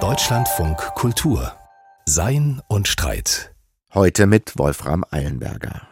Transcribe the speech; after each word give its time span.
Deutschlandfunk 0.00 0.78
Kultur 0.94 1.52
Sein 2.06 2.62
und 2.66 2.88
Streit. 2.88 3.54
Heute 3.92 4.26
mit 4.26 4.56
Wolfram 4.56 5.04
Eilenberger. 5.10 5.82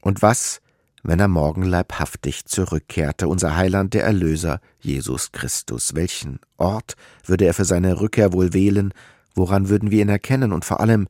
Und 0.00 0.22
was, 0.22 0.62
wenn 1.02 1.20
er 1.20 1.28
morgen 1.28 1.62
leibhaftig 1.62 2.46
zurückkehrte, 2.46 3.28
unser 3.28 3.56
Heiland, 3.56 3.92
der 3.92 4.04
Erlöser, 4.04 4.62
Jesus 4.80 5.32
Christus? 5.32 5.94
Welchen 5.94 6.40
Ort 6.56 6.96
würde 7.26 7.44
er 7.44 7.52
für 7.52 7.66
seine 7.66 8.00
Rückkehr 8.00 8.32
wohl 8.32 8.54
wählen? 8.54 8.94
Woran 9.34 9.68
würden 9.68 9.90
wir 9.90 10.00
ihn 10.00 10.08
erkennen? 10.08 10.52
Und 10.52 10.64
vor 10.64 10.80
allem, 10.80 11.08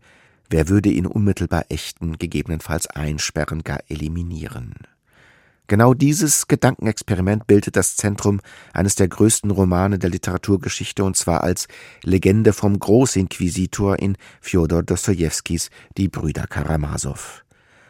wer 0.49 0.69
würde 0.69 0.89
ihn 0.89 1.07
unmittelbar 1.07 1.67
ächten, 1.69 2.19
gegebenenfalls 2.19 2.89
einsperren, 2.89 3.63
gar 3.63 3.79
eliminieren? 3.89 4.75
Genau 5.71 5.95
dieses 5.95 6.49
Gedankenexperiment 6.49 7.47
bildet 7.47 7.77
das 7.77 7.95
Zentrum 7.95 8.41
eines 8.73 8.97
der 8.97 9.07
größten 9.07 9.53
Romane 9.53 10.01
der 10.01 10.11
Literaturgeschichte 10.11 11.05
und 11.05 11.17
zwar 11.17 11.45
als 11.45 11.69
Legende 12.03 12.53
vom 12.53 12.77
Großinquisitor 12.77 13.97
in 14.01 14.17
Fjodor 14.41 14.83
Dostojewskis 14.83 15.71
Die 15.97 16.09
Brüder 16.09 16.49
Karamasow. 16.49 17.45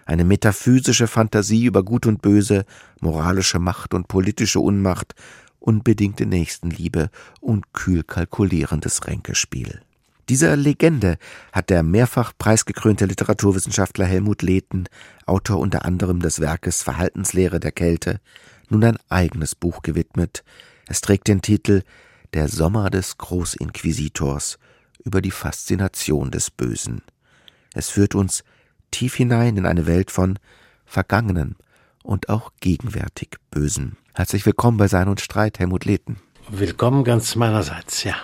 Eine 0.05 0.25
metaphysische 0.25 1.07
Fantasie 1.07 1.65
über 1.65 1.83
Gut 1.83 2.05
und 2.05 2.21
Böse, 2.21 2.67
moralische 3.01 3.59
Macht 3.59 3.95
und 3.95 4.09
politische 4.09 4.61
Unmacht, 4.61 5.15
unbedingte 5.59 6.27
Nächstenliebe 6.27 7.09
und 7.41 7.73
kühl 7.73 8.03
kalkulierendes 8.03 9.07
Ränkespiel. 9.07 9.81
Dieser 10.31 10.55
Legende 10.55 11.19
hat 11.53 11.71
der 11.71 11.83
mehrfach 11.83 12.33
preisgekrönte 12.39 13.05
Literaturwissenschaftler 13.05 14.05
Helmut 14.05 14.43
Lehten, 14.43 14.85
Autor 15.27 15.59
unter 15.59 15.85
anderem 15.85 16.21
des 16.21 16.39
Werkes 16.39 16.85
Verhaltenslehre 16.85 17.59
der 17.59 17.73
Kälte, 17.73 18.21
nun 18.69 18.85
ein 18.85 18.97
eigenes 19.09 19.57
Buch 19.57 19.83
gewidmet. 19.83 20.45
Es 20.87 21.01
trägt 21.01 21.27
den 21.27 21.43
Titel 21.43 21.83
Der 22.33 22.47
Sommer 22.47 22.91
des 22.91 23.19
Großinquisitors 23.19 24.61
über 25.03 25.21
die 25.21 25.33
Faszination 25.33 26.31
des 26.31 26.53
Bösen. 26.53 27.03
Es 27.75 27.91
führt 27.91 28.15
uns 28.15 28.45
tief 28.93 29.17
hinein 29.17 29.57
in 29.57 29.67
eine 29.67 29.89
Welt 29.89 30.13
von 30.13 30.39
vergangenen 30.87 31.57
und 32.05 32.29
auch 32.29 32.53
gegenwärtig 32.61 33.31
Bösen. 33.51 33.97
Herzlich 34.15 34.47
willkommen 34.47 34.77
bei 34.77 34.87
Sein 34.87 35.09
und 35.09 35.21
Streit, 35.21 35.59
Helmut 35.59 35.87
Lehten. 35.87 36.21
Willkommen 36.49 37.03
ganz 37.03 37.35
meinerseits, 37.35 38.05
ja. 38.05 38.15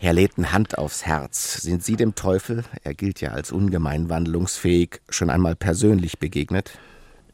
Herr 0.00 0.12
Lehten, 0.12 0.52
Hand 0.52 0.78
aufs 0.78 1.06
Herz. 1.06 1.54
Sind 1.60 1.84
Sie 1.84 1.96
dem 1.96 2.14
Teufel, 2.14 2.62
er 2.84 2.94
gilt 2.94 3.20
ja 3.20 3.32
als 3.32 3.50
ungemein 3.50 4.08
wandlungsfähig, 4.08 5.00
schon 5.08 5.28
einmal 5.28 5.56
persönlich 5.56 6.20
begegnet? 6.20 6.78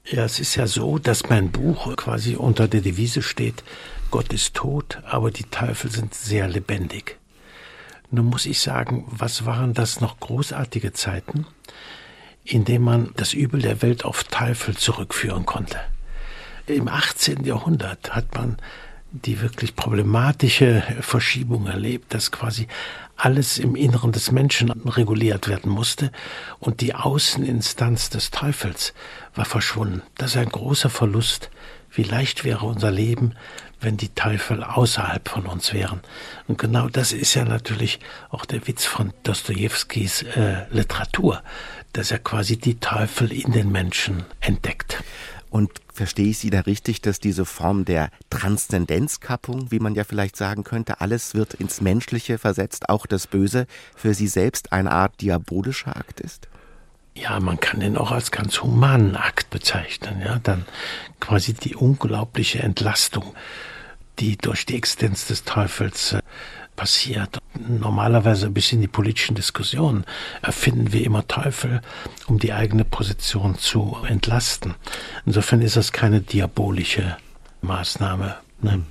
Ja, 0.07 0.25
es 0.25 0.41
ist 0.41 0.55
ja 0.55 0.67
so, 0.67 0.99
dass 0.99 1.29
mein 1.29 1.51
Buch 1.51 1.95
quasi 1.97 2.37
unter 2.37 2.67
der 2.67 2.81
Devise 2.81 3.21
steht, 3.21 3.65
Gott 4.11 4.33
ist 4.33 4.55
tot, 4.55 5.03
aber 5.05 5.31
die 5.31 5.45
Teufel 5.45 5.91
sind 5.91 6.15
sehr 6.15 6.49
lebendig. 6.49 7.19
Nun 8.11 8.27
muss 8.27 8.47
ich 8.47 8.61
sagen, 8.61 9.05
was 9.11 9.45
waren 9.45 9.75
das 9.75 10.01
noch 10.01 10.19
großartige 10.21 10.95
Zeiten, 10.95 11.47
in 12.45 12.65
denen 12.65 12.85
man 12.85 13.11
das 13.17 13.35
Übel 13.35 13.61
der 13.61 13.83
Welt 13.83 14.07
auf 14.07 14.25
Teufel 14.25 14.75
zurückführen 14.75 15.45
konnte. 15.45 15.81
Im 16.67 16.89
18. 16.89 17.45
Jahrhundert 17.45 18.15
hat 18.15 18.35
man 18.35 18.57
die 19.23 19.41
wirklich 19.41 19.77
problematische 19.77 20.83
Verschiebung 21.01 21.67
erlebt, 21.67 22.13
dass 22.13 22.33
quasi 22.33 22.67
alles 23.17 23.59
im 23.59 23.77
Inneren 23.77 24.11
des 24.11 24.33
Menschen 24.33 24.71
reguliert 24.71 25.49
werden 25.49 25.71
musste 25.71 26.11
und 26.59 26.81
die 26.81 26.95
Außeninstanz 26.95 28.11
des 28.11 28.33
Teufels 28.33 28.93
war 29.35 29.45
verschwunden. 29.45 30.03
Das 30.17 30.33
ist 30.33 30.37
ein 30.37 30.49
großer 30.49 30.91
Verlust. 30.91 31.51
Wie 31.93 32.03
leicht 32.03 32.43
wäre 32.43 32.67
unser 32.67 32.91
Leben, 32.91 33.35
wenn 33.81 33.97
die 33.97 34.09
Teufel 34.09 34.65
außerhalb 34.65 35.29
von 35.29 35.47
uns 35.47 35.73
wären. 35.73 36.01
Und 36.49 36.59
genau 36.59 36.89
das 36.89 37.13
ist 37.13 37.35
ja 37.35 37.45
natürlich 37.45 38.01
auch 38.31 38.45
der 38.47 38.67
Witz 38.67 38.85
von 38.85 39.13
Dostojewskis 39.23 40.23
äh, 40.23 40.67
Literatur, 40.71 41.43
dass 41.93 42.11
er 42.11 42.19
quasi 42.19 42.57
die 42.57 42.81
Teufel 42.81 43.31
in 43.31 43.53
den 43.53 43.71
Menschen 43.71 44.25
entdeckt. 44.41 45.05
Und 45.51 45.71
verstehe 45.95 46.27
ich 46.27 46.39
Sie 46.39 46.51
da 46.51 46.61
richtig, 46.61 47.01
dass 47.01 47.21
diese 47.21 47.45
Form 47.45 47.85
der 47.85 48.11
Transzendenzkappung, 48.29 49.71
wie 49.71 49.79
man 49.79 49.95
ja 49.95 50.05
vielleicht 50.05 50.37
sagen 50.37 50.65
könnte, 50.65 51.01
alles 51.01 51.35
wird 51.35 51.55
ins 51.55 51.81
Menschliche 51.81 52.37
versetzt, 52.37 52.89
auch 52.89 53.07
das 53.07 53.29
Böse, 53.29 53.67
für 53.95 54.13
Sie 54.13 54.27
selbst 54.27 54.73
eine 54.73 54.91
Art 54.91 55.21
diabolischer 55.21 55.97
Akt 55.97 56.21
ist? 56.21 56.49
Ja, 57.15 57.39
man 57.39 57.61
kann 57.61 57.79
den 57.79 57.97
auch 57.97 58.11
als 58.11 58.33
ganz 58.33 58.61
humanen 58.61 59.15
Akt 59.15 59.51
bezeichnen, 59.51 60.21
ja, 60.21 60.41
dann 60.43 60.67
quasi 61.21 61.55
die 61.55 61.77
unglaubliche 61.77 62.59
Entlastung, 62.59 63.35
die 64.19 64.37
durch 64.37 64.67
die 64.67 64.77
Existenz 64.77 65.27
des 65.27 65.45
Teufels 65.45 66.15
äh, 66.15 66.23
passiert. 66.77 67.39
Normalerweise 67.59 68.51
bis 68.51 68.73
in 68.73 68.81
die 68.81 68.89
politischen 68.89 69.35
Diskussionen 69.35 70.05
erfinden 70.43 70.93
wir 70.93 71.05
immer 71.05 71.27
Teufel, 71.27 71.81
um 72.27 72.39
die 72.39 72.53
eigene 72.53 72.85
Position 72.85 73.57
zu 73.57 73.97
entlasten. 74.07 74.75
Insofern 75.25 75.63
ist 75.63 75.77
das 75.77 75.93
keine 75.93 76.21
diabolische 76.21 77.17
Maßnahme. 77.63 78.37
Ne? 78.61 78.83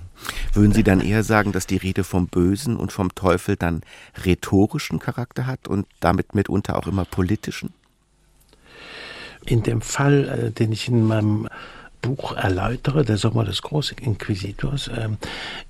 Würden 0.53 0.73
Sie 0.73 0.83
dann 0.83 1.01
eher 1.01 1.23
sagen, 1.23 1.51
dass 1.51 1.67
die 1.67 1.77
Rede 1.77 2.03
vom 2.03 2.27
Bösen 2.27 2.77
und 2.77 2.91
vom 2.91 3.13
Teufel 3.15 3.55
dann 3.55 3.81
rhetorischen 4.23 4.99
Charakter 4.99 5.45
hat 5.45 5.67
und 5.67 5.85
damit 5.99 6.35
mitunter 6.35 6.77
auch 6.77 6.87
immer 6.87 7.05
politischen? 7.05 7.73
In 9.45 9.63
dem 9.63 9.81
Fall, 9.81 10.29
äh, 10.29 10.51
den 10.51 10.71
ich 10.71 10.87
in 10.87 11.05
meinem 11.05 11.49
Buch 12.03 12.35
erläutere, 12.35 13.03
der 13.03 13.17
Sommer 13.17 13.45
des 13.45 13.63
Großinquisitors, 13.63 14.89
äh, 14.89 15.09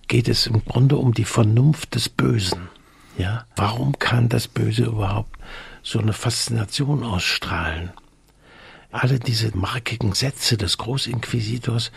geht 0.07 0.27
es 0.27 0.47
im 0.47 0.65
Grunde 0.65 0.97
um 0.97 1.13
die 1.13 1.23
Vernunft 1.23 1.95
des 1.95 2.09
Bösen. 2.09 2.67
Ja, 3.17 3.45
warum 3.55 3.97
kann 3.99 4.27
das 4.27 4.47
Böse 4.47 4.83
überhaupt 4.83 5.37
so 5.83 5.99
eine 5.99 6.13
Faszination 6.13 7.03
ausstrahlen? 7.03 7.91
Alle 8.91 9.19
diese 9.19 9.55
markigen 9.55 10.13
Sätze 10.13 10.57
des 10.57 10.77
Großinquisitors, 10.79 11.91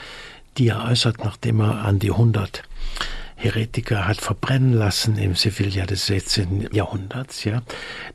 die 0.58 0.68
er 0.68 0.84
äußert, 0.84 1.24
nachdem 1.24 1.60
er 1.60 1.84
an 1.84 1.98
die 1.98 2.10
100 2.10 2.62
Heretiker 3.36 4.06
hat 4.06 4.20
verbrennen 4.20 4.72
lassen 4.72 5.18
im 5.18 5.34
Sevilla 5.34 5.84
des 5.84 6.06
16. 6.06 6.70
Jahrhunderts, 6.72 7.44
ja. 7.44 7.62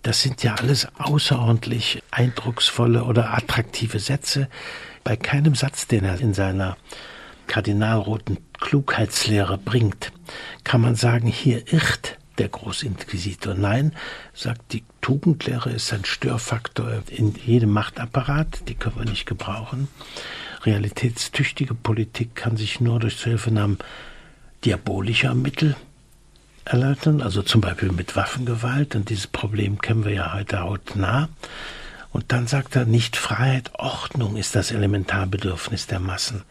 Das 0.01 0.21
sind 0.21 0.43
ja 0.43 0.55
alles 0.55 0.87
außerordentlich 0.97 2.01
eindrucksvolle 2.09 3.03
oder 3.03 3.33
attraktive 3.33 3.99
Sätze. 3.99 4.49
Bei 5.03 5.15
keinem 5.15 5.55
Satz, 5.55 5.87
den 5.87 6.03
er 6.03 6.19
in 6.19 6.33
seiner 6.33 6.77
kardinalroten 7.47 8.37
Klugheitslehre 8.59 9.57
bringt, 9.57 10.11
kann 10.63 10.81
man 10.81 10.95
sagen, 10.95 11.27
hier 11.27 11.73
irrt 11.73 12.17
der 12.37 12.49
Großinquisitor. 12.49 13.55
Nein, 13.55 13.93
sagt 14.33 14.73
die 14.73 14.83
Tugendlehre 15.01 15.71
ist 15.71 15.91
ein 15.91 16.05
Störfaktor 16.05 17.03
in 17.09 17.35
jedem 17.35 17.71
Machtapparat, 17.71 18.67
die 18.67 18.75
können 18.75 18.97
wir 18.97 19.05
nicht 19.05 19.25
gebrauchen. 19.25 19.87
Realitätstüchtige 20.63 21.73
Politik 21.73 22.35
kann 22.35 22.55
sich 22.55 22.79
nur 22.79 22.99
durch 22.99 23.17
Zuhilfenahmen 23.17 23.79
diabolischer 24.63 25.33
Mittel 25.33 25.75
erläutern, 26.65 27.21
also 27.21 27.41
zum 27.41 27.61
Beispiel 27.61 27.91
mit 27.91 28.15
Waffengewalt. 28.15 28.95
Und 28.95 29.09
dieses 29.09 29.27
Problem 29.27 29.81
kennen 29.81 30.05
wir 30.05 30.13
ja 30.13 30.33
heute 30.33 30.59
hautnah. 30.59 31.29
Und 32.11 32.31
dann 32.31 32.47
sagt 32.47 32.75
er, 32.75 32.85
nicht 32.85 33.15
Freiheit, 33.15 33.71
Ordnung 33.75 34.35
ist 34.35 34.55
das 34.55 34.71
Elementarbedürfnis 34.71 35.87
der 35.87 35.99
Massen. 35.99 36.43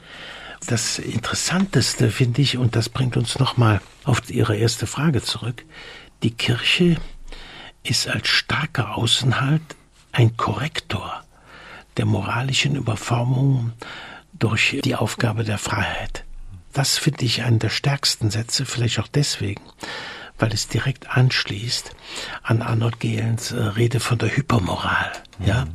Das 0.67 0.99
Interessanteste 0.99 2.11
finde 2.11 2.43
ich, 2.43 2.59
und 2.59 2.77
das 2.77 2.89
bringt 2.89 3.17
uns 3.17 3.39
nochmal 3.39 3.81
auf 4.05 4.29
Ihre 4.31 4.57
erste 4.57 4.87
Frage 4.87 5.23
zurück, 5.23 5.65
die 6.23 6.33
Kirche 6.33 6.97
ist 7.83 8.09
als 8.09 8.29
starker 8.29 8.97
Außenhalt 8.97 9.63
ein 10.13 10.37
Korrektor 10.37 11.25
der 11.97 12.05
moralischen 12.05 12.77
Überformung 12.77 13.73
durch 14.33 14.79
die 14.85 14.95
Aufgabe 14.95 15.45
der 15.45 15.59
Freiheit. 15.59 16.25
Das 16.73 16.99
finde 16.99 17.25
ich 17.25 17.43
einen 17.43 17.59
der 17.59 17.71
stärksten 17.71 18.31
Sätze, 18.31 18.65
vielleicht 18.65 19.01
auch 19.01 19.09
deswegen, 19.09 19.63
weil 20.41 20.53
es 20.53 20.69
direkt 20.69 21.11
anschließt 21.11 21.95
an 22.43 22.63
Arnold 22.63 22.99
Gehlens 22.99 23.53
äh, 23.53 23.63
Rede 23.63 24.01
von 24.01 24.19
der 24.19 24.37
Hypermoral, 24.37 25.13
mhm. 25.39 25.47
ja, 25.47 25.67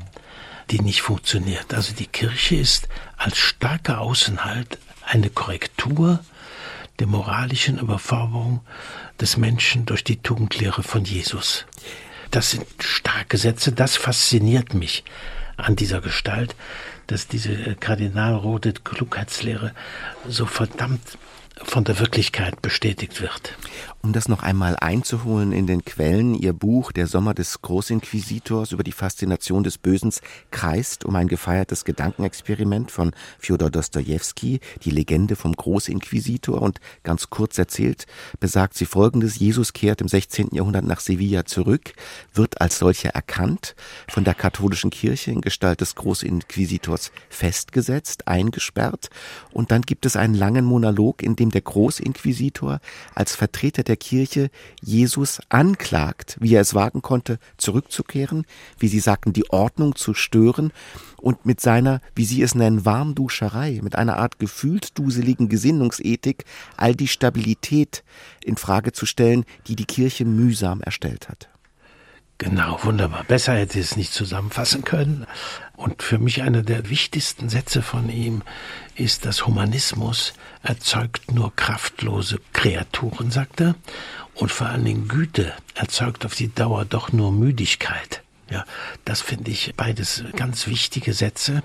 die 0.72 0.82
nicht 0.82 1.02
funktioniert. 1.02 1.74
Also 1.74 1.94
die 1.94 2.08
Kirche 2.08 2.56
ist 2.56 2.88
als 3.18 3.38
starker 3.38 4.02
Außenhalt 4.02 4.80
eine 5.06 5.30
Korrektur 5.30 6.20
der 7.00 7.08
moralischen 7.08 7.78
Überforderung 7.78 8.62
des 9.20 9.38
Menschen 9.38 9.86
durch 9.86 10.04
die 10.04 10.18
Tugendlehre 10.18 10.82
von 10.84 11.06
Jesus. 11.06 11.66
Das 12.32 12.52
sind 12.52 12.66
starke 12.80 13.38
Sätze, 13.38 13.72
das 13.72 13.96
fasziniert 13.96 14.74
mich 14.74 15.04
an 15.58 15.76
dieser 15.76 16.02
Gestalt, 16.02 16.56
dass 17.08 17.28
diese 17.28 17.76
kardinalrote 17.76 18.74
Klugheitslehre 18.74 19.74
so 20.28 20.46
verdammt 20.46 21.18
von 21.63 21.84
der 21.84 22.00
Wirklichkeit 22.00 22.62
bestätigt 22.62 23.22
wird. 23.22 23.57
Um 24.02 24.13
das 24.13 24.28
noch 24.28 24.44
einmal 24.44 24.75
einzuholen 24.80 25.52
in 25.52 25.66
den 25.66 25.84
Quellen, 25.84 26.36
Ihr 26.36 26.54
Buch 26.54 26.92
Der 26.92 27.07
Sommer 27.07 27.34
des 27.34 27.63
Großinquisitors 27.63 28.72
über 28.72 28.84
die 28.84 28.92
Faszination 28.92 29.63
des 29.63 29.80
Bösens 29.80 30.22
kreist 30.52 31.06
um 31.06 31.16
ein 31.16 31.28
gefeiertes 31.28 31.86
Gedankenexperiment 31.86 32.92
von 32.92 33.13
Fjodor 33.40 33.72
Dostojewski, 33.72 34.60
die 34.84 34.92
Legende 34.92 35.36
vom 35.36 35.54
Großinquisitor 35.54 36.62
und 36.62 36.80
ganz 37.02 37.31
kurz 37.31 37.58
erzählt 37.58 38.06
besagt 38.40 38.75
sie 38.75 38.86
folgendes, 38.86 39.40
Jesus 39.40 39.74
kehrt 39.74 40.01
im 40.01 40.08
16. 40.08 40.50
Jahrhundert 40.51 40.86
nach 40.86 41.00
Sevilla 41.00 41.46
zurück, 41.46 41.94
wird 42.34 42.62
als 42.62 42.78
solcher 42.78 43.10
erkannt, 43.10 43.75
von 44.08 44.24
der 44.24 44.36
katholischen 44.36 44.92
Kirche 44.92 45.31
in 45.31 45.42
Gestalt 45.42 45.81
des 45.81 45.96
Großinquisitors 45.96 47.12
festgesetzt, 47.30 48.28
eingesperrt 48.28 49.10
und 49.51 49.72
dann 49.72 49.81
gibt 49.81 50.06
es 50.06 50.16
einen 50.16 50.36
langen 50.36 50.66
Monolog, 50.66 51.24
in 51.24 51.36
dem 51.36 51.45
der 51.50 51.62
Großinquisitor 51.62 52.80
als 53.14 53.36
Vertreter 53.36 53.84
der 53.84 53.98
Kirche 53.98 54.50
Jesus 54.82 55.40
anklagt, 55.50 56.38
wie 56.40 56.56
er 56.56 56.62
es 56.62 56.74
wagen 56.74 57.02
konnte, 57.02 57.40
zurückzukehren, 57.58 58.46
wie 58.80 58.88
Sie 58.88 59.00
sagten, 59.00 59.34
die 59.34 59.50
Ordnung 59.50 59.96
zu 59.96 60.14
stören 60.14 60.72
und 61.18 61.46
mit 61.46 61.62
seiner, 61.62 62.02
wie 62.16 62.26
Sie 62.26 62.42
es 62.42 62.56
nennen, 62.56 62.86
Warmduscherei, 62.86 63.80
mit 63.82 63.96
einer 63.96 64.18
Art 64.18 64.40
gefühlsduseligen 64.40 65.50
Gesinnungsethik 65.50 66.46
all 66.78 66.96
die 66.96 67.08
Stabilität 67.08 68.04
in 68.44 68.58
Frage 68.58 68.92
zu 68.92 69.06
stellen, 69.06 69.46
die 69.68 69.76
die 69.76 69.86
Kirche 69.86 70.26
mühsam 70.26 70.82
erstellt 70.82 71.30
hat. 71.30 71.50
Genau, 72.38 72.80
wunderbar. 72.84 73.24
Besser 73.24 73.54
hätte 73.54 73.80
ich 73.80 73.86
es 73.86 73.96
nicht 73.96 74.14
zusammenfassen 74.14 74.84
können. 74.84 75.26
Und 75.78 76.04
für 76.04 76.18
mich 76.18 76.42
einer 76.42 76.64
der 76.64 76.90
wichtigsten 76.90 77.48
Sätze 77.48 77.82
von 77.82 78.10
ihm 78.10 78.42
ist, 78.96 79.26
dass 79.26 79.46
Humanismus 79.46 80.34
erzeugt 80.62 81.32
nur 81.32 81.56
kraftlose 81.56 82.40
Kreaturen, 82.52 83.32
sagt 83.32 83.62
er. 83.62 83.76
Und 84.34 84.52
vor 84.52 84.68
allen 84.68 84.84
Dingen 84.84 85.08
Güte 85.08 85.54
erzeugt 85.76 86.26
auf 86.26 86.36
die 86.36 86.54
Dauer 86.54 86.84
doch 86.84 87.14
nur 87.14 87.32
Müdigkeit. 87.32 88.22
Ja, 88.50 88.66
das 89.06 89.22
finde 89.22 89.52
ich 89.52 89.74
beides 89.76 90.24
ganz 90.36 90.68
wichtige 90.68 91.14
Sätze. 91.14 91.64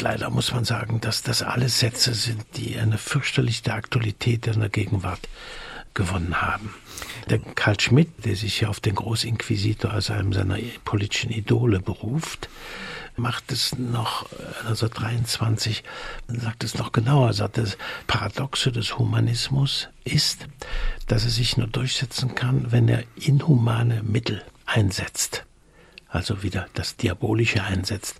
Leider 0.00 0.30
muss 0.30 0.52
man 0.52 0.64
sagen, 0.64 1.00
dass 1.00 1.22
das 1.22 1.42
alles 1.42 1.78
Sätze 1.78 2.12
sind, 2.12 2.44
die 2.56 2.76
eine 2.76 2.98
fürchterliche 2.98 3.72
Aktualität 3.72 4.48
in 4.48 4.60
der 4.60 4.68
Gegenwart 4.68 5.28
gewonnen 5.94 6.42
haben. 6.42 6.74
Der 7.30 7.38
Karl 7.38 7.78
Schmidt, 7.80 8.24
der 8.24 8.36
sich 8.36 8.60
ja 8.60 8.68
auf 8.68 8.80
den 8.80 8.94
Großinquisitor 8.94 9.92
als 9.92 10.10
einem 10.10 10.32
seiner 10.32 10.58
politischen 10.84 11.30
Idole 11.30 11.80
beruft, 11.80 12.48
macht 13.16 13.52
es 13.52 13.76
noch 13.78 14.26
1923, 14.60 15.84
also 16.28 16.40
sagt 16.40 16.64
es 16.64 16.78
noch 16.78 16.92
genauer, 16.92 17.28
er 17.28 17.32
sagt, 17.34 17.58
das 17.58 17.76
Paradoxe 18.06 18.72
des 18.72 18.98
Humanismus 18.98 19.88
ist, 20.04 20.46
dass 21.06 21.24
er 21.24 21.30
sich 21.30 21.56
nur 21.56 21.66
durchsetzen 21.66 22.34
kann, 22.34 22.72
wenn 22.72 22.88
er 22.88 23.04
inhumane 23.16 24.02
Mittel 24.02 24.42
einsetzt. 24.66 25.44
Also 26.08 26.42
wieder 26.42 26.68
das 26.74 26.96
Diabolische 26.96 27.62
einsetzt 27.62 28.16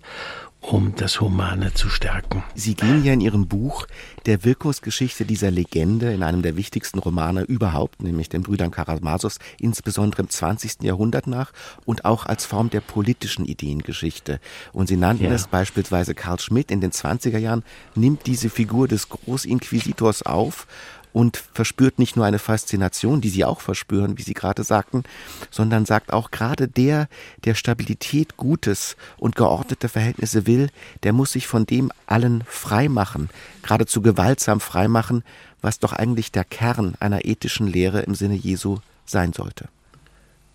um 0.63 0.95
das 0.95 1.19
Humane 1.19 1.73
zu 1.73 1.89
stärken. 1.89 2.43
Sie 2.55 2.73
gehen 2.73 3.03
ja 3.03 3.13
in 3.13 3.21
Ihrem 3.21 3.47
Buch 3.47 3.85
der 4.25 4.45
Wirkungsgeschichte 4.45 5.25
dieser 5.25 5.51
Legende 5.51 6.13
in 6.13 6.23
einem 6.23 6.41
der 6.41 6.55
wichtigsten 6.55 6.99
Romane 6.99 7.41
überhaupt, 7.41 8.01
nämlich 8.01 8.29
den 8.29 8.43
Brüdern 8.43 8.71
Karamasos, 8.71 9.39
insbesondere 9.59 10.21
im 10.23 10.29
20. 10.29 10.83
Jahrhundert 10.83 11.27
nach 11.27 11.51
und 11.85 12.05
auch 12.05 12.25
als 12.25 12.45
Form 12.45 12.69
der 12.69 12.81
politischen 12.81 13.45
Ideengeschichte. 13.45 14.39
Und 14.71 14.87
Sie 14.87 14.97
nannten 14.97 15.25
ja. 15.25 15.31
es 15.31 15.47
beispielsweise 15.47 16.15
Karl 16.15 16.39
Schmidt 16.39 16.71
in 16.71 16.81
den 16.81 16.91
20er 16.91 17.37
Jahren, 17.37 17.63
nimmt 17.95 18.25
diese 18.25 18.49
Figur 18.49 18.87
des 18.87 19.09
Großinquisitors 19.09 20.23
auf 20.23 20.65
und 21.13 21.37
verspürt 21.37 21.99
nicht 21.99 22.15
nur 22.15 22.25
eine 22.25 22.39
Faszination, 22.39 23.21
die 23.21 23.29
Sie 23.29 23.45
auch 23.45 23.61
verspüren, 23.61 24.17
wie 24.17 24.23
Sie 24.23 24.33
gerade 24.33 24.63
sagten, 24.63 25.03
sondern 25.51 25.85
sagt 25.85 26.11
auch 26.11 26.31
gerade 26.31 26.67
der, 26.67 27.07
der 27.45 27.53
Stabilität, 27.53 28.35
Gutes 28.35 28.97
und 29.17 29.35
geordnete 29.35 29.87
Verhältnisse 29.87 30.47
will, 30.47 30.69
der 31.03 31.13
muss 31.13 31.31
sich 31.31 31.47
von 31.47 31.65
dem 31.65 31.91
allen 32.07 32.43
frei 32.47 32.89
machen, 32.89 33.29
geradezu 33.61 34.01
gewaltsam 34.01 34.59
frei 34.59 34.87
machen, 34.87 35.23
was 35.61 35.79
doch 35.79 35.93
eigentlich 35.93 36.31
der 36.31 36.43
Kern 36.43 36.95
einer 36.99 37.25
ethischen 37.25 37.67
Lehre 37.67 38.01
im 38.01 38.15
Sinne 38.15 38.35
Jesu 38.35 38.79
sein 39.05 39.33
sollte. 39.33 39.69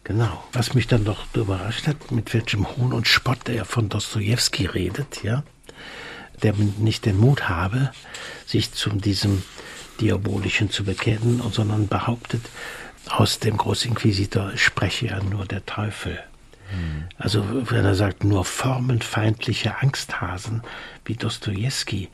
Genau. 0.05 0.43
Was 0.53 0.75
mich 0.75 0.87
dann 0.87 1.05
doch 1.05 1.27
überrascht 1.35 1.87
hat, 1.87 2.11
mit 2.11 2.33
welchem 2.33 2.67
Hohn 2.67 2.93
und 2.93 3.07
Spott 3.07 3.49
er 3.49 3.65
von 3.65 3.89
Dostoevsky 3.89 4.67
redet, 4.67 5.23
ja, 5.23 5.45
der 6.43 6.55
nicht 6.55 7.05
den 7.05 7.19
Mut 7.19 7.49
habe, 7.49 7.91
sich 8.47 8.73
zu 8.73 8.91
diesem 8.91 9.43
Diabolischen 10.01 10.71
zu 10.71 10.85
bekennen, 10.85 11.43
sondern 11.53 11.89
behauptet, 11.89 12.43
aus 13.09 13.39
dem 13.39 13.57
Großinquisitor 13.57 14.57
spreche 14.57 15.07
ja 15.07 15.23
nur 15.23 15.47
der 15.47 15.65
Teufel. 15.65 16.19
Hm. 16.71 17.05
Also 17.17 17.45
wenn 17.71 17.85
er 17.85 17.95
sagt, 17.95 18.25
nur 18.25 18.45
formenfeindliche 18.45 19.81
Angsthasen 19.81 20.63
wie 21.05 21.15
Dostoevsky 21.15 22.09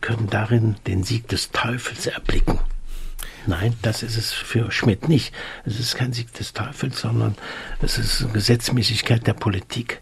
können 0.00 0.28
darin 0.28 0.76
den 0.86 1.02
Sieg 1.02 1.28
des 1.28 1.50
Teufels 1.50 2.06
erblicken. 2.06 2.58
Nein, 3.46 3.74
das 3.82 4.02
ist 4.02 4.16
es 4.16 4.32
für 4.32 4.70
Schmidt 4.70 5.08
nicht. 5.08 5.32
Es 5.64 5.78
ist 5.78 5.96
kein 5.96 6.12
Sieg 6.12 6.32
des 6.34 6.52
Teufels, 6.52 7.00
sondern 7.00 7.36
es 7.80 7.98
ist 7.98 8.32
Gesetzmäßigkeit 8.32 9.26
der 9.26 9.34
Politik, 9.34 10.00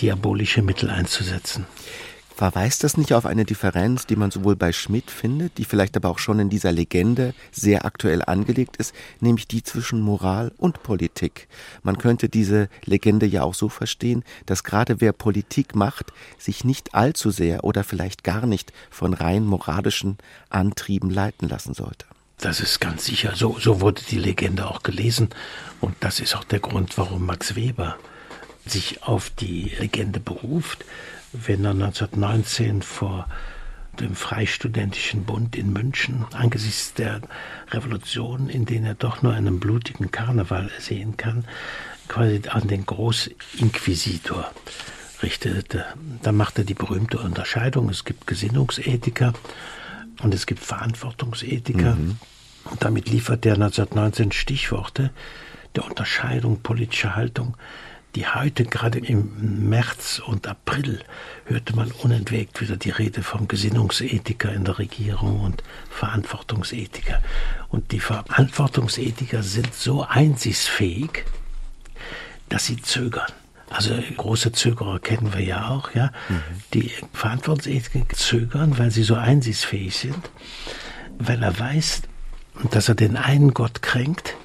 diabolische 0.00 0.62
Mittel 0.62 0.90
einzusetzen. 0.90 1.66
Verweist 2.42 2.82
das 2.82 2.96
nicht 2.96 3.12
auf 3.12 3.24
eine 3.24 3.44
Differenz, 3.44 4.04
die 4.04 4.16
man 4.16 4.32
sowohl 4.32 4.56
bei 4.56 4.72
Schmidt 4.72 5.12
findet, 5.12 5.58
die 5.58 5.64
vielleicht 5.64 5.96
aber 5.96 6.08
auch 6.08 6.18
schon 6.18 6.40
in 6.40 6.50
dieser 6.50 6.72
Legende 6.72 7.34
sehr 7.52 7.84
aktuell 7.84 8.20
angelegt 8.20 8.78
ist, 8.78 8.92
nämlich 9.20 9.46
die 9.46 9.62
zwischen 9.62 10.00
Moral 10.00 10.50
und 10.56 10.82
Politik? 10.82 11.46
Man 11.84 11.98
könnte 11.98 12.28
diese 12.28 12.68
Legende 12.84 13.26
ja 13.26 13.44
auch 13.44 13.54
so 13.54 13.68
verstehen, 13.68 14.24
dass 14.44 14.64
gerade 14.64 15.00
wer 15.00 15.12
Politik 15.12 15.76
macht, 15.76 16.12
sich 16.36 16.64
nicht 16.64 16.96
allzu 16.96 17.30
sehr 17.30 17.62
oder 17.62 17.84
vielleicht 17.84 18.24
gar 18.24 18.44
nicht 18.44 18.72
von 18.90 19.14
rein 19.14 19.46
moralischen 19.46 20.18
Antrieben 20.50 21.10
leiten 21.10 21.48
lassen 21.48 21.74
sollte. 21.74 22.06
Das 22.38 22.58
ist 22.58 22.80
ganz 22.80 23.04
sicher. 23.04 23.36
So, 23.36 23.56
so 23.60 23.80
wurde 23.80 24.02
die 24.10 24.18
Legende 24.18 24.66
auch 24.66 24.82
gelesen. 24.82 25.28
Und 25.80 25.94
das 26.00 26.18
ist 26.18 26.34
auch 26.34 26.42
der 26.42 26.58
Grund, 26.58 26.98
warum 26.98 27.24
Max 27.24 27.54
Weber 27.54 27.98
sich 28.66 29.04
auf 29.04 29.30
die 29.30 29.70
Legende 29.78 30.18
beruft 30.18 30.84
wenn 31.32 31.64
er 31.64 31.70
1919 31.70 32.82
vor 32.82 33.28
dem 34.00 34.14
Freistudentischen 34.14 35.24
Bund 35.24 35.56
in 35.56 35.72
München 35.72 36.24
angesichts 36.32 36.94
der 36.94 37.20
Revolution, 37.70 38.48
in 38.48 38.64
denen 38.64 38.86
er 38.86 38.94
doch 38.94 39.22
nur 39.22 39.34
einen 39.34 39.60
blutigen 39.60 40.10
Karneval 40.10 40.70
sehen 40.78 41.16
kann, 41.16 41.44
quasi 42.08 42.42
an 42.48 42.68
den 42.68 42.86
Großinquisitor 42.86 44.50
richtete. 45.22 45.84
Da 46.22 46.32
macht 46.32 46.58
er 46.58 46.64
die 46.64 46.74
berühmte 46.74 47.18
Unterscheidung. 47.18 47.88
Es 47.90 48.04
gibt 48.04 48.26
Gesinnungsethiker 48.26 49.34
und 50.22 50.34
es 50.34 50.46
gibt 50.46 50.60
Verantwortungsethiker. 50.60 51.94
Mhm. 51.94 52.18
Und 52.70 52.82
damit 52.82 53.08
liefert 53.08 53.44
er 53.44 53.54
1919 53.54 54.32
Stichworte 54.32 55.10
der 55.74 55.84
Unterscheidung 55.84 56.60
politischer 56.60 57.16
Haltung 57.16 57.56
die 58.14 58.26
heute 58.26 58.64
gerade 58.64 58.98
im 58.98 59.68
März 59.68 60.20
und 60.24 60.46
April 60.46 61.02
hörte 61.46 61.74
man 61.74 61.90
unentwegt 61.90 62.60
wieder 62.60 62.76
die 62.76 62.90
Rede 62.90 63.22
vom 63.22 63.48
Gesinnungsethiker 63.48 64.52
in 64.52 64.64
der 64.64 64.78
Regierung 64.78 65.40
und 65.40 65.62
Verantwortungsethiker. 65.90 67.22
Und 67.68 67.92
die 67.92 68.00
Verantwortungsethiker 68.00 69.42
sind 69.42 69.74
so 69.74 70.04
einsichtsfähig, 70.06 71.24
dass 72.50 72.66
sie 72.66 72.82
zögern. 72.82 73.32
Also 73.70 73.94
große 74.18 74.52
Zögerer 74.52 74.98
kennen 74.98 75.32
wir 75.32 75.40
ja 75.40 75.70
auch, 75.70 75.94
ja. 75.94 76.12
Mhm. 76.28 76.42
Die 76.74 76.90
Verantwortungsethiker 77.14 78.14
zögern, 78.14 78.76
weil 78.76 78.90
sie 78.90 79.04
so 79.04 79.14
einsichtsfähig 79.14 79.96
sind, 79.96 80.30
weil 81.18 81.42
er 81.42 81.58
weiß, 81.58 82.02
dass 82.70 82.90
er 82.90 82.94
den 82.94 83.16
einen 83.16 83.54
Gott 83.54 83.80
kränkt, 83.80 84.36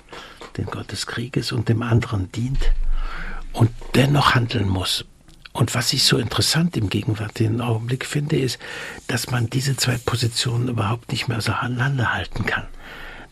den 0.55 0.67
Gott 0.67 0.93
des 0.93 1.05
Krieges, 1.07 1.51
und 1.51 1.67
dem 1.67 1.81
anderen 1.81 2.31
dient 2.31 2.71
und 3.57 3.71
dennoch 3.95 4.35
handeln 4.35 4.69
muss. 4.69 5.03
Und 5.51 5.73
was 5.73 5.91
ich 5.91 6.03
so 6.03 6.19
interessant 6.19 6.77
im 6.77 6.89
gegenwärtigen 6.89 7.59
Augenblick 7.61 8.05
finde, 8.05 8.37
ist, 8.37 8.59
dass 9.07 9.31
man 9.31 9.49
diese 9.49 9.75
zwei 9.75 9.97
Positionen 9.97 10.67
überhaupt 10.67 11.11
nicht 11.11 11.27
mehr 11.27 11.37
auseinanderhalten 11.37 12.45
kann. 12.45 12.67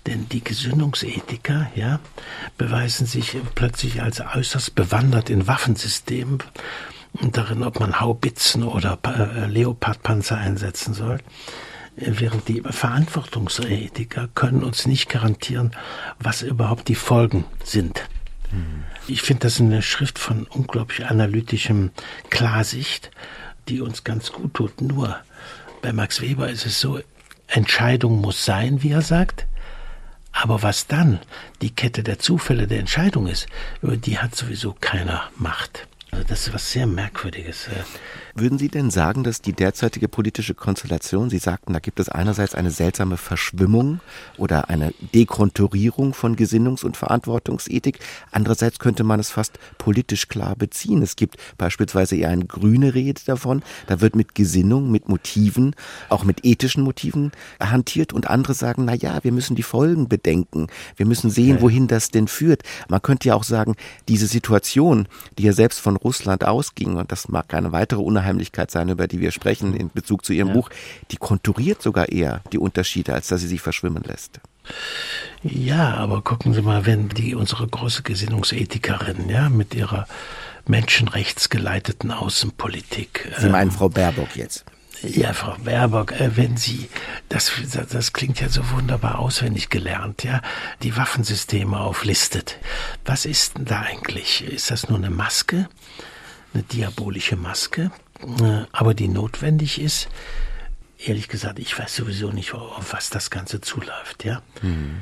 Denn 0.08 0.27
die 0.29 0.44
Gesinnungsethiker, 0.44 1.67
ja, 1.75 2.00
beweisen 2.58 3.05
sich 3.05 3.38
plötzlich 3.53 4.01
als 4.01 4.22
äußerst 4.22 4.74
bewandert 4.74 5.29
in 5.29 5.46
Waffensystemen 5.46 6.39
und 7.13 7.38
darin, 7.38 7.62
ob 7.62 7.79
man 7.79 8.00
Haubitzen 8.00 8.63
oder 8.63 8.98
äh, 9.03 9.46
Leopardpanzer 9.46 10.38
einsetzen 10.38 10.96
soll. 10.96 11.20
Während 11.96 12.48
die 12.48 12.62
Verantwortungsethiker 12.62 14.29
können 14.34 14.63
uns 14.63 14.88
nicht 14.88 15.08
garantieren, 15.08 15.72
was 16.20 16.41
überhaupt 16.41 16.88
die 16.88 16.96
Folgen 16.96 17.46
sind. 17.63 18.03
Hm. 18.52 18.84
Ich 19.08 19.22
finde 19.22 19.42
das 19.42 19.60
eine 19.60 19.82
Schrift 19.82 20.20
von 20.20 20.46
unglaublich 20.48 21.06
analytischem 21.06 21.92
Klarsicht, 22.30 23.12
die 23.70 23.82
uns 23.82 24.04
ganz 24.04 24.32
gut 24.32 24.54
tut. 24.54 24.82
Nur 24.82 25.18
bei 25.82 25.94
Max 25.94 26.22
Weber 26.22 26.50
ist 26.50 26.66
es 26.66 26.80
so, 26.80 27.00
Entscheidung 27.48 28.22
muss 28.22 28.46
sein, 28.46 28.82
wie 28.84 28.92
er 28.92 29.02
sagt. 29.02 29.46
Aber 30.32 30.64
was 30.64 30.88
dann 30.88 31.20
die 31.62 31.74
Kette 31.74 32.04
der 32.04 32.20
Zufälle 32.20 32.68
der 32.68 32.80
Entscheidung 32.80 33.28
ist, 33.28 33.48
über 33.82 33.96
die 33.96 34.20
hat 34.20 34.36
sowieso 34.36 34.75
keiner 34.80 35.30
Macht. 35.38 35.88
Also 36.15 36.27
das 36.29 36.48
ist 36.48 36.53
was 36.53 36.72
sehr 36.72 36.88
Merkwürdiges. 36.88 37.67
Würden 38.36 38.57
Sie 38.57 38.69
denn 38.69 38.89
sagen, 38.89 39.24
dass 39.24 39.41
die 39.41 39.51
derzeitige 39.51 40.07
politische 40.07 40.53
Konstellation, 40.53 41.29
Sie 41.29 41.39
sagten, 41.39 41.74
da 41.74 41.79
gibt 41.79 42.00
es 42.00 42.07
einerseits 42.07 42.55
eine 42.55 42.72
seltsame 42.72 43.17
Verschwimmung 43.17 44.00
oder 44.38 44.69
eine 44.69 44.93
Dekonturierung 45.13 46.13
von 46.13 46.38
Gesinnungs- 46.38 46.86
und 46.86 46.95
Verantwortungsethik, 46.95 48.00
andererseits 48.31 48.79
könnte 48.79 49.03
man 49.03 49.19
es 49.19 49.29
fast 49.29 49.60
politisch 49.77 50.29
klar 50.29 50.55
beziehen. 50.55 51.01
Es 51.01 51.17
gibt 51.17 51.38
beispielsweise 51.57 52.15
eher 52.15 52.29
eine 52.29 52.45
grüne 52.45 52.93
Rede 52.93 53.22
davon, 53.25 53.62
da 53.88 54.00
wird 54.00 54.15
mit 54.15 54.36
Gesinnung, 54.36 54.91
mit 54.91 55.10
Motiven, 55.10 55.75
auch 56.07 56.24
mit 56.24 56.45
ethischen 56.45 56.84
Motiven 56.84 57.31
hantiert 57.62 58.13
und 58.13 58.29
andere 58.29 58.53
sagen, 58.53 58.86
na 58.86 58.95
ja, 58.95 59.22
wir 59.24 59.34
müssen 59.34 59.55
die 59.55 59.63
Folgen 59.63 60.07
bedenken, 60.07 60.67
wir 60.95 61.05
müssen 61.05 61.29
sehen, 61.29 61.60
wohin 61.62 61.88
das 61.88 62.10
denn 62.10 62.29
führt. 62.29 62.63
Man 62.88 63.01
könnte 63.01 63.29
ja 63.29 63.36
auch 63.36 63.43
sagen, 63.43 63.75
diese 64.07 64.27
Situation, 64.27 65.10
die 65.38 65.43
ja 65.43 65.53
selbst 65.53 65.79
von 65.79 65.95
Russland 66.05 66.45
ausging, 66.45 66.95
und 66.95 67.12
das 67.12 67.27
mag 67.27 67.53
eine 67.53 67.71
weitere 67.71 68.00
Unheimlichkeit 68.00 68.71
sein, 68.71 68.89
über 68.89 69.07
die 69.07 69.19
wir 69.19 69.31
sprechen 69.31 69.75
in 69.75 69.89
Bezug 69.89 70.24
zu 70.24 70.31
Ihrem 70.31 70.50
ja. 70.50 70.53
Buch, 70.53 70.69
die 71.12 71.17
konturiert 71.17 71.81
sogar 71.81 72.09
eher 72.09 72.41
die 72.53 72.59
Unterschiede, 72.59 73.13
als 73.13 73.27
dass 73.27 73.41
sie 73.41 73.47
sich 73.47 73.62
verschwimmen 73.62 74.03
lässt. 74.03 74.39
Ja, 75.43 75.95
aber 75.95 76.21
gucken 76.21 76.53
Sie 76.53 76.62
mal, 76.62 76.85
wenn 76.85 77.09
die 77.09 77.35
unsere 77.35 77.67
große 77.67 78.03
Gesinnungsethikerin, 78.03 79.29
ja, 79.29 79.50
mit 79.50 79.75
ihrer 79.75 80.07
menschenrechtsgeleiteten 80.67 82.12
Außenpolitik. 82.12 83.31
Sie 83.39 83.50
meinen 83.50 83.69
ähm, 83.69 83.75
Frau 83.75 83.89
Baerbock 83.89 84.35
jetzt? 84.35 84.65
Ja, 85.03 85.33
Frau 85.33 85.55
Baerbock, 85.63 86.13
äh, 86.13 86.35
wenn 86.35 86.57
Sie, 86.57 86.89
das, 87.29 87.51
das 87.91 88.13
klingt 88.13 88.39
ja 88.41 88.50
so 88.50 88.69
wunderbar 88.71 89.19
auswendig 89.19 89.69
gelernt, 89.69 90.24
ja, 90.24 90.41
die 90.81 90.97
Waffensysteme 90.97 91.79
auflistet. 91.79 92.57
Was 93.03 93.25
ist 93.25 93.57
denn 93.57 93.65
da 93.65 93.81
eigentlich? 93.81 94.43
Ist 94.43 94.71
das 94.71 94.89
nur 94.89 94.97
eine 94.97 95.09
Maske? 95.12 95.67
Eine 96.55 96.63
diabolische 96.63 97.35
Maske? 97.35 97.91
Äh, 98.21 98.63
aber 98.71 98.93
die 98.93 99.09
notwendig 99.09 99.79
ist. 99.81 100.07
Ehrlich 100.97 101.27
gesagt, 101.27 101.59
ich 101.59 101.77
weiß 101.77 101.93
sowieso 101.93 102.31
nicht, 102.31 102.53
auf 102.53 102.93
was 102.93 103.09
das 103.09 103.29
Ganze 103.29 103.59
zuläuft, 103.59 104.24
ja. 104.24 104.41
Mhm. 104.62 105.01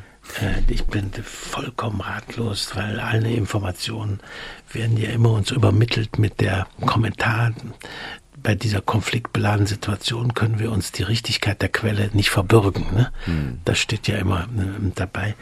Ich 0.68 0.86
bin 0.86 1.12
vollkommen 1.24 2.02
ratlos, 2.02 2.76
weil 2.76 3.00
alle 3.00 3.32
Informationen 3.32 4.20
werden 4.72 4.98
ja 4.98 5.10
immer 5.10 5.32
uns 5.32 5.52
übermittelt 5.52 6.18
mit 6.18 6.42
der 6.42 6.66
Kommentar. 6.86 7.52
Bei 8.42 8.56
dieser 8.56 8.82
konfliktbeladenen 8.82 9.68
Situation 9.68 10.34
können 10.34 10.60
wir 10.60 10.72
uns 10.72 10.92
die 10.92 11.04
Richtigkeit 11.04 11.62
der 11.62 11.70
Quelle 11.70 12.10
nicht 12.14 12.32
verbürgen. 12.32 12.86
Ne? 12.94 13.12
Mhm. 13.28 13.60
Das 13.64 13.78
steht 13.78 14.08
ja 14.08 14.18
immer 14.18 14.46
äh, 14.46 14.92
dabei. 14.96 15.36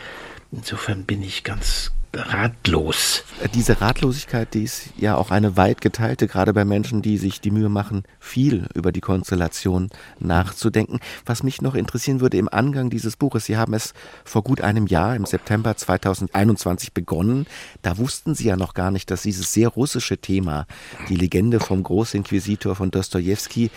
Insofern 0.51 1.05
bin 1.05 1.21
ich 1.23 1.43
ganz, 1.45 1.93
ratlos. 2.13 3.23
Diese 3.53 3.79
Ratlosigkeit, 3.79 4.53
die 4.53 4.63
ist 4.63 4.89
ja 4.97 5.15
auch 5.15 5.31
eine 5.31 5.55
weit 5.57 5.81
geteilte, 5.81 6.27
gerade 6.27 6.53
bei 6.53 6.65
Menschen, 6.65 7.01
die 7.01 7.17
sich 7.17 7.41
die 7.41 7.51
Mühe 7.51 7.69
machen, 7.69 8.03
viel 8.19 8.67
über 8.73 8.91
die 8.91 9.01
Konstellation 9.01 9.89
nachzudenken. 10.19 10.99
Was 11.25 11.43
mich 11.43 11.61
noch 11.61 11.73
interessieren 11.73 12.19
würde 12.19 12.37
im 12.37 12.49
Angang 12.49 12.89
dieses 12.89 13.15
Buches, 13.15 13.45
Sie 13.45 13.57
haben 13.57 13.73
es 13.73 13.93
vor 14.25 14.43
gut 14.43 14.61
einem 14.61 14.87
Jahr, 14.87 15.15
im 15.15 15.25
September 15.25 15.75
2021 15.75 16.93
begonnen. 16.93 17.47
Da 17.81 17.97
wussten 17.97 18.35
Sie 18.35 18.47
ja 18.47 18.57
noch 18.57 18.73
gar 18.73 18.91
nicht, 18.91 19.09
dass 19.09 19.23
dieses 19.23 19.53
sehr 19.53 19.69
russische 19.69 20.17
Thema, 20.17 20.67
die 21.09 21.15
Legende 21.15 21.59
vom 21.59 21.81
Großinquisitor 21.81 22.75
von 22.75 22.91
Dostoevsky, 22.91 23.71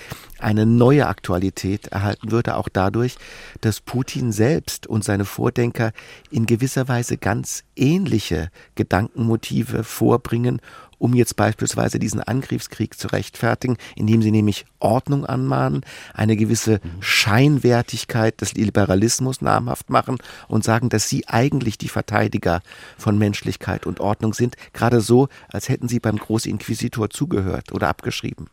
eine 0.45 0.67
neue 0.67 1.07
Aktualität 1.07 1.87
erhalten 1.89 2.31
würde, 2.31 2.57
auch 2.57 2.69
dadurch, 2.69 3.17
dass 3.63 3.81
Putin 3.81 4.31
selbst 4.31 4.87
und 4.87 5.03
seine 5.03 5.25
Vordenker 5.25 5.93
in 6.31 6.45
gewisser 6.45 6.87
Weise 6.87 7.17
ganz 7.17 7.65
ähnliche 7.77 8.51
Gedankenmotive 8.75 9.85
vorbringen, 9.85 10.61
um 10.99 11.15
jetzt 11.15 11.37
beispielsweise 11.37 11.99
diesen 11.99 12.21
Angriffskrieg 12.21 12.99
zu 12.99 13.09
rechtfertigen, 13.09 13.79
indem 13.97 14.21
sie 14.21 14.31
nämlich 14.31 14.67
Ordnung 14.81 15.25
anmahnen, 15.25 15.81
eine 16.13 16.37
gewisse 16.37 16.81
Scheinwertigkeit 17.01 18.41
des 18.41 18.53
Liberalismus 18.53 19.41
namhaft 19.41 19.89
machen 19.89 20.19
und 20.47 20.63
sagen, 20.63 20.91
dass 20.91 21.09
sie 21.09 21.27
eigentlich 21.27 21.79
die 21.79 21.89
Verteidiger 21.89 22.61
von 22.99 23.17
Menschlichkeit 23.17 23.87
und 23.87 24.01
Ordnung 24.01 24.35
sind, 24.35 24.57
gerade 24.75 25.01
so, 25.01 25.29
als 25.49 25.71
hätten 25.71 25.89
sie 25.89 26.01
beim 26.01 26.19
Großinquisitor 26.19 27.09
zugehört 27.09 27.73
oder 27.73 27.89
abgeschrieben. 27.89 28.49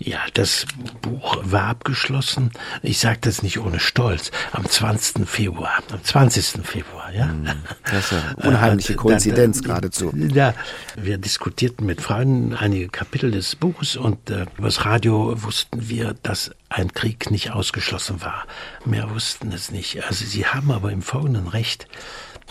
Ja, 0.00 0.20
das 0.32 0.64
Buch 1.02 1.38
war 1.42 1.64
abgeschlossen. 1.64 2.52
Ich 2.82 3.00
sage 3.00 3.18
das 3.22 3.42
nicht 3.42 3.58
ohne 3.58 3.80
Stolz. 3.80 4.30
Am 4.52 4.64
20. 4.64 5.28
Februar. 5.28 5.82
Am 5.90 6.04
20. 6.04 6.64
Februar, 6.64 7.12
ja. 7.12 7.24
Hm, 7.24 7.48
das 7.82 8.12
ist 8.12 8.12
eine 8.38 8.48
unheimliche 8.48 8.94
Koinzidenz 8.94 9.60
geradezu. 9.64 10.12
Ja, 10.14 10.54
wir 10.94 11.18
diskutierten 11.18 11.84
mit 11.84 12.00
Freunden 12.00 12.54
einige 12.54 12.88
Kapitel 12.88 13.32
des 13.32 13.56
Buches 13.56 13.96
und 13.96 14.30
äh, 14.30 14.46
übers 14.56 14.84
Radio 14.84 15.42
wussten 15.42 15.88
wir, 15.88 16.14
dass 16.22 16.52
ein 16.68 16.92
Krieg 16.92 17.32
nicht 17.32 17.50
ausgeschlossen 17.50 18.22
war. 18.22 18.46
Mehr 18.84 19.10
wussten 19.10 19.50
es 19.50 19.72
nicht. 19.72 20.04
Also 20.04 20.24
Sie 20.24 20.46
haben 20.46 20.70
aber 20.70 20.92
im 20.92 21.02
Folgenden 21.02 21.48
recht. 21.48 21.88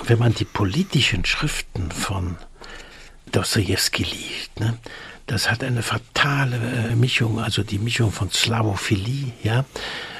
Wenn 0.04 0.20
man 0.20 0.34
die 0.34 0.46
politischen 0.46 1.24
Schriften 1.24 1.92
von 1.92 2.36
Dostoevsky 3.32 4.04
liest, 4.04 4.60
ne, 4.60 4.78
das 5.28 5.52
hat 5.52 5.64
eine 5.64 5.84
fatale 5.84 6.58
äh, 6.58 6.96
Mischung, 6.96 7.40
also 7.40 7.62
die 7.62 7.80
Mischung 7.80 8.12
von 8.12 8.32
Slavophilie, 8.32 9.34
ja, 9.44 9.66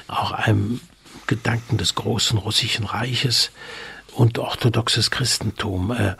auch 0.06 0.32
einem 0.32 0.80
Gedanken 1.26 1.78
des 1.78 1.94
großen 1.94 2.38
russischen 2.38 2.84
Reiches 2.84 3.50
und 4.12 4.38
orthodoxes 4.38 5.10
Christentum. 5.10 5.90
Äh, 5.90 6.14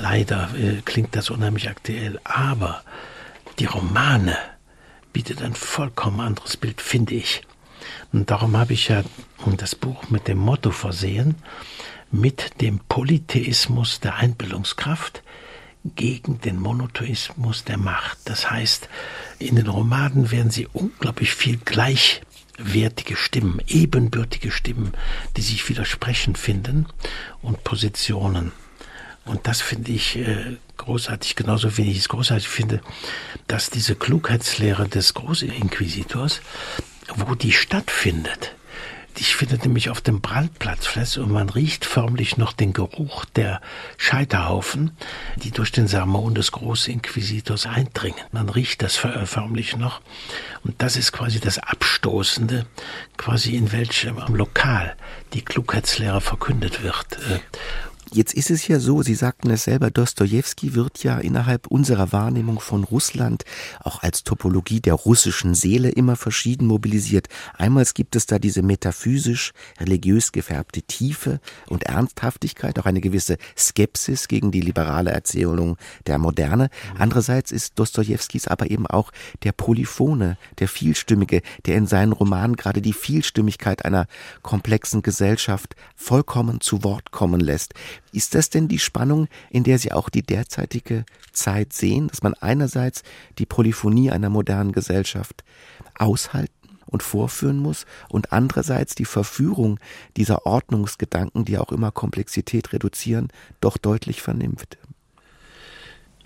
leider 0.00 0.50
äh, 0.56 0.80
klingt 0.84 1.14
das 1.14 1.30
unheimlich 1.30 1.68
aktuell, 1.68 2.18
aber 2.24 2.82
die 3.58 3.66
Romane 3.66 4.36
bietet 5.12 5.42
ein 5.42 5.54
vollkommen 5.54 6.20
anderes 6.20 6.56
Bild, 6.56 6.80
finde 6.80 7.14
ich. 7.14 7.42
Und 8.12 8.30
darum 8.30 8.56
habe 8.56 8.72
ich 8.72 8.88
ja 8.88 9.02
das 9.56 9.74
Buch 9.74 10.10
mit 10.10 10.28
dem 10.28 10.38
Motto 10.38 10.70
versehen, 10.70 11.36
mit 12.10 12.60
dem 12.60 12.80
Polytheismus 12.88 14.00
der 14.00 14.16
Einbildungskraft, 14.16 15.22
gegen 15.84 16.40
den 16.40 16.60
Monotheismus 16.60 17.64
der 17.64 17.78
Macht. 17.78 18.18
Das 18.24 18.50
heißt, 18.50 18.88
in 19.38 19.56
den 19.56 19.68
Romanen 19.68 20.30
werden 20.30 20.50
sie 20.50 20.66
unglaublich 20.72 21.34
viel 21.34 21.56
gleichwertige 21.58 23.16
Stimmen, 23.16 23.60
ebenbürtige 23.66 24.50
Stimmen, 24.50 24.92
die 25.36 25.42
sich 25.42 25.68
widersprechen 25.68 26.36
finden 26.36 26.86
und 27.42 27.64
Positionen. 27.64 28.52
Und 29.24 29.46
das 29.46 29.60
finde 29.60 29.92
ich 29.92 30.16
äh, 30.16 30.56
großartig, 30.78 31.36
genauso 31.36 31.76
wie 31.76 31.90
ich 31.90 31.98
es 31.98 32.08
großartig 32.08 32.48
finde, 32.48 32.80
dass 33.46 33.68
diese 33.70 33.94
Klugheitslehre 33.94 34.88
des 34.88 35.12
Großinquisitors, 35.14 36.40
wo 37.16 37.34
die 37.34 37.52
stattfindet, 37.52 38.54
ich 39.20 39.34
finde 39.36 39.56
nämlich 39.56 39.90
auf 39.90 40.00
dem 40.00 40.20
Brandplatzfest 40.20 41.18
und 41.18 41.30
man 41.30 41.50
riecht 41.50 41.84
förmlich 41.84 42.36
noch 42.36 42.52
den 42.52 42.72
Geruch 42.72 43.24
der 43.24 43.60
Scheiterhaufen, 43.96 44.96
die 45.36 45.50
durch 45.50 45.72
den 45.72 45.88
Sermon 45.88 46.34
des 46.34 46.52
Großinquisitors 46.52 47.66
eindringen. 47.66 48.20
Man 48.32 48.48
riecht 48.48 48.82
das 48.82 48.96
förmlich 48.96 49.76
noch. 49.76 50.00
Und 50.64 50.80
das 50.82 50.96
ist 50.96 51.12
quasi 51.12 51.40
das 51.40 51.58
Abstoßende, 51.58 52.66
quasi 53.16 53.56
in 53.56 53.72
welchem 53.72 54.16
Lokal 54.34 54.96
die 55.32 55.42
Klugheitslehre 55.42 56.20
verkündet 56.20 56.82
wird. 56.82 57.06
Jetzt 58.10 58.32
ist 58.32 58.50
es 58.50 58.66
ja 58.66 58.80
so, 58.80 59.02
Sie 59.02 59.14
sagten 59.14 59.50
es 59.50 59.64
selber, 59.64 59.90
Dostoevsky 59.90 60.74
wird 60.74 61.04
ja 61.04 61.18
innerhalb 61.18 61.66
unserer 61.66 62.10
Wahrnehmung 62.10 62.58
von 62.58 62.84
Russland 62.84 63.44
auch 63.80 64.02
als 64.02 64.24
Topologie 64.24 64.80
der 64.80 64.94
russischen 64.94 65.54
Seele 65.54 65.90
immer 65.90 66.16
verschieden 66.16 66.66
mobilisiert. 66.66 67.28
Einmal 67.58 67.84
gibt 67.92 68.16
es 68.16 68.24
da 68.24 68.38
diese 68.38 68.62
metaphysisch, 68.62 69.52
religiös 69.78 70.32
gefärbte 70.32 70.82
Tiefe 70.82 71.40
und 71.68 71.84
Ernsthaftigkeit, 71.84 72.78
auch 72.78 72.86
eine 72.86 73.02
gewisse 73.02 73.36
Skepsis 73.56 74.26
gegen 74.26 74.52
die 74.52 74.62
liberale 74.62 75.10
Erzählung 75.10 75.76
der 76.06 76.16
Moderne. 76.16 76.70
Andererseits 76.98 77.52
ist 77.52 77.78
Dostojewskis 77.78 78.48
aber 78.48 78.70
eben 78.70 78.86
auch 78.86 79.12
der 79.42 79.52
Polyphone, 79.52 80.38
der 80.60 80.68
Vielstimmige, 80.68 81.42
der 81.66 81.76
in 81.76 81.86
seinen 81.86 82.12
Romanen 82.12 82.56
gerade 82.56 82.80
die 82.80 82.94
Vielstimmigkeit 82.94 83.84
einer 83.84 84.06
komplexen 84.42 85.02
Gesellschaft 85.02 85.76
vollkommen 85.94 86.62
zu 86.62 86.82
Wort 86.84 87.10
kommen 87.10 87.40
lässt. 87.40 87.74
Ist 88.12 88.34
das 88.34 88.50
denn 88.50 88.68
die 88.68 88.78
Spannung, 88.78 89.28
in 89.50 89.64
der 89.64 89.78
Sie 89.78 89.92
auch 89.92 90.08
die 90.08 90.22
derzeitige 90.22 91.04
Zeit 91.32 91.72
sehen, 91.72 92.08
dass 92.08 92.22
man 92.22 92.34
einerseits 92.34 93.02
die 93.38 93.46
Polyphonie 93.46 94.10
einer 94.10 94.30
modernen 94.30 94.72
Gesellschaft 94.72 95.44
aushalten 95.96 96.52
und 96.86 97.02
vorführen 97.02 97.58
muss 97.58 97.86
und 98.08 98.32
andererseits 98.32 98.94
die 98.94 99.04
Verführung 99.04 99.78
dieser 100.16 100.46
Ordnungsgedanken, 100.46 101.44
die 101.44 101.58
auch 101.58 101.70
immer 101.72 101.90
Komplexität 101.90 102.72
reduzieren, 102.72 103.28
doch 103.60 103.76
deutlich 103.76 104.22
vernimmt? 104.22 104.78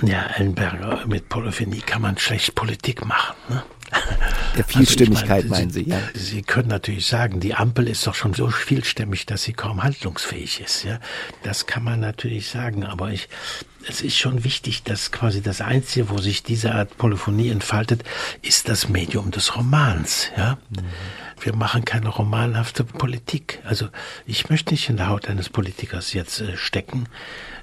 Ja, 0.03 0.27
Ellenberger, 0.37 1.07
mit 1.07 1.29
Polyphonie 1.29 1.81
kann 1.81 2.03
man 2.03 2.19
schlecht 2.19 2.55
Politik 2.55 3.05
machen. 3.05 3.37
Ne? 3.49 3.63
Der 4.57 4.65
Vielstimmigkeit, 4.65 5.45
also 5.45 5.49
meine, 5.49 5.65
meinen 5.65 5.71
Sie, 5.71 5.89
ja? 5.89 5.99
Sie 6.15 6.43
können 6.43 6.69
natürlich 6.69 7.07
sagen, 7.07 7.41
die 7.41 7.55
Ampel 7.55 7.89
ist 7.89 8.07
doch 8.07 8.15
schon 8.15 8.35
so 8.35 8.49
vielstimmig, 8.49 9.25
dass 9.27 9.45
sie 9.45 9.53
kaum 9.53 9.83
handlungsfähig 9.83 10.61
ist. 10.61 10.85
Ja, 10.85 11.01
das 11.43 11.67
kann 11.67 11.83
man 11.85 12.01
natürlich 12.01 12.49
sagen, 12.49 12.85
aber 12.85 13.11
ich, 13.11 13.29
es 13.89 14.03
ist 14.03 14.17
schon 14.19 14.45
wichtig, 14.45 14.83
dass 14.83 15.11
quasi 15.11 15.41
das 15.41 15.61
Einzige, 15.61 16.11
wo 16.11 16.19
sich 16.19 16.43
diese 16.43 16.75
Art 16.75 16.97
Polyphonie 16.99 17.49
entfaltet, 17.49 18.05
ist 18.43 18.69
das 18.69 18.89
Medium 18.89 19.31
des 19.31 19.57
Romans. 19.57 20.31
Ja, 20.37 20.59
mhm. 20.71 20.85
Wir 21.45 21.55
machen 21.55 21.85
keine 21.85 22.09
romanhafte 22.09 22.85
Politik. 22.85 23.61
Also 23.65 23.89
ich 24.27 24.51
möchte 24.51 24.73
nicht 24.73 24.89
in 24.89 24.97
der 24.97 25.09
Haut 25.09 25.29
eines 25.29 25.49
Politikers 25.49 26.13
jetzt 26.13 26.41
äh, 26.41 26.57
stecken. 26.57 27.07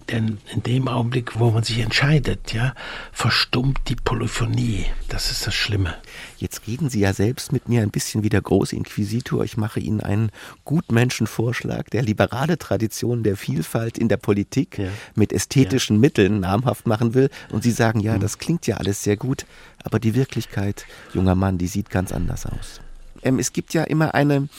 Denn 0.10 0.40
in 0.52 0.64
dem 0.64 0.88
Augenblick, 0.88 1.40
wo 1.40 1.52
man 1.52 1.62
sich 1.62 1.80
entscheidet, 1.80 2.52
ja, 2.52 2.74
verstummt 3.12 3.78
die 3.90 3.96
Polyphonie. 3.96 4.88
Das 5.08 5.30
ist 5.30 5.46
das 5.46 5.54
Schlimme. 5.54 5.96
Jetzt 6.38 6.66
reden 6.66 6.90
Sie 6.90 7.02
ja 7.02 7.14
selbst 7.14 7.52
mit 7.52 7.70
mir 7.70 7.84
ein 7.84 7.92
bisschen 7.92 8.24
wie 8.24 8.30
der 8.30 8.42
große 8.42 8.76
Inquisitor. 8.76 9.44
Ich 9.44 9.56
mache 9.56 9.80
Ihnen 9.80 10.02
einen 10.02 10.32
Gutmenschenvorschlag, 10.66 11.92
der 11.92 12.02
liberale 12.02 12.58
Tradition 12.58 13.22
der 13.22 13.38
Vielfalt 13.38 14.00
in 14.00 14.10
der 14.10 14.18
Politik 14.18 14.80
ja. 14.80 14.90
mit 15.14 15.32
ästhetischen 15.32 15.98
ja. 15.98 16.02
Mitteln 16.02 16.40
namhaft 16.40 16.88
machen 16.88 17.14
will. 17.14 17.30
Und 17.52 17.62
Sie 17.62 17.72
sagen, 17.72 18.00
ja, 18.00 18.16
mhm. 18.16 18.22
das 18.22 18.40
klingt 18.40 18.66
ja 18.66 18.78
alles 18.78 19.04
sehr 19.04 19.16
gut, 19.16 19.46
aber 19.84 20.00
die 20.00 20.16
Wirklichkeit, 20.16 20.88
junger 21.14 21.36
Mann, 21.36 21.60
die 21.60 21.68
sieht 21.68 21.92
ganz 21.92 22.12
anders 22.12 22.48
aus 22.48 22.82
ähm, 23.24 23.40
es 23.40 23.54
gibt 23.54 23.74
ja 23.74 23.84
immer 23.84 24.14
eine, 24.14 24.50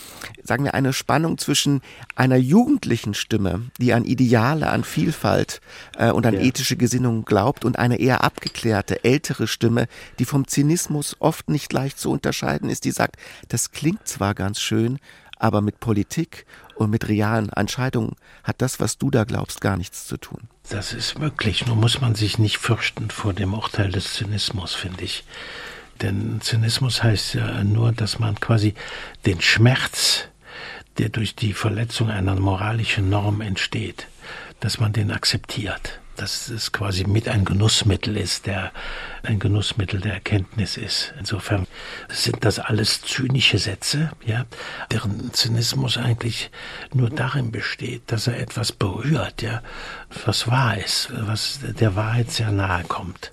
sagen 0.43 0.64
wir, 0.64 0.75
eine 0.75 0.93
Spannung 0.93 1.38
zwischen 1.38 1.81
einer 2.14 2.37
jugendlichen 2.37 3.14
Stimme, 3.14 3.71
die 3.79 3.93
an 3.93 4.05
Ideale, 4.05 4.71
an 4.71 4.85
Vielfalt 4.85 5.61
äh, 5.97 6.11
und 6.11 6.26
an 6.26 6.35
ja. 6.35 6.40
ethische 6.40 6.76
Gesinnung 6.76 7.25
glaubt, 7.25 7.64
und 7.64 7.79
eine 7.79 7.99
eher 7.99 8.25
abgeklärte, 8.25 9.05
ältere 9.05 9.47
Stimme, 9.47 9.87
die 10.19 10.25
vom 10.25 10.47
Zynismus 10.47 11.17
oft 11.19 11.49
nicht 11.49 11.73
leicht 11.73 11.99
zu 11.99 12.11
unterscheiden 12.11 12.69
ist, 12.69 12.85
die 12.85 12.90
sagt, 12.90 13.17
das 13.49 13.73
klingt 13.73 14.07
zwar 14.07 14.35
ganz 14.35 14.61
schön, 14.61 14.99
aber 15.37 15.62
mit 15.62 15.81
Politik 15.81 16.47
und 16.75 16.90
mit 16.90 17.09
realen 17.09 17.50
Entscheidungen 17.50 18.17
hat 18.45 18.62
das, 18.62 18.79
was 18.81 18.99
du 18.99 19.11
da 19.11 19.25
glaubst, 19.25 19.61
gar 19.61 19.76
nichts 19.76 20.07
zu 20.07 20.17
tun. 20.17 20.49
Das 20.69 20.93
ist 20.93 21.19
möglich, 21.19 21.67
nur 21.67 21.76
muss 21.76 22.00
man 22.00 22.14
sich 22.14 22.38
nicht 22.38 22.59
fürchten 22.59 23.11
vor 23.11 23.33
dem 23.33 23.55
Urteil 23.55 23.90
des 23.90 24.14
Zynismus, 24.14 24.75
finde 24.75 25.05
ich. 25.05 25.25
Denn 26.02 26.40
Zynismus 26.40 27.02
heißt 27.02 27.35
ja 27.35 27.62
nur, 27.64 27.92
dass 27.92 28.19
man 28.19 28.38
quasi 28.40 28.75
den 29.26 29.40
Schmerz, 29.40 30.25
der 30.99 31.09
durch 31.11 31.35
die 31.35 31.52
Verletzung 31.52 32.11
einer 32.11 32.35
moralischen 32.37 33.11
Norm 33.11 33.40
entsteht, 33.40 34.07
dass 34.61 34.80
man 34.80 34.92
den 34.92 35.11
akzeptiert. 35.11 36.00
Dass 36.16 36.49
es 36.49 36.73
quasi 36.73 37.04
mit 37.04 37.28
ein 37.28 37.47
Genussmittel 37.47 38.16
ist, 38.16 38.47
der 38.47 38.73
ein 39.23 39.38
Genussmittel 39.38 40.00
der 40.00 40.14
Erkenntnis 40.14 40.76
ist. 40.76 41.14
Insofern 41.19 41.66
sind 42.11 42.45
das 42.45 42.59
alles 42.59 43.00
zynische 43.00 43.59
Sätze, 43.59 44.11
ja, 44.26 44.45
deren 44.90 45.33
Zynismus 45.33 45.97
eigentlich 45.97 46.50
nur 46.92 47.09
darin 47.09 47.52
besteht, 47.52 48.02
dass 48.12 48.26
er 48.26 48.38
etwas 48.38 48.73
berührt, 48.73 49.40
ja, 49.40 49.62
was 50.26 50.47
wahr 50.47 50.76
ist, 50.76 51.09
was 51.12 51.61
der 51.62 51.97
Wahrheit 51.97 52.30
sehr 52.30 52.52
nahe 52.52 52.85
kommt. 52.85 53.33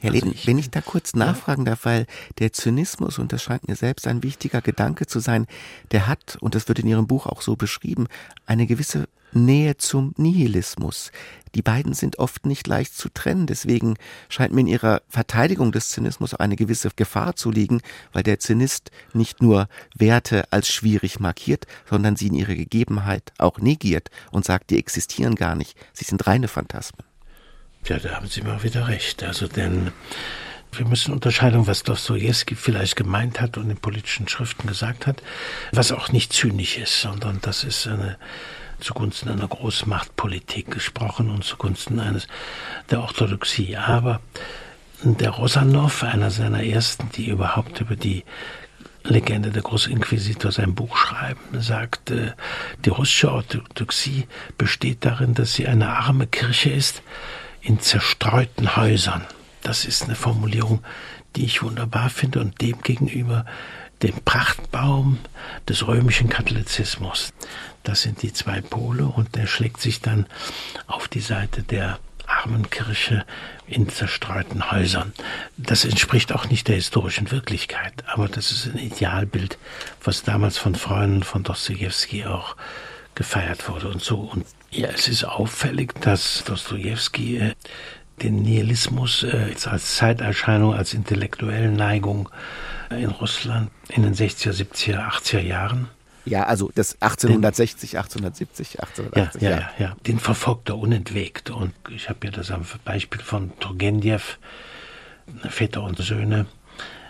Herr 0.00 0.12
also 0.12 0.24
Leden, 0.24 0.34
ich, 0.34 0.46
wenn 0.46 0.58
ich 0.58 0.70
da 0.70 0.80
kurz 0.80 1.14
nachfragen 1.14 1.64
darf, 1.64 1.84
weil 1.84 2.06
der 2.38 2.52
Zynismus, 2.52 3.18
und 3.18 3.32
das 3.32 3.42
scheint 3.42 3.66
mir 3.66 3.76
selbst 3.76 4.06
ein 4.06 4.22
wichtiger 4.22 4.60
Gedanke 4.60 5.06
zu 5.06 5.18
sein, 5.18 5.46
der 5.90 6.06
hat, 6.06 6.36
und 6.40 6.54
das 6.54 6.68
wird 6.68 6.78
in 6.78 6.86
Ihrem 6.86 7.06
Buch 7.06 7.26
auch 7.26 7.42
so 7.42 7.56
beschrieben, 7.56 8.06
eine 8.46 8.66
gewisse 8.66 9.08
Nähe 9.32 9.76
zum 9.76 10.14
Nihilismus. 10.16 11.10
Die 11.54 11.62
beiden 11.62 11.94
sind 11.94 12.18
oft 12.18 12.46
nicht 12.46 12.66
leicht 12.66 12.94
zu 12.94 13.08
trennen, 13.08 13.46
deswegen 13.46 13.96
scheint 14.28 14.52
mir 14.52 14.60
in 14.60 14.66
ihrer 14.68 15.02
Verteidigung 15.08 15.72
des 15.72 15.90
Zynismus 15.90 16.34
eine 16.34 16.56
gewisse 16.56 16.90
Gefahr 16.94 17.36
zu 17.36 17.50
liegen, 17.50 17.80
weil 18.12 18.22
der 18.22 18.38
Zynist 18.38 18.90
nicht 19.12 19.42
nur 19.42 19.68
Werte 19.94 20.50
als 20.52 20.68
schwierig 20.68 21.20
markiert, 21.20 21.66
sondern 21.88 22.16
sie 22.16 22.28
in 22.28 22.34
ihrer 22.34 22.54
Gegebenheit 22.54 23.32
auch 23.38 23.58
negiert 23.58 24.10
und 24.30 24.44
sagt, 24.44 24.70
die 24.70 24.78
existieren 24.78 25.34
gar 25.34 25.54
nicht, 25.54 25.76
sie 25.92 26.04
sind 26.04 26.26
reine 26.26 26.48
Phantasmen. 26.48 27.07
Ja, 27.86 27.98
da 27.98 28.10
haben 28.16 28.26
Sie 28.26 28.42
mal 28.42 28.62
wieder 28.62 28.88
recht. 28.88 29.22
Also 29.22 29.48
denn 29.48 29.92
wir 30.72 30.86
müssen 30.86 31.12
unterscheiden, 31.12 31.66
was 31.66 31.82
Dostoevsky 31.82 32.54
vielleicht 32.54 32.96
gemeint 32.96 33.40
hat 33.40 33.56
und 33.56 33.70
in 33.70 33.76
politischen 33.78 34.28
Schriften 34.28 34.66
gesagt 34.66 35.06
hat, 35.06 35.22
was 35.72 35.92
auch 35.92 36.12
nicht 36.12 36.32
zynisch 36.32 36.76
ist, 36.76 37.00
sondern 37.00 37.38
das 37.40 37.64
ist 37.64 37.86
eine 37.86 38.18
zugunsten 38.80 39.28
einer 39.28 39.48
Großmachtpolitik 39.48 40.70
gesprochen 40.70 41.30
und 41.30 41.44
zugunsten 41.44 41.98
eines 41.98 42.28
der 42.90 43.00
Orthodoxie. 43.00 43.76
Aber 43.76 44.20
der 45.02 45.30
Rosanov, 45.30 46.02
einer 46.02 46.30
seiner 46.30 46.62
ersten, 46.62 47.10
die 47.10 47.28
überhaupt 47.28 47.80
über 47.80 47.96
die 47.96 48.24
Legende 49.04 49.50
der 49.50 49.62
Großinquisitor 49.62 50.52
sein 50.52 50.74
Buch 50.74 50.96
schreiben, 50.96 51.40
sagt, 51.60 52.12
die 52.84 52.90
russische 52.90 53.32
Orthodoxie 53.32 54.26
besteht 54.58 55.04
darin, 55.04 55.34
dass 55.34 55.54
sie 55.54 55.66
eine 55.66 55.88
arme 55.88 56.26
Kirche 56.26 56.70
ist, 56.70 57.02
in 57.68 57.80
zerstreuten 57.80 58.76
Häusern. 58.76 59.26
Das 59.62 59.84
ist 59.84 60.04
eine 60.04 60.14
Formulierung, 60.14 60.82
die 61.36 61.44
ich 61.44 61.62
wunderbar 61.62 62.08
finde 62.08 62.40
und 62.40 62.58
demgegenüber 62.62 63.44
den 64.00 64.14
Prachtbaum 64.24 65.18
des 65.68 65.86
römischen 65.86 66.30
Katholizismus. 66.30 67.34
Das 67.82 68.00
sind 68.00 68.22
die 68.22 68.32
zwei 68.32 68.62
Pole 68.62 69.04
und 69.04 69.36
der 69.36 69.46
schlägt 69.46 69.82
sich 69.82 70.00
dann 70.00 70.24
auf 70.86 71.08
die 71.08 71.20
Seite 71.20 71.62
der 71.62 71.98
armen 72.26 72.70
Kirche 72.70 73.26
in 73.66 73.90
zerstreuten 73.90 74.70
Häusern. 74.70 75.12
Das 75.58 75.84
entspricht 75.84 76.32
auch 76.32 76.48
nicht 76.48 76.68
der 76.68 76.76
historischen 76.76 77.30
Wirklichkeit, 77.30 77.92
aber 78.06 78.28
das 78.28 78.50
ist 78.50 78.66
ein 78.66 78.78
Idealbild, 78.78 79.58
was 80.02 80.22
damals 80.22 80.56
von 80.56 80.74
Freunden 80.74 81.22
von 81.22 81.42
Dostoevsky 81.42 82.24
auch 82.24 82.56
gefeiert 83.14 83.68
wurde 83.68 83.88
und 83.88 84.02
so. 84.02 84.20
Und 84.20 84.46
ja, 84.70 84.88
es 84.88 85.08
ist 85.08 85.24
auffällig, 85.24 86.00
dass 86.00 86.44
Dostoevsky 86.44 87.38
äh, 87.38 87.54
den 88.22 88.42
Nihilismus 88.42 89.22
äh, 89.22 89.54
als 89.66 89.96
Zeiterscheinung, 89.96 90.74
als 90.74 90.94
intellektuelle 90.94 91.70
Neigung 91.70 92.28
äh, 92.90 93.02
in 93.02 93.10
Russland 93.10 93.70
in 93.88 94.02
den 94.02 94.14
60er, 94.14 94.52
70er, 94.52 95.08
80er 95.08 95.40
Jahren 95.40 95.88
ja, 96.28 96.44
also 96.44 96.70
das 96.74 97.00
1860, 97.00 97.90
den, 97.90 97.98
1870, 97.98 98.80
1880. 98.80 99.42
Ja, 99.42 99.50
ja, 99.50 99.56
ja, 99.56 99.70
ja. 99.78 99.96
Den 100.06 100.18
verfolgt 100.18 100.68
er 100.68 100.78
unentwegt. 100.78 101.50
Und 101.50 101.72
ich 101.90 102.08
habe 102.08 102.26
ja 102.26 102.30
das 102.30 102.50
am 102.50 102.62
Beispiel 102.84 103.20
von 103.20 103.58
Turgenev, 103.60 104.38
Väter 105.48 105.82
und 105.82 105.98
Söhne, 105.98 106.46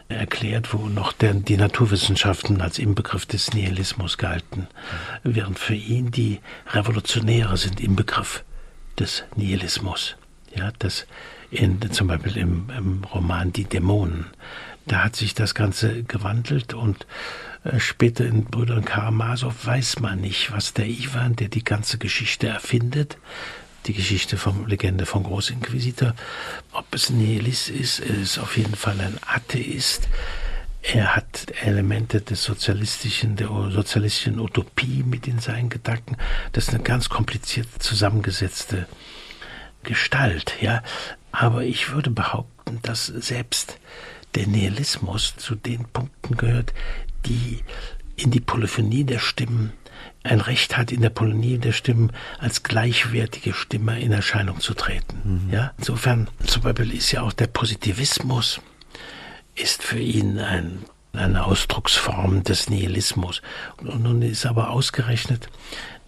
erklärt, 0.09 0.73
wo 0.73 0.89
noch 0.89 1.13
der, 1.13 1.35
die 1.35 1.57
Naturwissenschaften 1.57 2.61
als 2.61 2.79
Inbegriff 2.79 3.27
des 3.27 3.53
Nihilismus 3.53 4.19
galten, 4.19 4.67
während 5.23 5.59
für 5.59 5.75
ihn 5.75 6.11
die 6.11 6.41
Revolutionäre 6.73 7.57
sind 7.57 7.81
Inbegriff 7.81 8.45
des 8.99 9.25
Nihilismus. 9.37 10.17
Ja, 10.55 10.73
das 10.79 11.07
in, 11.51 11.81
zum 11.93 12.09
Beispiel 12.09 12.37
im, 12.37 12.71
im 12.77 13.05
Roman 13.05 13.53
Die 13.53 13.65
Dämonen. 13.65 14.27
Da 14.87 15.05
hat 15.05 15.17
sich 15.17 15.35
das 15.35 15.55
Ganze 15.55 16.03
gewandelt 16.05 16.73
und 16.73 17.07
äh, 17.65 17.79
später 17.79 18.25
in 18.25 18.45
Brüdern 18.45 18.85
Karamasow 18.85 19.53
weiß 19.67 20.01
man 20.01 20.21
nicht, 20.21 20.53
was 20.53 20.73
der 20.73 20.87
Ivan, 20.87 21.37
der 21.37 21.49
die 21.49 21.65
ganze 21.65 21.99
Geschichte 21.99 22.49
erfindet, 22.49 23.19
die 23.87 23.95
Geschichte 23.95 24.37
vom 24.37 24.67
Legende 24.67 25.07
vom 25.07 25.25
Großinquisitor. 25.25 26.15
Ob 26.73 26.95
es 26.95 27.11
Nihilist 27.11 27.71
ist, 27.71 28.01
er 28.01 28.17
ist 28.19 28.39
auf 28.39 28.57
jeden 28.57 28.75
Fall 28.75 29.01
ein 29.01 29.19
Atheist. 29.27 30.09
Er 30.83 31.17
hat 31.17 31.53
Elemente 31.63 32.21
des 32.21 32.43
sozialistischen, 32.45 33.37
der 33.37 33.49
sozialistischen 33.71 34.39
Utopie 34.39 35.03
mit 35.03 35.27
in 35.27 35.39
seinen 35.39 35.69
Gedanken. 35.69 36.17
Das 36.53 36.69
ist 36.69 36.75
eine 36.75 36.83
ganz 36.83 37.09
kompliziert 37.09 37.69
zusammengesetzte 37.79 38.87
Gestalt, 39.83 40.55
ja. 40.61 40.83
Aber 41.33 41.65
ich 41.65 41.93
würde 41.93 42.11
behaupten, 42.11 42.79
dass 42.83 43.07
selbst 43.07 43.79
der 44.35 44.47
Nihilismus 44.47 45.35
zu 45.37 45.55
den 45.55 45.85
Punkten 45.85 46.37
gehört, 46.37 46.73
die 47.27 47.63
in 48.17 48.31
die 48.31 48.41
Polyphonie 48.41 49.05
der 49.05 49.19
Stimmen 49.19 49.73
ein 50.25 50.41
Recht 50.41 50.77
hat, 50.77 50.93
in 50.93 51.01
der 51.01 51.11
Polonie 51.11 51.59
der 51.59 51.73
Stimmen 51.73 52.13
als 52.39 52.63
gleichwertige 52.63 53.55
Stimme 53.55 54.01
in 54.01 54.13
Erscheinung 54.13 54.61
zu 54.61 54.75
treten. 54.75 55.47
Mhm. 55.47 55.53
Ja, 55.53 55.73
insofern 55.79 56.29
zum 56.45 56.63
Beispiel 56.63 56.93
ist 56.93 57.13
ja 57.13 57.23
auch 57.23 57.33
der 57.33 57.47
Positivismus 57.47 58.61
ist 59.55 59.83
für 59.83 59.99
ihn 59.99 60.39
ein, 60.39 60.85
eine 61.13 61.45
Ausdrucksform 61.45 62.45
des 62.45 62.71
Nihilismus. 62.71 63.43
Und 63.79 64.03
nun 64.03 64.23
ist 64.23 64.47
aber 64.47 64.71
ausgerechnet 64.71 65.49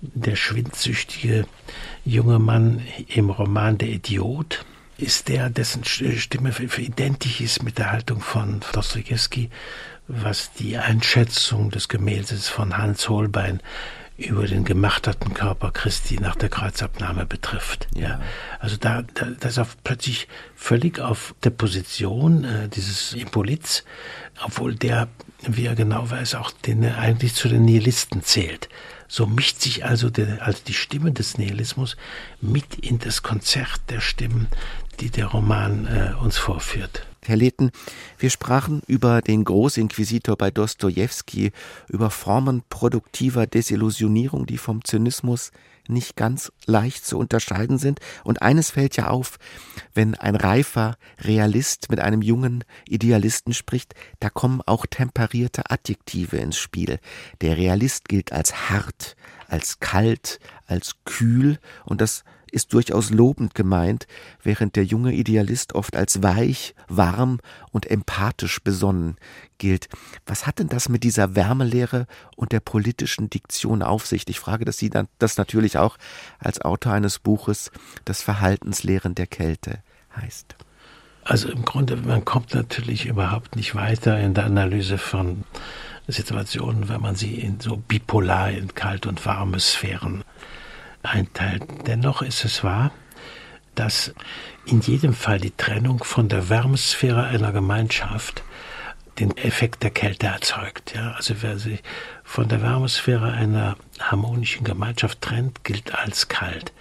der 0.00 0.36
schwindsüchtige 0.36 1.46
junge 2.04 2.38
Mann 2.38 2.82
im 3.08 3.30
Roman 3.30 3.76
Der 3.76 3.88
Idiot, 3.88 4.64
ist 4.96 5.28
der, 5.28 5.50
dessen 5.50 5.84
Stimme 5.84 6.52
identisch 6.78 7.40
ist 7.40 7.62
mit 7.62 7.78
der 7.78 7.90
Haltung 7.90 8.20
von 8.20 8.60
Dostoevsky, 8.72 9.50
was 10.08 10.52
die 10.52 10.76
Einschätzung 10.76 11.70
des 11.70 11.88
Gemäldes 11.88 12.48
von 12.48 12.76
Hans 12.76 13.08
Holbein 13.08 13.60
über 14.20 14.46
den 14.46 14.64
gemachteten 14.64 15.35
Körper 15.35 15.70
Christi 15.70 16.18
nach 16.20 16.37
der 16.37 16.48
Kreuzabnahme 16.48 17.26
betrifft. 17.26 17.88
Ja. 17.94 18.02
ja. 18.02 18.20
Also 18.59 18.76
da, 18.76 19.02
da 19.02 19.26
das 19.38 19.59
auf 19.59 19.76
plötzlich 19.83 20.28
völlig 20.54 21.00
auf 21.00 21.35
der 21.42 21.50
Position 21.50 22.44
äh, 22.44 22.68
dieses 22.68 23.14
Impolits, 23.14 23.85
obwohl 24.44 24.74
der, 24.74 25.09
wie 25.46 25.66
er 25.66 25.74
genau 25.74 26.11
weiß, 26.11 26.35
auch 26.35 26.50
den 26.50 26.83
er 26.83 26.98
eigentlich 26.98 27.35
zu 27.35 27.48
den 27.48 27.64
Nihilisten 27.64 28.22
zählt. 28.22 28.68
So 29.09 29.26
mischt 29.26 29.61
sich 29.61 29.85
also 29.85 30.11
der, 30.11 30.46
also 30.46 30.61
die 30.66 30.74
Stimme 30.74 31.12
des 31.12 31.37
Nihilismus 31.37 31.96
mit 32.40 32.76
in 32.76 32.98
das 32.98 33.22
Konzert 33.22 33.80
der 33.88 34.00
Stimmen, 34.00 34.48
die 35.00 35.11
der 35.11 35.26
Roman 35.26 35.87
äh, 35.87 36.14
uns 36.22 36.38
vorführt. 36.38 37.06
Herr 37.24 37.37
Lehten, 37.37 37.70
wir 38.18 38.30
sprachen 38.30 38.83
über 38.87 39.20
den 39.20 39.44
Großinquisitor 39.44 40.37
bei 40.37 40.50
Dostojewski, 40.50 41.52
über 41.88 42.11
Formen 42.11 42.62
produktiver 42.70 43.46
Desillusionierung, 43.46 44.46
die 44.46 44.59
vom 44.59 44.85
Zynismus 44.85 45.52
nicht 45.88 46.16
ganz 46.16 46.50
leicht 46.66 47.04
zu 47.04 47.18
unterscheiden 47.18 47.78
sind. 47.78 48.00
Und 48.24 48.42
eines 48.42 48.70
fällt 48.70 48.96
ja 48.96 49.09
auf, 49.09 49.38
wenn 49.92 50.14
ein 50.14 50.37
reifer 50.37 50.96
Realist 51.18 51.90
mit 51.90 52.00
einem 52.00 52.22
jungen 52.22 52.64
Idealisten 52.88 53.52
spricht, 53.52 53.94
da 54.20 54.30
kommen 54.30 54.62
auch 54.64 54.87
temperierte 54.87 55.70
Adjektive 55.70 56.38
ins 56.38 56.56
Spiel. 56.56 56.98
Der 57.42 57.59
Realist 57.59 58.09
gilt 58.09 58.33
als 58.33 58.70
hart, 58.70 59.16
als 59.48 59.80
kalt, 59.80 60.38
als 60.66 60.94
kühl, 61.04 61.59
und 61.85 62.00
das 62.00 62.24
ist 62.52 62.72
durchaus 62.72 63.10
lobend 63.10 63.54
gemeint, 63.54 64.06
während 64.42 64.76
der 64.76 64.84
junge 64.84 65.12
Idealist 65.12 65.74
oft 65.74 65.96
als 65.96 66.22
weich, 66.22 66.74
warm 66.88 67.40
und 67.70 67.90
empathisch 67.90 68.62
besonnen 68.62 69.16
gilt. 69.58 69.88
Was 70.26 70.46
hat 70.46 70.58
denn 70.58 70.68
das 70.68 70.88
mit 70.88 71.04
dieser 71.04 71.34
Wärmelehre 71.34 72.06
und 72.36 72.52
der 72.52 72.60
politischen 72.60 73.30
Diktion 73.30 73.82
auf 73.82 74.06
sich? 74.06 74.28
Ich 74.28 74.40
frage 74.40 74.64
das 74.64 74.78
Sie 74.78 74.90
dann, 74.90 75.08
das 75.18 75.36
natürlich 75.36 75.78
auch 75.78 75.96
als 76.38 76.60
Autor 76.60 76.92
eines 76.92 77.18
Buches, 77.18 77.70
das 78.04 78.22
Verhaltenslehren 78.22 79.14
der 79.14 79.26
Kälte 79.26 79.82
heißt. 80.16 80.56
Also 81.24 81.48
im 81.50 81.64
Grunde, 81.64 81.96
man 81.96 82.24
kommt 82.24 82.54
natürlich 82.54 83.06
überhaupt 83.06 83.54
nicht 83.56 83.74
weiter 83.74 84.18
in 84.18 84.34
der 84.34 84.44
Analyse 84.46 84.98
von 84.98 85.44
Situationen, 86.08 86.88
wenn 86.88 87.00
man 87.00 87.14
sie 87.14 87.34
in 87.34 87.60
so 87.60 87.76
bipolar 87.76 88.50
in 88.50 88.74
kalt 88.74 89.06
und 89.06 89.24
warme 89.26 89.60
Sphären 89.60 90.24
einteilt. 91.02 91.62
Dennoch 91.86 92.22
ist 92.22 92.44
es 92.44 92.64
wahr, 92.64 92.92
dass 93.74 94.12
in 94.66 94.80
jedem 94.80 95.14
Fall 95.14 95.38
die 95.40 95.56
Trennung 95.56 96.04
von 96.04 96.28
der 96.28 96.48
Wärmesphäre 96.48 97.24
einer 97.24 97.52
Gemeinschaft 97.52 98.42
den 99.18 99.36
Effekt 99.36 99.82
der 99.82 99.90
Kälte 99.90 100.26
erzeugt. 100.26 100.94
Ja? 100.94 101.12
Also 101.12 101.34
wer 101.40 101.58
sich 101.58 101.82
von 102.24 102.48
der 102.48 102.62
Wärmesphäre 102.62 103.32
einer 103.32 103.76
harmonischen 103.98 104.64
Gemeinschaft 104.64 105.20
trennt, 105.20 105.64
gilt 105.64 105.94
als 105.94 106.28
kalt. 106.28 106.72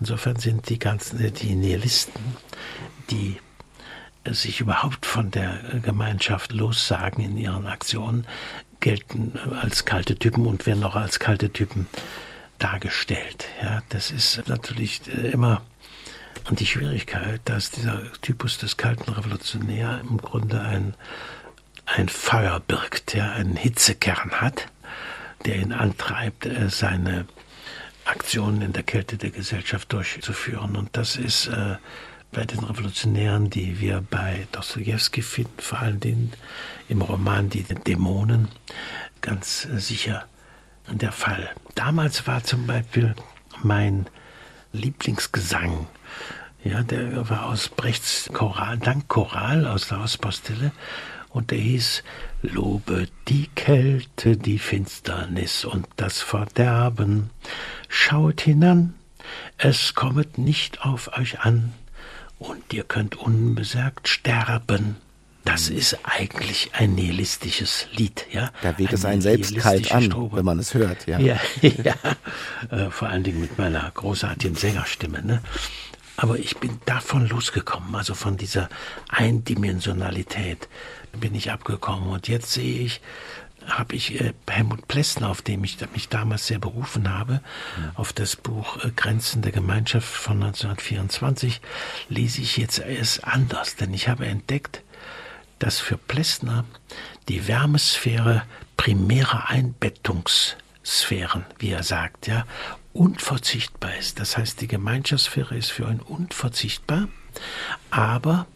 Insofern 0.00 0.36
sind 0.36 0.68
die 0.68 0.78
ganzen 0.78 1.32
die 1.34 1.54
Nihilisten, 1.54 2.20
die 3.10 3.38
sich 4.30 4.60
überhaupt 4.60 5.06
von 5.06 5.30
der 5.30 5.58
Gemeinschaft 5.82 6.52
lossagen 6.52 7.22
in 7.22 7.36
ihren 7.36 7.66
Aktionen, 7.66 8.26
gelten 8.80 9.38
als 9.60 9.84
kalte 9.84 10.16
Typen 10.16 10.46
und 10.46 10.66
werden 10.66 10.82
auch 10.82 10.96
als 10.96 11.18
kalte 11.18 11.50
Typen 11.50 11.86
dargestellt. 12.64 13.46
Ja, 13.62 13.82
das 13.90 14.10
ist 14.10 14.48
natürlich 14.48 15.02
äh, 15.06 15.28
immer 15.30 15.60
und 16.48 16.60
die 16.60 16.66
Schwierigkeit, 16.66 17.40
dass 17.44 17.70
dieser 17.70 18.02
Typus 18.20 18.58
des 18.58 18.76
kalten 18.76 19.10
Revolutionär 19.10 20.00
im 20.02 20.18
Grunde 20.18 20.60
ein, 20.60 20.94
ein 21.86 22.08
Feuer 22.08 22.60
birgt, 22.60 23.14
ja, 23.14 23.32
einen 23.32 23.56
Hitzekern 23.56 24.30
hat, 24.32 24.68
der 25.44 25.56
ihn 25.56 25.72
antreibt, 25.72 26.46
äh, 26.46 26.68
seine 26.68 27.26
Aktionen 28.04 28.62
in 28.62 28.72
der 28.72 28.82
Kälte 28.82 29.16
der 29.16 29.30
Gesellschaft 29.30 29.92
durchzuführen. 29.92 30.76
Und 30.76 30.96
das 30.96 31.16
ist 31.16 31.46
äh, 31.46 31.76
bei 32.32 32.44
den 32.44 32.60
Revolutionären, 32.60 33.48
die 33.48 33.80
wir 33.80 34.02
bei 34.10 34.46
Dostoevsky 34.52 35.22
finden, 35.22 35.60
vor 35.60 35.80
allen 35.80 36.00
Dingen 36.00 36.32
im 36.88 37.00
Roman 37.00 37.48
Die 37.48 37.62
Dämonen, 37.62 38.48
ganz 39.20 39.62
sicher 39.62 40.26
der 40.90 41.12
Fall. 41.12 41.50
Damals 41.74 42.26
war 42.26 42.44
zum 42.44 42.66
Beispiel 42.66 43.14
mein 43.62 44.06
Lieblingsgesang, 44.72 45.86
ja, 46.62 46.82
der 46.82 47.28
war 47.28 47.46
aus 47.46 47.68
Brechts 47.68 48.30
Choral, 48.32 48.78
Dankchoral 48.78 49.66
aus 49.66 49.88
der 49.88 50.00
Hauspostille 50.00 50.72
und 51.28 51.50
der 51.50 51.58
hieß 51.58 52.02
Lobe 52.42 53.08
die 53.28 53.48
Kälte, 53.54 54.36
die 54.36 54.58
Finsternis 54.58 55.64
und 55.64 55.86
das 55.96 56.22
Verderben. 56.22 57.30
Schaut 57.88 58.40
hinan, 58.40 58.94
es 59.58 59.94
kommet 59.94 60.38
nicht 60.38 60.82
auf 60.82 61.16
euch 61.18 61.40
an, 61.40 61.72
und 62.38 62.72
ihr 62.72 62.84
könnt 62.84 63.16
unbesorgt 63.16 64.08
sterben. 64.08 64.96
Das 65.44 65.68
ist 65.68 65.98
eigentlich 66.04 66.70
ein 66.72 66.94
nihilistisches 66.94 67.86
Lied, 67.92 68.26
ja. 68.32 68.50
Da 68.62 68.78
weht 68.78 68.92
es 68.92 69.04
einen 69.04 69.20
selbst 69.20 69.54
kalt 69.56 69.92
an, 69.92 70.04
Strobe. 70.04 70.38
wenn 70.38 70.44
man 70.44 70.58
es 70.58 70.72
hört, 70.72 71.06
ja. 71.06 71.18
Ja, 71.18 71.38
ja. 71.62 71.94
Äh, 72.70 72.90
vor 72.90 73.08
allen 73.08 73.24
Dingen 73.24 73.40
mit 73.40 73.58
meiner 73.58 73.90
großartigen 73.90 74.56
Sängerstimme, 74.56 75.22
ne. 75.22 75.42
Aber 76.16 76.38
ich 76.38 76.56
bin 76.58 76.78
davon 76.86 77.28
losgekommen, 77.28 77.94
also 77.94 78.14
von 78.14 78.36
dieser 78.36 78.68
Eindimensionalität 79.08 80.68
bin 81.12 81.34
ich 81.34 81.50
abgekommen. 81.50 82.08
Und 82.08 82.28
jetzt 82.28 82.52
sehe 82.52 82.80
ich, 82.80 83.00
habe 83.66 83.96
ich 83.96 84.20
äh, 84.20 84.32
Helmut 84.48 84.88
Plessner, 84.88 85.28
auf 85.28 85.42
dem 85.42 85.64
ich 85.64 85.78
mich 85.92 86.08
damals 86.08 86.46
sehr 86.46 86.58
berufen 86.58 87.12
habe, 87.12 87.34
mhm. 87.34 87.90
auf 87.96 88.12
das 88.12 88.36
Buch 88.36 88.82
äh, 88.84 88.90
Grenzen 88.94 89.42
der 89.42 89.52
Gemeinschaft 89.52 90.08
von 90.08 90.42
1924, 90.42 91.60
lese 92.08 92.40
ich 92.40 92.56
jetzt 92.56 92.78
erst 92.78 93.24
anders, 93.24 93.76
denn 93.76 93.92
ich 93.92 94.08
habe 94.08 94.26
entdeckt, 94.26 94.82
dass 95.64 95.80
für 95.80 95.96
Plessner 95.96 96.66
die 97.30 97.48
Wärmesphäre 97.48 98.42
primäre 98.76 99.48
Einbettungssphären, 99.48 101.46
wie 101.58 101.70
er 101.70 101.82
sagt, 101.82 102.26
ja, 102.26 102.44
unverzichtbar 102.92 103.96
ist. 103.96 104.20
Das 104.20 104.36
heißt, 104.36 104.60
die 104.60 104.66
Gemeinschaftssphäre 104.68 105.56
ist 105.56 105.70
für 105.70 105.88
ihn 105.88 106.00
unverzichtbar, 106.00 107.08
aber 107.90 108.46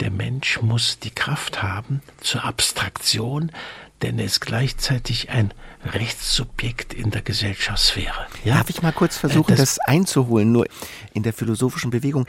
der 0.00 0.10
Mensch 0.10 0.62
muss 0.62 0.98
die 0.98 1.10
Kraft 1.10 1.62
haben 1.62 2.00
zur 2.22 2.44
Abstraktion, 2.44 3.52
denn 4.00 4.18
er 4.18 4.24
ist 4.24 4.40
gleichzeitig 4.40 5.28
ein 5.28 5.52
Rechtssubjekt 5.84 6.94
in 6.94 7.10
der 7.10 7.20
Gesellschaftssphäre. 7.20 8.28
Ja? 8.44 8.54
Darf 8.54 8.70
ich 8.70 8.80
mal 8.80 8.92
kurz 8.92 9.18
versuchen, 9.18 9.52
äh, 9.52 9.56
das, 9.56 9.74
das 9.74 9.86
einzuholen, 9.86 10.52
nur 10.52 10.66
in 11.12 11.22
der 11.22 11.34
philosophischen 11.34 11.90
Bewegung? 11.90 12.26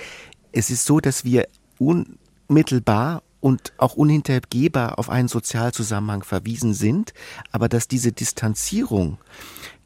Es 0.52 0.70
ist 0.70 0.84
so, 0.84 1.00
dass 1.00 1.24
wir 1.24 1.48
unmittelbar 1.80 3.24
und 3.40 3.74
auch 3.78 3.96
unhintergehbar 3.96 5.00
auf 5.00 5.10
einen 5.10 5.28
Sozialzusammenhang 5.28 6.24
verwiesen 6.24 6.74
sind, 6.74 7.14
aber 7.52 7.70
dass 7.70 7.88
diese 7.88 8.12
Distanzierung, 8.12 9.18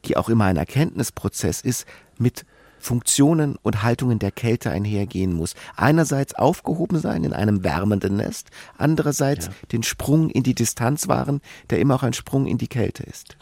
die 0.04 0.16
auch 0.16 0.28
immer 0.28 0.44
ein 0.44 0.56
Erkenntnisprozess 0.56 1.60
ist, 1.60 1.86
mit 2.18 2.44
Funktionen 2.78 3.56
und 3.62 3.82
Haltungen 3.82 4.18
der 4.18 4.32
Kälte 4.32 4.70
einhergehen 4.70 5.32
muss. 5.32 5.54
Einerseits 5.76 6.34
aufgehoben 6.34 6.98
sein 6.98 7.22
in 7.22 7.32
einem 7.32 7.62
wärmenden 7.62 8.16
Nest, 8.16 8.48
andererseits 8.76 9.46
ja. 9.46 9.52
den 9.70 9.84
Sprung 9.84 10.30
in 10.30 10.42
die 10.42 10.54
Distanz 10.54 11.06
wahren, 11.06 11.40
der 11.70 11.78
immer 11.78 11.94
auch 11.94 12.02
ein 12.02 12.12
Sprung 12.12 12.46
in 12.46 12.58
die 12.58 12.68
Kälte 12.68 13.04
ist. 13.04 13.36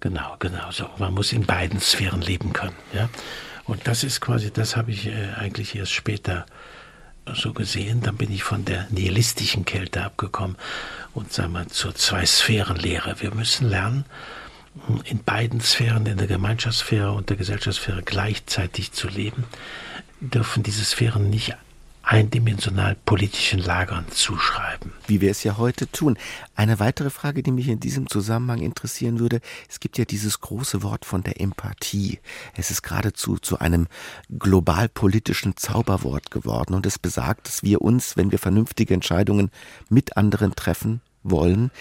Genau, 0.00 0.36
genau 0.38 0.70
so. 0.70 0.84
Man 0.98 1.14
muss 1.14 1.32
in 1.32 1.46
beiden 1.46 1.80
Sphären 1.80 2.20
leben 2.20 2.52
können. 2.52 2.76
Ja? 2.92 3.08
Und 3.64 3.86
das 3.88 4.04
ist 4.04 4.20
quasi, 4.20 4.50
das 4.50 4.76
habe 4.76 4.90
ich 4.90 5.06
äh, 5.06 5.32
eigentlich 5.36 5.74
erst 5.74 5.92
später 5.92 6.44
so 7.34 7.52
gesehen, 7.52 8.00
dann 8.02 8.16
bin 8.16 8.30
ich 8.32 8.44
von 8.44 8.64
der 8.64 8.86
nihilistischen 8.90 9.64
Kälte 9.64 10.04
abgekommen 10.04 10.56
und 11.14 11.32
sagen 11.32 11.52
wir 11.52 11.66
zur 11.68 11.94
Zwei-Sphären-Lehre. 11.94 13.16
Wir 13.20 13.34
müssen 13.34 13.68
lernen, 13.68 14.04
in 15.04 15.22
beiden 15.24 15.60
Sphären, 15.60 16.06
in 16.06 16.18
der 16.18 16.26
Gemeinschaftssphäre 16.26 17.12
und 17.12 17.30
der 17.30 17.36
Gesellschaftssphäre 17.36 18.02
gleichzeitig 18.02 18.92
zu 18.92 19.08
leben, 19.08 19.44
dürfen 20.20 20.62
diese 20.62 20.84
Sphären 20.84 21.30
nicht 21.30 21.56
eindimensional 22.06 22.96
politischen 23.04 23.58
Lagern 23.58 24.06
zuschreiben. 24.12 24.92
Wie 25.08 25.20
wir 25.20 25.32
es 25.32 25.42
ja 25.42 25.58
heute 25.58 25.90
tun. 25.90 26.16
Eine 26.54 26.78
weitere 26.78 27.10
Frage, 27.10 27.42
die 27.42 27.50
mich 27.50 27.66
in 27.68 27.80
diesem 27.80 28.08
Zusammenhang 28.08 28.60
interessieren 28.60 29.18
würde, 29.18 29.40
es 29.68 29.80
gibt 29.80 29.98
ja 29.98 30.04
dieses 30.04 30.40
große 30.40 30.84
Wort 30.84 31.04
von 31.04 31.24
der 31.24 31.40
Empathie. 31.40 32.20
Es 32.54 32.70
ist 32.70 32.82
geradezu 32.82 33.38
zu 33.38 33.58
einem 33.58 33.88
globalpolitischen 34.30 35.56
Zauberwort 35.56 36.30
geworden 36.30 36.74
und 36.74 36.86
es 36.86 37.00
besagt, 37.00 37.48
dass 37.48 37.64
wir 37.64 37.82
uns, 37.82 38.16
wenn 38.16 38.30
wir 38.30 38.38
vernünftige 38.38 38.94
Entscheidungen 38.94 39.50
mit 39.88 40.16
anderen 40.16 40.54
treffen 40.54 41.00
wollen, 41.24 41.72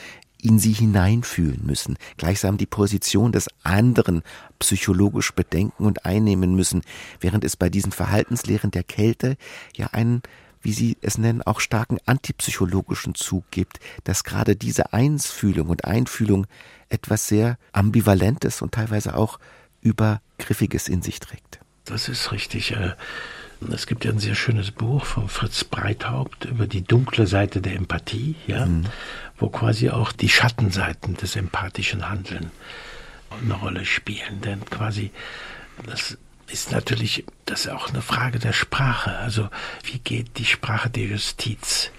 in 0.46 0.60
sie 0.60 0.74
hineinfühlen 0.74 1.66
müssen, 1.66 1.98
gleichsam 2.18 2.58
die 2.58 2.68
Position 2.68 3.32
des 3.32 3.48
anderen 3.64 4.22
psychologisch 4.60 5.32
bedenken 5.34 5.86
und 5.86 6.06
einnehmen 6.06 6.56
müssen, 6.56 6.84
während 7.20 7.44
es 7.44 7.58
bei 7.58 7.70
diesen 7.70 7.92
Verhaltenslehren 7.92 8.72
der 8.72 8.84
Kälte 8.84 9.38
ja 9.76 9.88
einen 9.88 10.22
wie 10.62 10.74
Sie 10.74 10.98
es 11.02 11.20
nennen, 11.20 11.44
auch 11.44 11.60
starken 11.60 12.00
antipsychologischen 12.08 13.14
Zug 13.14 13.44
gibt, 13.52 13.80
dass 14.04 14.24
gerade 14.24 14.56
diese 14.56 14.94
Einsfühlung 14.94 15.70
und 15.70 15.86
Einfühlung 15.86 16.48
etwas 16.90 17.28
sehr 17.28 17.60
Ambivalentes 17.72 18.64
und 18.64 18.74
teilweise 18.74 19.16
auch 19.16 19.40
Übergriffiges 19.82 20.88
in 20.88 21.04
sich 21.04 21.20
trägt. 21.20 21.60
Das 21.84 22.10
ist 22.10 22.32
richtig. 22.32 22.76
Es 23.72 23.88
gibt 23.88 24.06
ja 24.06 24.12
ein 24.12 24.20
sehr 24.20 24.36
schönes 24.36 24.72
Buch 24.72 25.06
von 25.06 25.30
Fritz 25.30 25.64
Breithaupt 25.64 26.46
über 26.46 26.68
die 26.68 26.84
dunkle 26.84 27.28
Seite 27.28 27.62
der 27.62 27.76
Empathie, 27.76 28.36
ja, 28.48 28.66
mhm. 28.66 28.86
wo 29.38 29.50
quasi 29.50 29.90
auch 29.90 30.12
die 30.12 30.30
Schattenseiten 30.30 31.16
des 31.16 31.36
empathischen 31.36 32.10
Handeln 32.10 32.52
eine 33.42 33.54
Rolle 33.54 33.86
spielen. 33.86 34.42
Denn 34.42 34.66
quasi 34.66 35.12
das 35.86 36.18
ist 36.48 36.72
natürlich 36.72 37.26
das 37.46 37.62
ist 37.66 37.72
auch 37.72 37.90
eine 37.90 38.02
Frage 38.02 38.40
der 38.40 38.54
Sprache. 38.54 39.18
Also 39.18 39.50
wie 39.84 40.00
geht 40.00 40.38
die 40.38 40.46
Sprache 40.46 40.90
der 40.90 41.06
Justiz? 41.06 41.92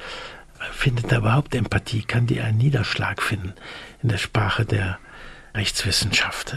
Findet 0.72 1.12
da 1.12 1.18
überhaupt 1.18 1.54
Empathie? 1.54 2.02
Kann 2.02 2.26
die 2.26 2.40
einen 2.40 2.58
Niederschlag 2.58 3.22
finden 3.22 3.54
in 4.02 4.08
der 4.08 4.18
Sprache 4.18 4.64
der 4.64 4.98
Rechtswissenschaft? 5.54 6.56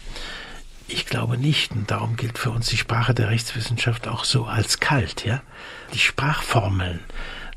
Ich 0.91 1.06
glaube 1.06 1.38
nicht. 1.38 1.71
Und 1.71 1.91
darum 1.91 2.15
gilt 2.15 2.38
für 2.38 2.49
uns 2.49 2.67
die 2.67 2.78
Sprache 2.78 3.13
der 3.13 3.30
Rechtswissenschaft 3.30 4.08
auch 4.08 4.23
so 4.23 4.45
als 4.45 4.80
kalt, 4.80 5.23
ja. 5.23 5.41
Die 5.93 5.99
Sprachformeln 5.99 6.99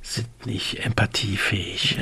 sind 0.03 0.47
nicht 0.47 0.85
empathiefähig. 0.85 1.97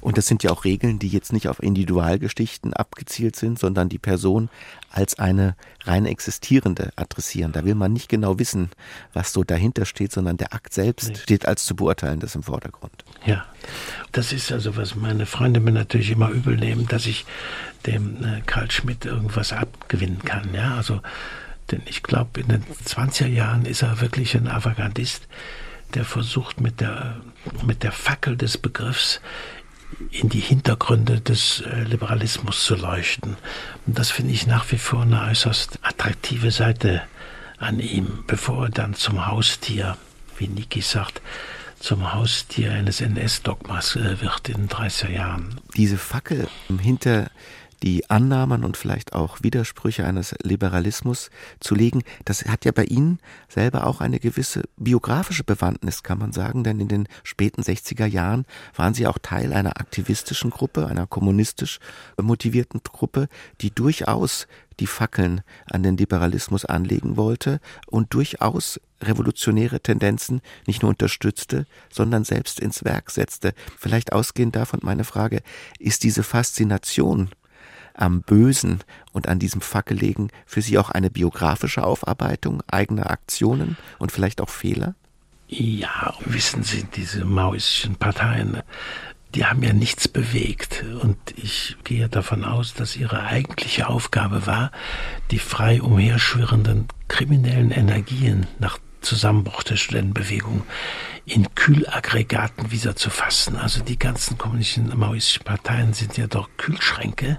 Und 0.00 0.16
das 0.16 0.26
sind 0.26 0.42
ja 0.42 0.50
auch 0.50 0.64
Regeln, 0.64 0.98
die 0.98 1.08
jetzt 1.08 1.32
nicht 1.32 1.46
auf 1.46 1.62
Individualgeschichten 1.62 2.72
abgezielt 2.72 3.36
sind, 3.36 3.58
sondern 3.58 3.90
die 3.90 3.98
Person 3.98 4.48
als 4.90 5.18
eine 5.18 5.54
rein 5.84 6.06
existierende 6.06 6.90
adressieren. 6.96 7.52
Da 7.52 7.64
will 7.64 7.74
man 7.74 7.92
nicht 7.92 8.08
genau 8.08 8.38
wissen, 8.38 8.70
was 9.12 9.32
so 9.32 9.44
dahinter 9.44 9.84
steht, 9.84 10.10
sondern 10.10 10.38
der 10.38 10.54
Akt 10.54 10.72
selbst 10.72 11.10
nee. 11.10 11.16
steht 11.16 11.46
als 11.46 11.66
zu 11.66 11.76
beurteilendes 11.76 12.34
im 12.34 12.42
Vordergrund. 12.42 13.04
Ja, 13.26 13.44
das 14.12 14.32
ist 14.32 14.50
also, 14.50 14.76
was 14.76 14.94
meine 14.94 15.26
Freunde 15.26 15.60
mir 15.60 15.72
natürlich 15.72 16.10
immer 16.10 16.30
übel 16.30 16.56
nehmen, 16.56 16.88
dass 16.88 17.06
ich 17.06 17.26
dem 17.86 18.24
äh, 18.24 18.40
Karl 18.46 18.70
Schmidt 18.70 19.04
irgendwas 19.04 19.52
abgewinnen 19.52 20.22
kann. 20.24 20.54
Ja, 20.54 20.76
also, 20.76 21.00
denn 21.70 21.82
ich 21.86 22.02
glaube, 22.02 22.40
in 22.40 22.48
den 22.48 22.64
20er 22.84 23.26
Jahren 23.26 23.66
ist 23.66 23.82
er 23.82 24.00
wirklich 24.00 24.34
ein 24.34 24.48
Avantgardist, 24.48 25.28
der 25.94 26.04
versucht 26.04 26.60
mit 26.60 26.80
der, 26.80 27.16
mit 27.64 27.82
der 27.82 27.92
Fackel 27.92 28.36
des 28.36 28.58
Begriffs 28.58 29.20
in 30.10 30.28
die 30.28 30.40
Hintergründe 30.40 31.20
des 31.20 31.60
äh, 31.60 31.82
Liberalismus 31.82 32.64
zu 32.64 32.74
leuchten. 32.74 33.36
Und 33.86 33.98
das 33.98 34.10
finde 34.10 34.32
ich 34.32 34.46
nach 34.46 34.70
wie 34.72 34.78
vor 34.78 35.02
eine 35.02 35.22
äußerst 35.22 35.78
attraktive 35.82 36.50
Seite 36.50 37.02
an 37.58 37.78
ihm, 37.78 38.24
bevor 38.26 38.64
er 38.64 38.70
dann 38.70 38.94
zum 38.94 39.26
Haustier, 39.26 39.96
wie 40.38 40.48
Niki 40.48 40.80
sagt, 40.80 41.20
zum 41.78 42.12
Haustier 42.12 42.72
eines 42.72 43.00
NS-Dogmas 43.00 43.96
äh, 43.96 44.20
wird 44.20 44.48
in 44.48 44.68
30er 44.68 45.10
Jahren. 45.10 45.60
Diese 45.76 45.98
Fackel 45.98 46.48
hinter 46.80 47.30
die 47.82 48.08
Annahmen 48.08 48.64
und 48.64 48.76
vielleicht 48.76 49.12
auch 49.12 49.42
Widersprüche 49.42 50.06
eines 50.06 50.34
Liberalismus 50.42 51.30
zu 51.60 51.74
legen, 51.74 52.02
das 52.24 52.44
hat 52.44 52.64
ja 52.64 52.72
bei 52.72 52.84
Ihnen 52.84 53.18
selber 53.48 53.86
auch 53.86 54.00
eine 54.00 54.20
gewisse 54.20 54.62
biografische 54.76 55.44
Bewandtnis, 55.44 56.02
kann 56.02 56.18
man 56.18 56.32
sagen, 56.32 56.64
denn 56.64 56.80
in 56.80 56.88
den 56.88 57.08
späten 57.24 57.62
60er 57.62 58.06
Jahren 58.06 58.46
waren 58.76 58.94
Sie 58.94 59.06
auch 59.06 59.18
Teil 59.18 59.52
einer 59.52 59.80
aktivistischen 59.80 60.50
Gruppe, 60.50 60.86
einer 60.86 61.06
kommunistisch 61.06 61.80
motivierten 62.20 62.80
Gruppe, 62.84 63.28
die 63.60 63.74
durchaus 63.74 64.46
die 64.80 64.86
Fackeln 64.86 65.42
an 65.66 65.82
den 65.82 65.96
Liberalismus 65.96 66.64
anlegen 66.64 67.16
wollte 67.16 67.60
und 67.86 68.14
durchaus 68.14 68.80
revolutionäre 69.02 69.80
Tendenzen 69.80 70.40
nicht 70.66 70.82
nur 70.82 70.90
unterstützte, 70.90 71.66
sondern 71.90 72.24
selbst 72.24 72.60
ins 72.60 72.84
Werk 72.84 73.10
setzte. 73.10 73.54
Vielleicht 73.78 74.12
ausgehend 74.12 74.56
davon 74.56 74.80
meine 74.82 75.04
Frage, 75.04 75.42
ist 75.78 76.04
diese 76.04 76.22
Faszination 76.22 77.30
am 77.94 78.22
Bösen 78.22 78.80
und 79.12 79.28
an 79.28 79.38
diesem 79.38 79.60
Fackeligen 79.60 80.30
für 80.46 80.62
Sie 80.62 80.78
auch 80.78 80.90
eine 80.90 81.10
biografische 81.10 81.84
Aufarbeitung 81.84 82.62
eigener 82.66 83.10
Aktionen 83.10 83.76
und 83.98 84.12
vielleicht 84.12 84.40
auch 84.40 84.50
Fehler? 84.50 84.94
Ja, 85.48 86.14
wissen 86.24 86.62
Sie, 86.62 86.84
diese 86.84 87.24
maoistischen 87.24 87.96
Parteien, 87.96 88.62
die 89.34 89.44
haben 89.44 89.62
ja 89.62 89.72
nichts 89.72 90.08
bewegt. 90.08 90.84
Und 91.00 91.18
ich 91.36 91.76
gehe 91.84 92.08
davon 92.08 92.44
aus, 92.44 92.74
dass 92.74 92.96
ihre 92.96 93.24
eigentliche 93.24 93.88
Aufgabe 93.88 94.46
war, 94.46 94.70
die 95.30 95.38
frei 95.38 95.82
umherschwirrenden 95.82 96.88
kriminellen 97.08 97.70
Energien 97.70 98.46
nach 98.58 98.78
Zusammenbruch 99.02 99.62
der 99.62 99.76
Studentenbewegung 99.76 100.64
in 101.24 101.54
Kühlaggregaten 101.54 102.72
wieder 102.72 102.96
zu 102.96 103.10
fassen. 103.10 103.56
Also 103.56 103.82
die 103.82 103.98
ganzen 103.98 104.38
kommunistischen 104.38 104.98
maoistischen 104.98 105.44
Parteien 105.44 105.92
sind 105.92 106.16
ja 106.16 106.26
doch 106.26 106.48
Kühlschränke, 106.56 107.38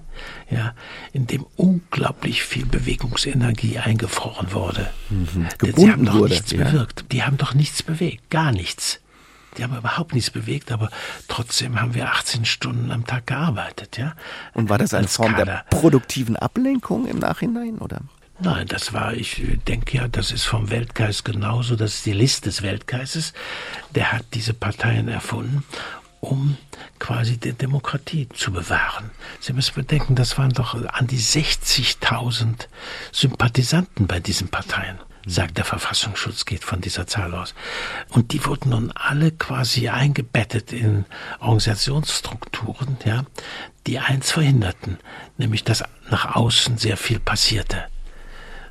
ja, 0.49 0.73
in 1.11 1.27
dem 1.27 1.45
unglaublich 1.57 2.43
viel 2.43 2.65
Bewegungsenergie 2.65 3.79
eingefroren 3.79 4.53
wurde. 4.53 4.89
Mhm, 5.09 5.47
Sie 5.75 5.91
haben 5.91 6.05
doch 6.05 6.15
wurde, 6.15 6.33
nichts 6.33 6.51
ja. 6.51 6.63
bewirkt. 6.63 7.05
Die 7.11 7.23
haben 7.23 7.37
doch 7.37 7.53
nichts 7.53 7.83
bewegt, 7.83 8.29
gar 8.29 8.51
nichts. 8.51 8.99
Die 9.57 9.63
haben 9.63 9.75
überhaupt 9.75 10.13
nichts 10.13 10.31
bewegt, 10.31 10.71
aber 10.71 10.89
trotzdem 11.27 11.79
haben 11.79 11.93
wir 11.93 12.09
18 12.09 12.45
Stunden 12.45 12.91
am 12.91 13.05
Tag 13.05 13.27
gearbeitet, 13.27 13.97
ja. 13.97 14.15
Und 14.53 14.69
war 14.69 14.77
das 14.77 14.93
eine 14.93 15.07
Form 15.07 15.33
Kader. 15.33 15.45
der 15.45 15.65
produktiven 15.69 16.35
Ablenkung 16.35 17.05
im 17.05 17.19
Nachhinein, 17.19 17.77
oder? 17.77 18.01
Nein, 18.43 18.67
das 18.67 18.91
war, 18.91 19.13
ich 19.13 19.41
denke 19.69 19.97
ja, 19.97 20.09
das 20.09 20.31
ist 20.31 20.43
vom 20.43 20.69
Weltgeist 20.69 21.23
genauso, 21.23 21.77
das 21.77 21.95
ist 21.95 22.05
die 22.05 22.11
List 22.11 22.45
des 22.45 22.61
Weltgeistes. 22.61 23.31
Der 23.95 24.11
hat 24.11 24.25
diese 24.33 24.53
Parteien 24.53 25.07
erfunden, 25.07 25.63
um 26.19 26.57
quasi 26.99 27.37
die 27.37 27.53
Demokratie 27.53 28.27
zu 28.33 28.51
bewahren. 28.51 29.11
Sie 29.39 29.53
müssen 29.53 29.75
bedenken, 29.75 30.15
das 30.15 30.37
waren 30.37 30.51
doch 30.51 30.75
an 30.75 31.07
die 31.07 31.19
60.000 31.19 32.67
Sympathisanten 33.13 34.07
bei 34.07 34.19
diesen 34.19 34.49
Parteien 34.49 34.99
sagt 35.25 35.57
der 35.57 35.63
Verfassungsschutz, 35.63 36.43
geht 36.43 36.65
von 36.65 36.81
dieser 36.81 37.07
Zahl 37.07 37.33
aus. 37.33 37.55
Und 38.09 38.33
die 38.33 38.45
wurden 38.45 38.71
nun 38.71 38.91
alle 38.91 39.31
quasi 39.31 39.87
eingebettet 39.87 40.73
in 40.73 41.05
Organisationsstrukturen, 41.39 42.97
ja, 43.05 43.23
die 43.87 43.99
eins 43.99 44.31
verhinderten, 44.31 44.97
nämlich 45.37 45.63
dass 45.63 45.85
nach 46.09 46.35
außen 46.35 46.77
sehr 46.77 46.97
viel 46.97 47.21
passierte. 47.21 47.85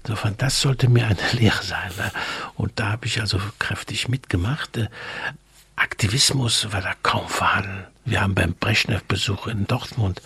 Insofern, 0.05 0.37
das 0.39 0.61
sollte 0.61 0.89
mir 0.89 1.07
eine 1.07 1.19
Lehre 1.33 1.63
sein. 1.63 1.91
Ne? 1.97 2.11
Und 2.55 2.73
da 2.77 2.93
habe 2.93 3.07
ich 3.07 3.21
also 3.21 3.39
kräftig 3.59 4.09
mitgemacht. 4.09 4.77
Äh, 4.77 4.89
Aktivismus 5.77 6.73
war 6.73 6.81
da 6.81 6.93
kaum 7.03 7.29
vorhanden. 7.29 7.85
Wir 8.05 8.21
haben 8.21 8.35
beim 8.35 8.55
Brezhnev-Besuch 8.55 9.47
in 9.47 9.67
Dortmund, 9.67 10.21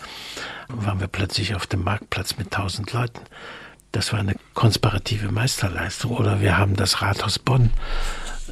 waren 0.67 0.99
wir 0.99 1.07
plötzlich 1.07 1.55
auf 1.55 1.67
dem 1.67 1.83
Marktplatz 1.83 2.37
mit 2.37 2.51
tausend 2.51 2.91
Leuten. 2.91 3.21
Das 3.91 4.11
war 4.13 4.19
eine 4.19 4.35
konspirative 4.53 5.31
Meisterleistung. 5.31 6.11
Oder 6.11 6.41
wir 6.41 6.57
haben 6.57 6.75
das 6.75 7.01
Rathaus 7.01 7.39
Bonn 7.39 7.71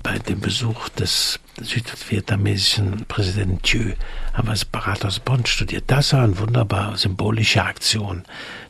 bei 0.05 0.19
dem 0.19 0.39
Besuch 0.39 0.87
des 0.89 1.39
südvietnamesischen 1.59 3.05
Präsidenten 3.07 3.61
Thieu 3.61 3.93
haben 4.33 4.47
wir 4.47 4.53
das 4.53 4.67
Rathaus 4.71 5.19
Bonn 5.19 5.45
studiert. 5.45 5.85
Das 5.87 6.13
war 6.13 6.23
eine 6.23 6.37
wunderbar 6.37 6.95
symbolische 6.95 7.63
Aktion 7.63 8.23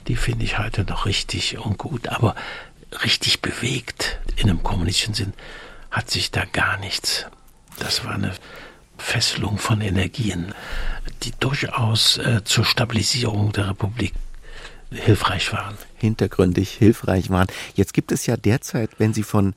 die 0.07 0.15
finde 0.15 0.45
ich 0.45 0.59
heute 0.59 0.83
noch 0.83 1.05
richtig 1.05 1.57
und 1.57 1.77
gut. 1.77 2.07
Aber 2.09 2.35
richtig 3.03 3.41
bewegt 3.41 4.19
in 4.35 4.49
einem 4.49 4.63
kommunistischen 4.63 5.13
Sinn 5.13 5.33
hat 5.91 6.09
sich 6.09 6.31
da 6.31 6.45
gar 6.45 6.77
nichts. 6.77 7.25
Das 7.79 8.05
war 8.05 8.13
eine 8.13 8.33
Fesselung 8.97 9.57
von 9.57 9.81
Energien, 9.81 10.53
die 11.23 11.33
durchaus 11.39 12.17
äh, 12.17 12.43
zur 12.43 12.65
Stabilisierung 12.65 13.51
der 13.51 13.69
Republik 13.69 14.13
hilfreich 14.91 15.51
waren. 15.51 15.77
Hintergründig 15.97 16.71
hilfreich 16.71 17.29
waren. 17.29 17.47
Jetzt 17.73 17.93
gibt 17.93 18.11
es 18.11 18.25
ja 18.25 18.37
derzeit, 18.37 18.91
wenn 18.99 19.13
Sie 19.13 19.23
von 19.23 19.53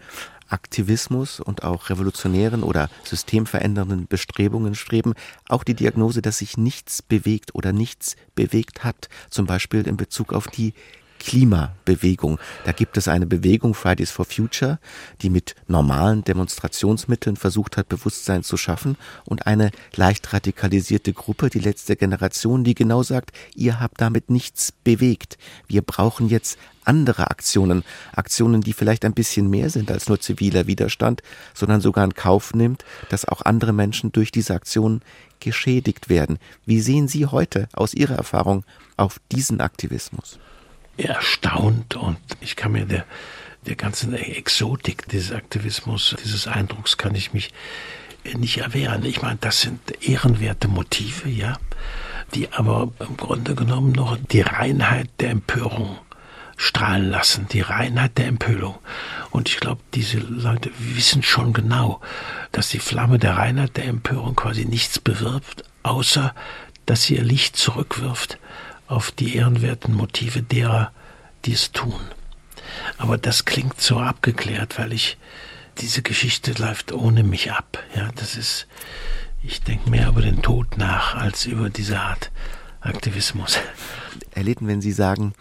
Aktivismus 0.49 1.41
und 1.41 1.63
auch 1.63 1.91
revolutionären 1.91 2.63
oder 2.63 2.91
systemverändernden 3.05 4.07
Bestrebungen 4.07 4.75
streben, 4.75 5.15
auch 5.49 5.65
die 5.65 5.75
Diagnose, 5.75 6.23
dass 6.23 6.39
sich 6.39 6.57
nichts 6.57 7.03
bewegt 7.03 7.55
oder 7.55 7.73
nichts 7.73 8.17
bewegt 8.35 8.85
hat, 8.85 9.09
zum 9.31 9.47
Beispiel 9.47 9.87
in 9.87 9.97
Bezug 9.97 10.33
auf 10.33 10.49
die 10.49 10.75
Klimabewegung. 11.19 12.39
Da 12.65 12.73
gibt 12.73 12.97
es 12.97 13.09
eine 13.09 13.27
Bewegung 13.27 13.75
Fridays 13.75 14.11
for 14.11 14.25
Future, 14.25 14.79
die 15.23 15.31
mit 15.31 15.55
normalen 15.67 16.25
Demonstrationsmitteln 16.25 17.37
versucht 17.37 17.77
hat, 17.77 17.89
Bewusstsein 17.89 18.43
zu 18.43 18.57
schaffen 18.57 18.97
und 19.25 19.47
eine 19.47 19.71
leicht 19.95 20.33
radikalisierte 20.33 21.13
Gruppe, 21.13 21.51
die 21.51 21.61
letzte 21.61 21.97
Generation, 21.97 22.65
die 22.65 22.75
genau 22.75 23.03
sagt, 23.03 23.33
ihr 23.55 23.81
habt 23.81 24.01
damit 24.01 24.31
nichts 24.31 24.73
bewegt. 24.73 25.39
Wir 25.67 25.83
brauchen 25.83 26.29
jetzt 26.29 26.59
andere 26.85 27.31
Aktionen, 27.31 27.85
Aktionen, 28.13 28.63
die 28.63 28.73
vielleicht 28.73 29.05
ein 29.05 29.13
bisschen 29.13 29.51
mehr 29.51 29.69
sind 29.71 29.91
als 29.91 30.09
nur 30.09 30.21
ziviler 30.21 30.67
Widerstand, 30.67 31.23
sondern 31.55 31.81
sogar 31.81 32.05
in 32.05 32.15
Kauf 32.15 32.55
nimmt, 32.55 32.85
dass 33.11 33.27
auch 33.29 33.43
andere 33.43 33.73
Menschen 33.73 34.11
durch 34.11 34.33
diese 34.33 34.55
Aktionen 34.55 35.03
geschädigt 35.41 36.09
werden. 36.09 36.39
Wie 36.65 36.81
sehen 36.81 37.07
Sie 37.07 37.27
heute 37.27 37.69
aus 37.75 37.95
Ihrer 37.95 38.17
Erfahrung 38.17 38.65
auf 38.97 39.21
diesen 39.31 39.61
Aktivismus? 39.61 40.39
Erstaunt 40.99 41.97
und 41.97 42.19
ich 42.41 42.57
kann 42.57 42.73
mir 42.73 42.85
der, 42.85 43.05
der 43.67 43.77
ganzen 43.77 44.15
Exotik 44.15 45.09
dieses 45.09 45.33
Aktivismus, 45.33 46.17
dieses 46.23 46.47
Eindrucks 46.47 46.97
kann 46.97 47.15
ich 47.15 47.33
mich 47.33 47.53
nicht 48.37 48.59
erwehren. 48.59 49.05
Ich 49.05 49.23
meine, 49.23 49.39
das 49.41 49.61
sind 49.61 49.81
ehrenwerte 50.07 50.69
Motive, 50.69 51.29
ja, 51.29 51.57
die 52.35 52.53
aber 52.53 52.93
im 52.99 53.17
Grunde 53.17 53.55
genommen 53.55 53.93
noch 53.93 54.17
die 54.17 54.43
Reinheit 54.43 55.09
der 55.21 55.31
Empörung 55.31 55.99
strahlen 56.57 57.09
lassen, 57.09 57.47
die 57.53 57.61
Reinheit 57.61 58.19
der 58.19 58.27
Empörung. 58.27 58.79
Und 59.31 59.49
ich 59.49 59.61
glaube, 59.61 59.81
diese 59.95 60.19
Leute 60.19 60.71
wissen 60.79 61.23
schon 61.23 61.53
genau, 61.53 62.01
dass 62.51 62.69
die 62.69 62.81
Flamme 62.81 63.19
der 63.19 63.37
Reinheit 63.37 63.77
der 63.77 63.85
Empörung 63.85 64.35
quasi 64.35 64.65
nichts 64.65 64.99
bewirbt, 64.99 65.63
außer 65.85 66.35
dass 66.85 67.05
sie 67.05 67.17
ihr 67.17 67.25
Licht 67.25 67.57
zurückwirft 67.57 68.39
auf 68.89 69.11
die 69.11 69.37
ehrenwerten 69.37 69.95
Motive 69.95 70.43
derer, 70.43 70.93
die 71.45 71.53
es 71.53 71.73
tun. 71.73 72.01
Aber 72.97 73.19
das 73.19 73.45
klingt 73.45 73.81
so 73.81 73.99
abgeklärt, 73.99 74.79
weil 74.79 74.93
ich 74.93 75.17
diese 75.79 76.03
Geschichte 76.03 76.53
läuft 76.53 76.93
ohne 76.93 77.23
mich 77.23 77.53
ab. 77.53 77.83
Ja, 77.95 78.11
das 78.17 78.37
ist, 78.37 78.67
ich 79.43 79.63
denke 79.63 79.89
mehr 79.91 80.09
über 80.09 80.23
den 80.23 80.43
Tod 80.43 80.77
nach 80.77 81.15
als 81.15 81.47
über 81.47 81.71
diese 81.71 82.01
Art 82.01 82.31
Aktivismus. 82.81 83.59
Herr 84.33 84.43
Litten, 84.43 84.67
wenn 84.67 84.81
Sie 84.81 84.93
sagen, 84.93 85.33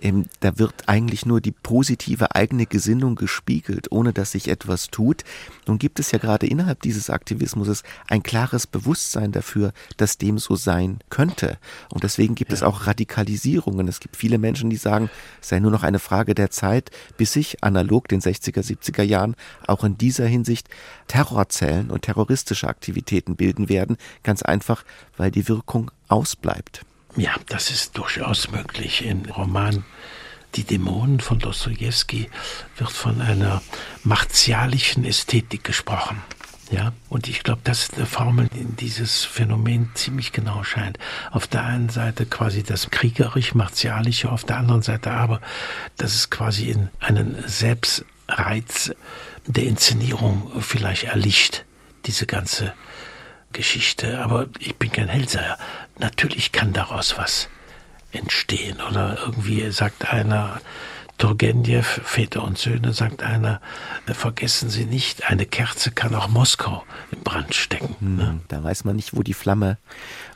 ähm, 0.00 0.26
da 0.40 0.58
wird 0.58 0.88
eigentlich 0.88 1.26
nur 1.26 1.40
die 1.40 1.52
positive 1.52 2.34
eigene 2.34 2.66
Gesinnung 2.66 3.14
gespiegelt, 3.14 3.90
ohne 3.90 4.12
dass 4.12 4.32
sich 4.32 4.48
etwas 4.48 4.88
tut, 4.88 5.24
nun 5.66 5.78
gibt 5.78 5.98
es 5.98 6.12
ja 6.12 6.18
gerade 6.18 6.46
innerhalb 6.46 6.80
dieses 6.82 7.10
Aktivismus 7.10 7.82
ein 8.08 8.22
klares 8.22 8.66
Bewusstsein 8.66 9.32
dafür, 9.32 9.72
dass 9.96 10.18
dem 10.18 10.38
so 10.38 10.56
sein 10.56 10.98
könnte. 11.10 11.58
Und 11.90 12.04
deswegen 12.04 12.34
gibt 12.34 12.50
ja. 12.50 12.56
es 12.56 12.62
auch 12.62 12.86
Radikalisierungen. 12.86 13.88
Es 13.88 14.00
gibt 14.00 14.16
viele 14.16 14.38
Menschen, 14.38 14.70
die 14.70 14.76
sagen, 14.76 15.10
es 15.40 15.48
sei 15.48 15.58
nur 15.58 15.70
noch 15.70 15.82
eine 15.82 15.98
Frage 15.98 16.34
der 16.34 16.50
Zeit, 16.50 16.90
bis 17.16 17.32
sich 17.32 17.62
analog 17.64 18.08
den 18.08 18.20
60er, 18.20 18.62
70er 18.62 19.02
Jahren 19.02 19.34
auch 19.66 19.84
in 19.84 19.98
dieser 19.98 20.26
Hinsicht 20.26 20.68
Terrorzellen 21.08 21.90
und 21.90 22.02
terroristische 22.02 22.68
Aktivitäten 22.68 23.36
bilden 23.36 23.68
werden, 23.68 23.96
ganz 24.22 24.42
einfach, 24.42 24.84
weil 25.16 25.30
die 25.30 25.48
Wirkung 25.48 25.90
ausbleibt. 26.08 26.84
Ja, 27.16 27.34
das 27.46 27.70
ist 27.70 27.96
durchaus 27.96 28.50
möglich. 28.50 29.04
Im 29.04 29.24
Roman 29.24 29.84
Die 30.54 30.64
Dämonen 30.64 31.20
von 31.20 31.38
Dostoevsky 31.38 32.28
wird 32.76 32.90
von 32.90 33.20
einer 33.22 33.62
martialischen 34.04 35.04
Ästhetik 35.04 35.64
gesprochen. 35.64 36.22
Ja, 36.70 36.92
und 37.08 37.28
ich 37.28 37.42
glaube, 37.42 37.60
das 37.64 37.84
ist 37.84 37.94
eine 37.94 38.06
Formel, 38.06 38.48
die 38.48 38.60
in 38.60 38.76
dieses 38.76 39.24
Phänomen 39.24 39.90
ziemlich 39.94 40.32
genau 40.32 40.62
scheint. 40.64 40.98
Auf 41.30 41.46
der 41.46 41.64
einen 41.64 41.88
Seite 41.88 42.26
quasi 42.26 42.62
das 42.62 42.90
kriegerisch-martialische, 42.90 44.30
auf 44.30 44.44
der 44.44 44.58
anderen 44.58 44.82
Seite 44.82 45.12
aber, 45.12 45.40
dass 45.96 46.14
es 46.14 46.28
quasi 46.28 46.70
in 46.70 46.88
einen 46.98 47.36
Selbstreiz 47.46 48.92
der 49.46 49.64
Inszenierung 49.64 50.50
vielleicht 50.60 51.04
erlicht, 51.04 51.64
diese 52.04 52.26
ganze 52.26 52.74
Geschichte, 53.56 54.18
aber 54.18 54.48
ich 54.58 54.76
bin 54.76 54.92
kein 54.92 55.08
Hellseher. 55.08 55.56
Natürlich 55.98 56.52
kann 56.52 56.74
daraus 56.74 57.16
was 57.16 57.48
entstehen. 58.12 58.82
Oder 58.86 59.18
irgendwie 59.24 59.70
sagt 59.70 60.12
einer, 60.12 60.60
Turgenev, 61.18 62.02
Väter 62.04 62.44
und 62.44 62.58
Söhne, 62.58 62.92
sagt 62.92 63.22
einer, 63.22 63.62
vergessen 64.06 64.68
Sie 64.68 64.84
nicht, 64.84 65.30
eine 65.30 65.46
Kerze 65.46 65.90
kann 65.90 66.14
auch 66.14 66.28
Moskau 66.28 66.84
in 67.10 67.22
Brand 67.22 67.54
stecken. 67.54 67.96
Hm, 68.00 68.16
ne? 68.16 68.40
Da 68.48 68.62
weiß 68.62 68.84
man 68.84 68.96
nicht, 68.96 69.16
wo 69.16 69.22
die 69.22 69.32
Flamme 69.32 69.78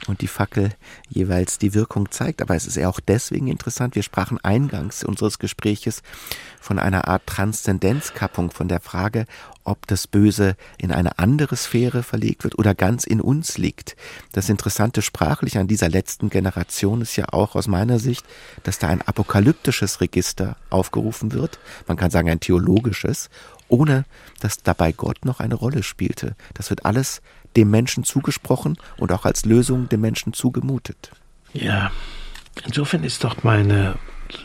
und 0.06 0.22
die 0.22 0.26
Fackel 0.26 0.70
jeweils 1.10 1.58
die 1.58 1.74
Wirkung 1.74 2.10
zeigt. 2.10 2.40
Aber 2.40 2.56
es 2.56 2.66
ist 2.66 2.78
ja 2.78 2.88
auch 2.88 3.00
deswegen 3.00 3.48
interessant. 3.48 3.94
Wir 3.94 4.02
sprachen 4.02 4.42
eingangs 4.42 5.04
unseres 5.04 5.38
Gespräches 5.38 6.02
von 6.58 6.78
einer 6.78 7.08
Art 7.08 7.26
Transzendenzkappung, 7.26 8.50
von 8.50 8.68
der 8.68 8.80
Frage, 8.80 9.26
ob 9.64 9.86
das 9.86 10.06
Böse 10.06 10.56
in 10.78 10.92
eine 10.92 11.18
andere 11.18 11.56
Sphäre 11.56 12.02
verlegt 12.02 12.44
wird 12.44 12.58
oder 12.58 12.74
ganz 12.74 13.04
in 13.04 13.20
uns 13.20 13.58
liegt. 13.58 13.96
Das 14.32 14.48
Interessante 14.48 15.02
sprachlich 15.02 15.58
an 15.58 15.68
dieser 15.68 15.88
letzten 15.88 16.30
Generation 16.30 17.00
ist 17.00 17.16
ja 17.16 17.26
auch 17.32 17.54
aus 17.54 17.68
meiner 17.68 17.98
Sicht, 17.98 18.24
dass 18.62 18.78
da 18.78 18.88
ein 18.88 19.02
apokalyptisches 19.02 20.00
Register 20.00 20.56
aufgerufen 20.70 21.32
wird, 21.32 21.58
man 21.86 21.96
kann 21.96 22.10
sagen 22.10 22.30
ein 22.30 22.40
theologisches, 22.40 23.30
ohne 23.68 24.04
dass 24.40 24.62
dabei 24.62 24.92
Gott 24.92 25.24
noch 25.24 25.40
eine 25.40 25.54
Rolle 25.54 25.82
spielte. 25.82 26.34
Das 26.54 26.70
wird 26.70 26.84
alles 26.84 27.22
dem 27.56 27.70
Menschen 27.70 28.04
zugesprochen 28.04 28.76
und 28.96 29.12
auch 29.12 29.24
als 29.24 29.44
Lösung 29.44 29.88
dem 29.88 30.00
Menschen 30.00 30.32
zugemutet. 30.32 31.10
Ja, 31.52 31.90
insofern 32.64 33.04
ist 33.04 33.24
doch 33.24 33.42
meine 33.42 33.96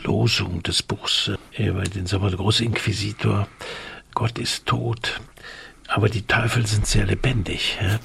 Losung 0.02 0.62
des 0.62 0.82
Buchs 0.82 1.30
äh, 1.52 1.68
über 1.68 1.84
den 1.84 2.06
Sommer 2.06 2.28
der 2.28 2.38
große 2.38 2.64
Inquisitor, 2.64 3.46
Gott 4.16 4.38
ist 4.38 4.64
tot, 4.64 5.20
aber 5.88 6.08
die 6.08 6.26
Teufel 6.26 6.66
sind 6.66 6.86
sehr 6.86 7.04
lebendig. 7.04 7.76
Ja? 7.82 7.98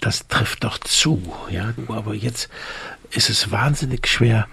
Das 0.00 0.26
trifft 0.26 0.64
doch 0.64 0.78
zu. 0.78 1.34
Ja? 1.50 1.74
Aber 1.88 2.14
jetzt 2.14 2.48
ist 3.10 3.28
es 3.28 3.50
wahnsinnig 3.50 4.06
schwer, 4.06 4.48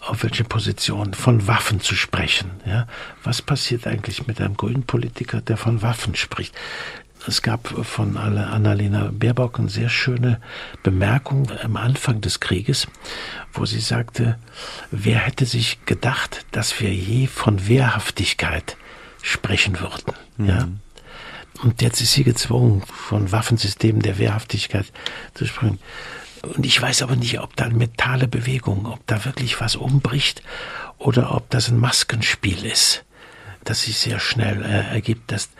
auf 0.00 0.22
welche 0.22 0.44
Position 0.44 1.12
von 1.12 1.46
Waffen 1.46 1.82
zu 1.82 1.94
sprechen. 1.94 2.50
Ja? 2.64 2.86
Was 3.24 3.42
passiert 3.42 3.86
eigentlich 3.86 4.26
mit 4.26 4.40
einem 4.40 4.56
grünen 4.56 4.84
Politiker, 4.84 5.42
der 5.42 5.58
von 5.58 5.82
Waffen 5.82 6.16
spricht? 6.16 6.54
Es 7.26 7.42
gab 7.42 7.68
von 7.68 8.16
Annalena 8.16 9.10
Baerbock 9.12 9.58
eine 9.58 9.68
sehr 9.68 9.90
schöne 9.90 10.40
Bemerkung 10.82 11.52
am 11.62 11.76
Anfang 11.76 12.22
des 12.22 12.40
Krieges, 12.40 12.86
wo 13.52 13.66
sie 13.66 13.80
sagte, 13.80 14.38
wer 14.90 15.18
hätte 15.18 15.44
sich 15.44 15.84
gedacht, 15.84 16.46
dass 16.52 16.80
wir 16.80 16.90
je 16.90 17.26
von 17.26 17.68
Wehrhaftigkeit 17.68 18.78
sprechen 19.22 19.78
würden. 19.80 20.14
Mhm. 20.36 20.48
Ja? 20.48 20.68
Und 21.62 21.82
jetzt 21.82 22.00
ist 22.00 22.12
sie 22.12 22.24
gezwungen, 22.24 22.82
von 22.82 23.32
Waffensystemen 23.32 24.02
der 24.02 24.18
Wehrhaftigkeit 24.18 24.86
zu 25.34 25.46
sprechen. 25.46 25.78
Und 26.42 26.64
ich 26.64 26.80
weiß 26.80 27.02
aber 27.02 27.16
nicht, 27.16 27.38
ob 27.40 27.54
da 27.56 27.64
eine 27.64 27.74
mentale 27.74 28.28
Bewegung, 28.28 28.86
ob 28.86 29.06
da 29.06 29.24
wirklich 29.26 29.60
was 29.60 29.76
umbricht 29.76 30.42
oder 30.96 31.34
ob 31.34 31.50
das 31.50 31.68
ein 31.68 31.78
Maskenspiel 31.78 32.64
ist, 32.64 33.04
das 33.64 33.82
sich 33.82 33.98
sehr 33.98 34.20
schnell 34.20 34.62
äh, 34.62 34.94
ergibt. 34.94 35.30
Das 35.30 35.50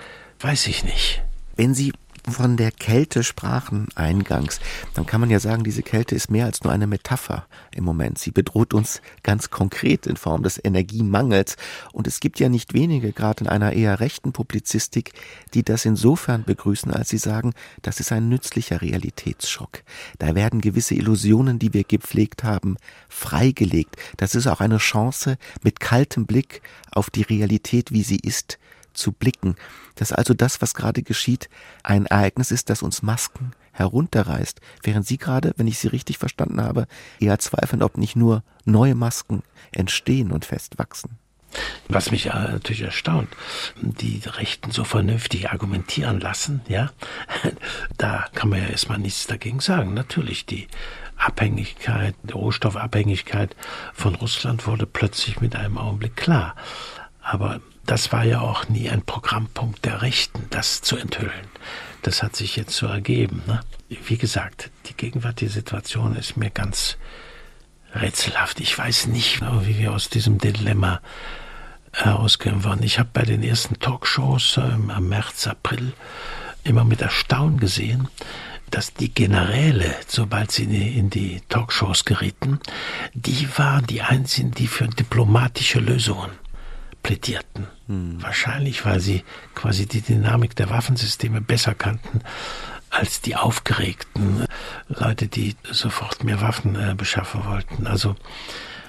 weiß 0.40 0.68
ich 0.68 0.84
nicht. 0.84 1.22
Wenn 1.56 1.74
Sie 1.74 1.92
von 2.30 2.56
der 2.56 2.70
Kälte 2.70 3.22
sprachen 3.22 3.88
eingangs, 3.94 4.60
dann 4.94 5.06
kann 5.06 5.20
man 5.20 5.30
ja 5.30 5.40
sagen, 5.40 5.64
diese 5.64 5.82
Kälte 5.82 6.14
ist 6.14 6.30
mehr 6.30 6.46
als 6.46 6.62
nur 6.62 6.72
eine 6.72 6.86
Metapher 6.86 7.46
im 7.74 7.84
Moment. 7.84 8.18
Sie 8.18 8.30
bedroht 8.30 8.74
uns 8.74 9.00
ganz 9.22 9.50
konkret 9.50 10.06
in 10.06 10.16
Form 10.16 10.42
des 10.42 10.62
Energiemangels. 10.62 11.56
Und 11.92 12.06
es 12.06 12.20
gibt 12.20 12.40
ja 12.40 12.48
nicht 12.48 12.74
wenige, 12.74 13.12
gerade 13.12 13.44
in 13.44 13.50
einer 13.50 13.72
eher 13.72 14.00
rechten 14.00 14.32
Publizistik, 14.32 15.12
die 15.54 15.62
das 15.62 15.84
insofern 15.84 16.44
begrüßen, 16.44 16.92
als 16.92 17.08
sie 17.08 17.18
sagen, 17.18 17.52
das 17.82 18.00
ist 18.00 18.12
ein 18.12 18.28
nützlicher 18.28 18.82
Realitätsschock. 18.82 19.82
Da 20.18 20.34
werden 20.34 20.60
gewisse 20.60 20.94
Illusionen, 20.94 21.58
die 21.58 21.72
wir 21.72 21.84
gepflegt 21.84 22.44
haben, 22.44 22.76
freigelegt. 23.08 23.96
Das 24.16 24.34
ist 24.34 24.46
auch 24.46 24.60
eine 24.60 24.78
Chance, 24.78 25.38
mit 25.62 25.80
kaltem 25.80 26.26
Blick 26.26 26.62
auf 26.92 27.10
die 27.10 27.22
Realität, 27.22 27.92
wie 27.92 28.02
sie 28.02 28.18
ist, 28.18 28.58
zu 28.92 29.12
blicken, 29.12 29.56
dass 29.94 30.12
also 30.12 30.34
das, 30.34 30.62
was 30.62 30.74
gerade 30.74 31.02
geschieht, 31.02 31.48
ein 31.82 32.06
Ereignis 32.06 32.50
ist, 32.50 32.70
das 32.70 32.82
uns 32.82 33.02
Masken 33.02 33.52
herunterreißt, 33.72 34.60
während 34.82 35.06
Sie 35.06 35.18
gerade, 35.18 35.52
wenn 35.56 35.66
ich 35.66 35.78
Sie 35.78 35.88
richtig 35.88 36.18
verstanden 36.18 36.60
habe, 36.60 36.86
eher 37.18 37.38
zweifeln, 37.38 37.82
ob 37.82 37.96
nicht 37.96 38.16
nur 38.16 38.42
neue 38.64 38.94
Masken 38.94 39.42
entstehen 39.72 40.32
und 40.32 40.44
festwachsen. 40.44 41.18
Was 41.88 42.12
mich 42.12 42.26
natürlich 42.26 42.82
erstaunt, 42.82 43.28
die 43.80 44.22
Rechten 44.24 44.70
so 44.70 44.84
vernünftig 44.84 45.50
argumentieren 45.50 46.20
lassen, 46.20 46.60
ja, 46.68 46.90
da 47.98 48.26
kann 48.34 48.50
man 48.50 48.62
ja 48.62 48.68
erstmal 48.68 48.98
nichts 48.98 49.26
dagegen 49.26 49.58
sagen. 49.58 49.94
Natürlich, 49.94 50.46
die 50.46 50.68
Abhängigkeit, 51.16 52.14
die 52.22 52.32
Rohstoffabhängigkeit 52.32 53.56
von 53.92 54.14
Russland 54.14 54.66
wurde 54.66 54.86
plötzlich 54.86 55.40
mit 55.40 55.56
einem 55.56 55.76
Augenblick 55.76 56.16
klar. 56.16 56.54
Aber 57.30 57.60
das 57.86 58.10
war 58.10 58.24
ja 58.24 58.40
auch 58.40 58.68
nie 58.68 58.90
ein 58.90 59.02
Programmpunkt 59.02 59.84
der 59.84 60.02
Rechten, 60.02 60.46
das 60.50 60.82
zu 60.82 60.96
enthüllen. 60.96 61.46
Das 62.02 62.24
hat 62.24 62.34
sich 62.34 62.56
jetzt 62.56 62.74
so 62.74 62.86
ergeben. 62.86 63.44
Ne? 63.46 63.60
Wie 63.88 64.16
gesagt, 64.16 64.70
die 64.86 64.96
gegenwärtige 64.96 65.48
Situation 65.48 66.16
ist 66.16 66.36
mir 66.36 66.50
ganz 66.50 66.96
rätselhaft. 67.94 68.58
Ich 68.58 68.76
weiß 68.76 69.06
nicht, 69.06 69.42
wie 69.42 69.78
wir 69.78 69.92
aus 69.92 70.08
diesem 70.08 70.38
Dilemma 70.38 71.00
herausgehen 71.92 72.64
wollen. 72.64 72.82
Ich 72.82 72.98
habe 72.98 73.10
bei 73.12 73.22
den 73.22 73.44
ersten 73.44 73.78
Talkshows 73.78 74.56
ähm, 74.56 74.90
am 74.90 75.08
März, 75.08 75.46
April 75.46 75.92
immer 76.64 76.82
mit 76.82 77.00
Erstaunen 77.00 77.60
gesehen, 77.60 78.08
dass 78.72 78.92
die 78.92 79.14
Generäle, 79.14 79.94
sobald 80.08 80.50
sie 80.50 80.64
in 80.64 81.10
die 81.10 81.42
Talkshows 81.48 82.04
gerieten, 82.04 82.58
die 83.14 83.48
waren 83.56 83.86
die 83.86 84.02
einzigen, 84.02 84.50
die 84.50 84.66
für 84.66 84.88
diplomatische 84.88 85.78
Lösungen 85.78 86.39
plädierten. 87.02 87.66
Hm. 87.86 88.22
Wahrscheinlich, 88.22 88.84
weil 88.84 89.00
sie 89.00 89.24
quasi 89.54 89.86
die 89.86 90.00
Dynamik 90.00 90.56
der 90.56 90.70
Waffensysteme 90.70 91.40
besser 91.40 91.74
kannten 91.74 92.20
als 92.90 93.20
die 93.20 93.36
aufgeregten 93.36 94.46
Leute, 94.88 95.28
die 95.28 95.54
sofort 95.70 96.24
mehr 96.24 96.40
Waffen 96.40 96.74
äh, 96.74 96.94
beschaffen 96.94 97.44
wollten. 97.44 97.86
Also 97.86 98.16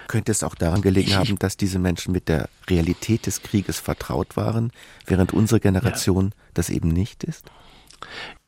könnte 0.08 0.32
es 0.32 0.44
auch 0.44 0.56
daran 0.56 0.82
gelegen 0.82 1.16
haben, 1.16 1.40
dass 1.40 1.56
diese 1.56 1.80
Menschen 1.80 2.12
mit 2.12 2.28
der 2.28 2.50
Realität 2.70 3.28
des 3.28 3.44
Krieges 3.44 3.80
vertraut 3.80 4.36
waren, 4.36 4.72
während 5.06 5.32
unsere 5.32 5.62
Generation 5.62 6.26
ja. 6.26 6.44
das 6.54 6.70
eben 6.70 6.90
nicht 6.90 7.24
ist? 7.24 7.46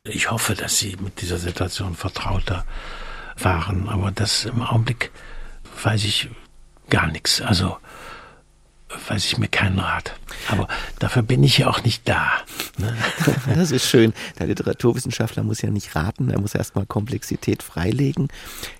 Ich 0.04 0.30
hoffe, 0.30 0.56
dass 0.56 0.78
sie 0.78 0.98
mit 1.00 1.22
dieser 1.22 1.38
Situation 1.38 1.96
vertrauter 1.96 2.66
waren, 3.38 3.88
aber 3.88 4.12
das 4.12 4.44
im 4.44 4.62
Augenblick 4.62 5.12
weiß 5.82 6.04
ich 6.04 6.30
gar 6.90 7.08
nichts. 7.08 7.40
Also 7.40 7.78
weiß 9.08 9.26
ich 9.26 9.38
mir 9.38 9.48
keinen 9.48 9.80
Rat. 9.80 10.16
Aber 10.50 10.68
dafür 11.00 11.22
bin 11.22 11.44
ich 11.44 11.60
ja 11.60 11.68
auch 11.68 11.84
nicht 11.84 12.08
da. 12.08 12.32
Ne? 12.78 12.96
Das 13.56 13.72
ist 13.72 13.88
schön. 13.88 14.14
Der 14.40 14.48
Literaturwissenschaftler 14.48 15.44
muss 15.44 15.62
ja 15.62 15.70
nicht 15.70 15.96
raten, 15.96 16.30
er 16.30 16.40
muss 16.40 16.56
erstmal 16.56 16.86
Komplexität 16.86 17.64
freilegen. 17.64 18.28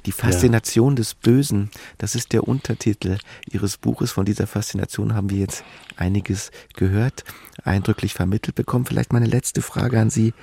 Die 0.06 0.12
Faszination 0.12 0.94
ja. 0.94 0.98
des 0.98 1.14
Bösen, 1.14 1.70
das 1.98 2.16
ist 2.16 2.34
der 2.34 2.48
Untertitel 2.48 3.18
Ihres 3.50 3.78
Buches. 3.78 4.12
Von 4.12 4.26
dieser 4.26 4.48
Faszination 4.48 5.14
haben 5.14 5.30
wir 5.30 5.40
jetzt 5.40 5.64
einiges 5.96 6.52
gehört, 6.76 7.24
eindrücklich 7.64 8.14
vermittelt 8.14 8.56
bekommen. 8.56 8.86
Vielleicht 8.86 9.14
meine 9.14 9.28
letzte 9.28 9.62
Frage 9.62 10.00
an 10.00 10.10
Sie, 10.10 10.34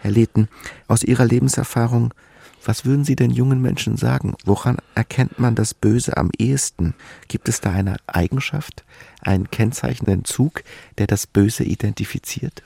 Herr 0.00 0.10
Leten. 0.10 0.48
Aus 0.86 1.02
Ihrer 1.02 1.24
Lebenserfahrung, 1.24 2.12
was 2.68 2.84
würden 2.84 3.02
Sie 3.02 3.16
den 3.16 3.30
jungen 3.30 3.62
Menschen 3.62 3.96
sagen? 3.96 4.34
Woran 4.44 4.76
erkennt 4.94 5.38
man 5.38 5.54
das 5.54 5.72
Böse 5.72 6.18
am 6.18 6.30
ehesten? 6.36 6.92
Gibt 7.26 7.48
es 7.48 7.62
da 7.62 7.72
eine 7.72 7.96
Eigenschaft, 8.06 8.84
einen 9.22 9.50
kennzeichnenden 9.50 10.26
Zug, 10.26 10.62
der 10.98 11.06
das 11.06 11.26
Böse 11.26 11.64
identifiziert? 11.64 12.62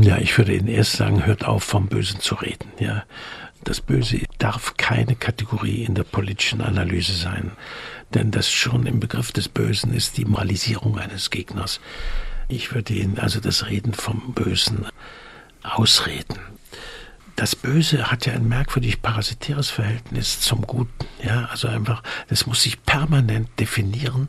Ja, 0.00 0.18
ich 0.18 0.38
würde 0.38 0.54
Ihnen 0.54 0.68
erst 0.68 0.92
sagen, 0.92 1.26
hört 1.26 1.44
auf, 1.44 1.64
vom 1.64 1.88
Bösen 1.88 2.20
zu 2.20 2.36
reden. 2.36 2.70
Ja, 2.78 3.02
das 3.64 3.80
Böse 3.80 4.20
darf 4.38 4.76
keine 4.76 5.16
Kategorie 5.16 5.82
in 5.82 5.96
der 5.96 6.04
politischen 6.04 6.60
Analyse 6.60 7.14
sein, 7.14 7.50
denn 8.14 8.30
das 8.30 8.48
schon 8.48 8.86
im 8.86 9.00
Begriff 9.00 9.32
des 9.32 9.48
Bösen 9.48 9.92
ist 9.92 10.18
die 10.18 10.24
Moralisierung 10.24 11.00
eines 11.00 11.30
Gegners. 11.30 11.80
Ich 12.46 12.72
würde 12.72 12.94
Ihnen 12.94 13.18
also 13.18 13.40
das 13.40 13.66
Reden 13.66 13.92
vom 13.92 14.34
Bösen 14.34 14.86
ausreden 15.64 16.38
das 17.36 17.56
Böse 17.56 18.10
hat 18.10 18.26
ja 18.26 18.32
ein 18.32 18.48
merkwürdig 18.48 19.02
parasitäres 19.02 19.70
Verhältnis 19.70 20.40
zum 20.40 20.62
Guten. 20.62 21.06
Ja, 21.22 21.46
also 21.46 21.68
einfach, 21.68 22.02
das 22.28 22.46
muss 22.46 22.62
sich 22.62 22.82
permanent 22.82 23.48
definieren 23.58 24.28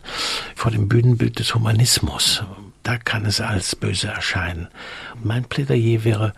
vor 0.56 0.72
dem 0.72 0.88
Bühnenbild 0.88 1.40
des 1.40 1.54
Humanismus. 1.54 2.44
Da 2.84 2.98
kann 2.98 3.26
es 3.26 3.42
als 3.42 3.76
böse 3.76 4.08
erscheinen. 4.08 4.68
Mein 5.24 5.46
Plädoyer 5.46 6.04
wäre, 6.04 6.34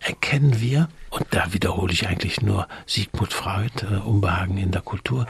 erkennen 0.00 0.60
wir, 0.60 0.88
und 1.10 1.26
da 1.30 1.52
wiederhole 1.52 1.92
ich 1.92 2.06
eigentlich 2.06 2.42
nur 2.42 2.68
Sigmund 2.86 3.32
Freud, 3.32 3.72
äh, 3.82 3.96
Unbehagen 3.96 4.58
in 4.58 4.70
der 4.70 4.82
Kultur, 4.82 5.26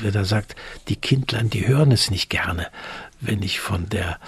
wer 0.00 0.10
da 0.10 0.24
sagt, 0.24 0.56
die 0.88 0.96
Kindlein, 0.96 1.50
die 1.50 1.66
hören 1.66 1.92
es 1.92 2.10
nicht 2.10 2.30
gerne, 2.30 2.68
wenn 3.20 3.42
ich 3.42 3.60
von 3.60 3.88
der 3.88 4.18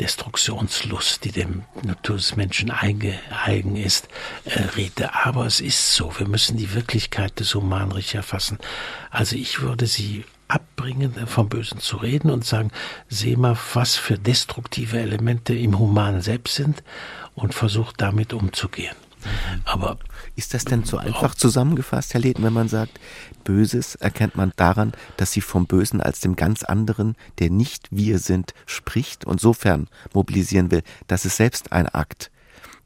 Destruktionslust, 0.00 1.24
die 1.24 1.32
dem 1.32 1.64
Natur 1.82 2.16
des 2.16 2.34
Menschen 2.34 2.70
eigen 2.70 3.76
ist, 3.76 4.08
äh, 4.44 4.62
rede. 4.76 5.14
Aber 5.14 5.46
es 5.46 5.60
ist 5.60 5.94
so. 5.94 6.12
Wir 6.18 6.26
müssen 6.26 6.56
die 6.56 6.74
Wirklichkeit 6.74 7.38
des 7.38 7.54
Humanrechts 7.54 8.14
erfassen. 8.14 8.58
Also 9.10 9.36
ich 9.36 9.60
würde 9.60 9.86
sie 9.86 10.24
abbringen, 10.48 11.14
vom 11.26 11.48
Bösen 11.48 11.78
zu 11.78 11.98
reden 11.98 12.30
und 12.30 12.44
sagen, 12.44 12.70
seh 13.08 13.36
mal, 13.36 13.56
was 13.74 13.96
für 13.96 14.18
destruktive 14.18 14.98
Elemente 14.98 15.54
im 15.54 15.78
Human 15.78 16.22
selbst 16.22 16.56
sind 16.56 16.82
und 17.34 17.54
versuch 17.54 17.92
damit 17.92 18.32
umzugehen. 18.32 18.96
Aber 19.64 19.98
ist 20.36 20.54
das 20.54 20.64
denn 20.64 20.84
so 20.84 20.96
einfach 20.96 21.34
zusammengefasst, 21.34 22.14
Herr 22.14 22.20
Leden, 22.20 22.42
wenn 22.44 22.52
man 22.52 22.68
sagt, 22.68 23.00
Böses 23.44 23.94
erkennt 23.94 24.36
man 24.36 24.52
daran, 24.56 24.92
dass 25.16 25.32
sie 25.32 25.40
vom 25.40 25.66
Bösen 25.66 26.00
als 26.00 26.20
dem 26.20 26.36
ganz 26.36 26.62
anderen, 26.62 27.16
der 27.38 27.50
nicht 27.50 27.88
wir 27.90 28.18
sind, 28.18 28.54
spricht 28.66 29.24
und 29.24 29.40
sofern 29.40 29.88
mobilisieren 30.12 30.70
will, 30.70 30.82
das 31.06 31.24
ist 31.24 31.36
selbst 31.36 31.72
ein 31.72 31.88
Akt, 31.88 32.30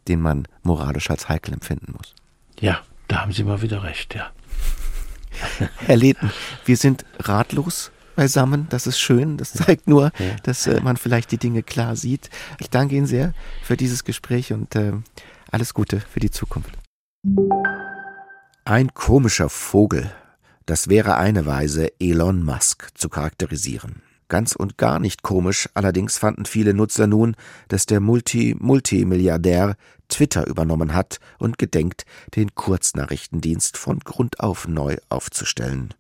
den 0.09 0.21
man 0.21 0.49
moralisch 0.63 1.11
als 1.11 1.29
heikel 1.29 1.55
empfinden 1.55 1.95
muss. 1.97 2.15
Ja, 2.61 2.81
da 3.09 3.23
haben 3.23 3.33
Sie 3.33 3.45
mal 3.45 3.63
wieder 3.63 3.83
recht, 3.83 4.15
ja. 4.15 4.31
Herr 5.79 5.97
Leden, 5.97 6.31
wir 6.65 6.77
sind 6.77 7.05
ratlos 7.19 7.91
beisammen. 8.15 8.67
Das 8.71 8.87
ist 8.87 8.99
schön. 8.99 9.37
Das 9.37 9.53
zeigt 9.53 9.89
nur, 9.89 10.13
ja. 10.19 10.37
dass 10.43 10.67
äh, 10.67 10.81
man 10.81 10.97
vielleicht 10.97 11.33
die 11.33 11.39
Dinge 11.39 11.63
klar 11.63 11.97
sieht. 11.97 12.31
Ich 12.59 12.71
danke 12.71 12.95
Ihnen 12.97 13.07
sehr 13.07 13.35
für 13.63 13.77
dieses 13.77 14.05
Gespräch 14.05 14.53
und 14.53 14.75
äh, 14.77 14.93
alles 15.51 15.75
Gute 15.75 16.01
für 16.01 16.21
die 16.21 16.31
Zukunft. 16.31 16.73
Ein 18.65 18.95
komischer 18.95 19.49
Vogel. 19.49 20.11
Das 20.67 20.89
wäre 20.89 21.17
eine 21.17 21.45
Weise, 21.47 21.93
Elon 22.01 22.43
Musk 22.43 22.89
zu 22.95 23.09
charakterisieren. 23.09 24.03
Ganz 24.29 24.57
und 24.57 24.79
gar 24.79 24.99
nicht 25.01 25.23
komisch, 25.23 25.69
allerdings 25.75 26.17
fanden 26.17 26.47
viele 26.47 26.73
Nutzer 26.73 27.07
nun, 27.07 27.37
dass 27.69 27.85
der 27.85 28.01
Multi-Multimilliardär 28.01 29.77
Twitter 30.09 30.47
übernommen 30.47 30.95
hat 30.95 31.19
und 31.39 31.59
gedenkt, 31.59 32.07
den 32.35 32.55
Kurznachrichtendienst 32.55 33.77
von 33.77 34.01
Grund 34.01 34.41
auf 34.41 34.67
neu 34.67 34.97
aufzustellen. 35.11 35.93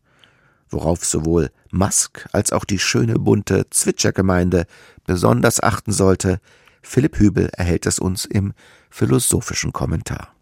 Worauf 0.70 1.04
sowohl 1.04 1.50
Musk 1.70 2.26
als 2.32 2.52
auch 2.52 2.64
die 2.64 2.78
schöne 2.78 3.14
bunte 3.14 3.66
Zwitschergemeinde 3.70 4.66
besonders 5.06 5.62
achten 5.62 5.92
sollte, 5.92 6.40
Philipp 6.86 7.18
Hübel 7.18 7.48
erhält 7.56 7.86
es 7.86 7.98
uns 7.98 8.24
im 8.26 8.52
philosophischen 8.90 9.72
Kommentar. 9.72 10.34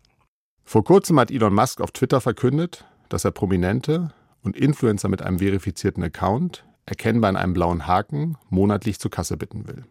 Vor 0.64 0.84
kurzem 0.84 1.18
hat 1.18 1.30
Elon 1.30 1.54
Musk 1.54 1.80
auf 1.80 1.92
Twitter 1.92 2.20
verkündet, 2.20 2.84
dass 3.08 3.24
er 3.24 3.30
Prominente 3.30 4.12
und 4.42 4.56
Influencer 4.56 5.08
mit 5.08 5.22
einem 5.22 5.38
verifizierten 5.38 6.02
Account, 6.02 6.66
erkennbar 6.84 7.30
in 7.30 7.36
einem 7.36 7.52
blauen 7.52 7.86
Haken, 7.86 8.36
monatlich 8.50 8.98
zur 8.98 9.10
Kasse 9.10 9.36
bitten 9.36 9.68
will. 9.68 9.84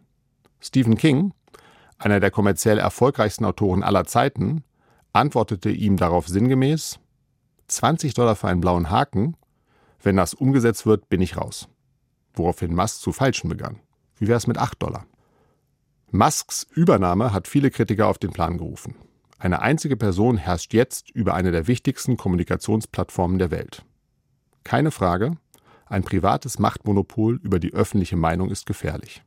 Stephen 0.60 0.96
King, 0.96 1.32
einer 1.98 2.20
der 2.20 2.30
kommerziell 2.30 2.78
erfolgreichsten 2.78 3.46
Autoren 3.46 3.82
aller 3.82 4.04
Zeiten, 4.04 4.62
antwortete 5.12 5.70
ihm 5.70 5.96
darauf 5.96 6.28
sinngemäß: 6.28 7.00
20 7.68 8.12
Dollar 8.14 8.36
für 8.36 8.48
einen 8.48 8.60
blauen 8.60 8.90
Haken, 8.90 9.36
wenn 10.02 10.16
das 10.16 10.34
umgesetzt 10.34 10.84
wird, 10.84 11.08
bin 11.08 11.22
ich 11.22 11.36
raus. 11.36 11.68
Woraufhin 12.34 12.74
Musk 12.74 13.00
zu 13.00 13.12
falschen 13.12 13.48
begann. 13.48 13.80
Wie 14.16 14.28
wäre 14.28 14.36
es 14.36 14.46
mit 14.46 14.58
8 14.58 14.82
Dollar? 14.82 15.06
Musks 16.14 16.66
Übernahme 16.74 17.32
hat 17.32 17.48
viele 17.48 17.70
Kritiker 17.70 18.06
auf 18.06 18.18
den 18.18 18.32
Plan 18.32 18.58
gerufen. 18.58 18.96
Eine 19.38 19.62
einzige 19.62 19.96
Person 19.96 20.36
herrscht 20.36 20.74
jetzt 20.74 21.10
über 21.10 21.32
eine 21.32 21.52
der 21.52 21.68
wichtigsten 21.68 22.18
Kommunikationsplattformen 22.18 23.38
der 23.38 23.50
Welt. 23.50 23.82
Keine 24.62 24.90
Frage, 24.90 25.38
ein 25.86 26.04
privates 26.04 26.58
Machtmonopol 26.58 27.40
über 27.42 27.58
die 27.58 27.72
öffentliche 27.72 28.16
Meinung 28.16 28.50
ist 28.50 28.66
gefährlich. 28.66 29.22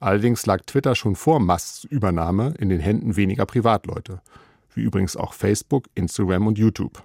Allerdings 0.00 0.46
lag 0.46 0.62
Twitter 0.64 0.94
schon 0.94 1.14
vor 1.14 1.40
Musks 1.40 1.84
Übernahme 1.84 2.54
in 2.58 2.70
den 2.70 2.80
Händen 2.80 3.16
weniger 3.16 3.44
Privatleute, 3.44 4.22
wie 4.74 4.80
übrigens 4.80 5.14
auch 5.14 5.34
Facebook, 5.34 5.88
Instagram 5.94 6.46
und 6.46 6.56
YouTube. 6.56 7.02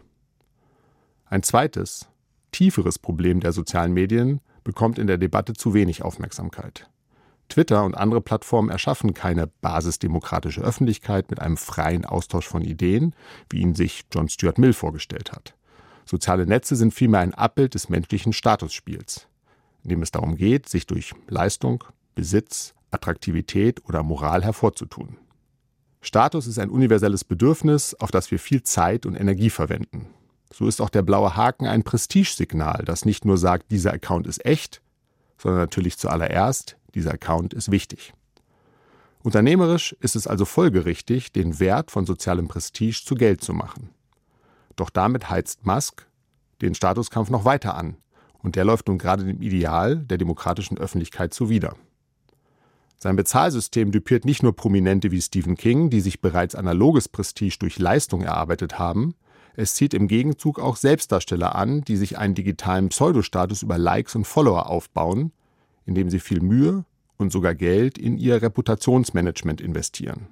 Ein 1.25 1.43
zweites, 1.43 2.07
tieferes 2.53 2.99
Problem 2.99 3.41
der 3.41 3.51
sozialen 3.51 3.91
Medien 3.91 4.39
bekommt 4.63 4.97
in 4.97 5.07
der 5.07 5.17
Debatte 5.17 5.51
zu 5.51 5.73
wenig 5.73 6.03
Aufmerksamkeit. 6.03 6.89
Twitter 7.51 7.83
und 7.83 7.95
andere 7.95 8.21
Plattformen 8.21 8.69
erschaffen 8.69 9.13
keine 9.13 9.47
basisdemokratische 9.47 10.61
Öffentlichkeit 10.61 11.29
mit 11.29 11.41
einem 11.41 11.57
freien 11.57 12.05
Austausch 12.05 12.47
von 12.47 12.61
Ideen, 12.61 13.13
wie 13.49 13.59
ihn 13.59 13.75
sich 13.75 14.05
John 14.11 14.29
Stuart 14.29 14.57
Mill 14.57 14.73
vorgestellt 14.73 15.31
hat. 15.33 15.53
Soziale 16.05 16.45
Netze 16.45 16.75
sind 16.75 16.93
vielmehr 16.93 17.19
ein 17.19 17.33
Abbild 17.33 17.73
des 17.73 17.89
menschlichen 17.89 18.31
Statusspiels, 18.33 19.27
in 19.83 19.89
dem 19.89 20.01
es 20.01 20.11
darum 20.11 20.35
geht, 20.35 20.69
sich 20.69 20.87
durch 20.87 21.13
Leistung, 21.27 21.83
Besitz, 22.15 22.73
Attraktivität 22.89 23.83
oder 23.85 24.01
Moral 24.01 24.43
hervorzutun. 24.43 25.17
Status 26.01 26.47
ist 26.47 26.57
ein 26.57 26.69
universelles 26.69 27.23
Bedürfnis, 27.23 27.93
auf 27.95 28.11
das 28.11 28.31
wir 28.31 28.39
viel 28.39 28.63
Zeit 28.63 29.05
und 29.05 29.15
Energie 29.15 29.49
verwenden. 29.49 30.07
So 30.53 30.67
ist 30.67 30.81
auch 30.81 30.89
der 30.89 31.01
blaue 31.01 31.35
Haken 31.35 31.67
ein 31.67 31.83
Prestigesignal, 31.83 32.83
das 32.85 33.05
nicht 33.05 33.25
nur 33.25 33.37
sagt, 33.37 33.71
dieser 33.71 33.93
Account 33.93 34.25
ist 34.25 34.45
echt, 34.45 34.81
sondern 35.37 35.61
natürlich 35.61 35.97
zuallererst, 35.97 36.77
dieser 36.95 37.13
Account 37.13 37.53
ist 37.53 37.71
wichtig. 37.71 38.13
Unternehmerisch 39.23 39.95
ist 39.99 40.15
es 40.15 40.27
also 40.27 40.45
folgerichtig, 40.45 41.31
den 41.31 41.59
Wert 41.59 41.91
von 41.91 42.05
sozialem 42.05 42.47
Prestige 42.47 43.01
zu 43.05 43.15
Geld 43.15 43.43
zu 43.43 43.53
machen. 43.53 43.89
Doch 44.75 44.89
damit 44.89 45.29
heizt 45.29 45.65
Musk 45.65 46.07
den 46.61 46.73
Statuskampf 46.75 47.29
noch 47.29 47.45
weiter 47.45 47.75
an, 47.75 47.97
und 48.39 48.55
der 48.55 48.65
läuft 48.65 48.87
nun 48.87 48.97
gerade 48.97 49.23
dem 49.23 49.41
Ideal 49.41 49.97
der 49.97 50.17
demokratischen 50.17 50.77
Öffentlichkeit 50.77 51.33
zuwider. 51.33 51.75
Sein 52.97 53.15
Bezahlsystem 53.15 53.91
düpiert 53.91 54.25
nicht 54.25 54.43
nur 54.43 54.55
Prominente 54.55 55.11
wie 55.11 55.21
Stephen 55.21 55.55
King, 55.55 55.89
die 55.89 56.01
sich 56.01 56.21
bereits 56.21 56.55
analoges 56.55 57.07
Prestige 57.09 57.57
durch 57.59 57.79
Leistung 57.79 58.21
erarbeitet 58.21 58.79
haben, 58.79 59.15
es 59.55 59.73
zieht 59.75 59.93
im 59.93 60.07
Gegenzug 60.07 60.59
auch 60.59 60.77
Selbstdarsteller 60.77 61.55
an, 61.55 61.81
die 61.81 61.97
sich 61.97 62.17
einen 62.17 62.35
digitalen 62.35 62.89
Pseudostatus 62.89 63.63
über 63.63 63.77
Likes 63.77 64.15
und 64.15 64.25
Follower 64.25 64.69
aufbauen 64.69 65.33
indem 65.85 66.09
sie 66.09 66.19
viel 66.19 66.41
Mühe 66.41 66.85
und 67.17 67.31
sogar 67.31 67.55
Geld 67.55 67.97
in 67.97 68.17
ihr 68.17 68.41
Reputationsmanagement 68.41 69.61
investieren. 69.61 70.27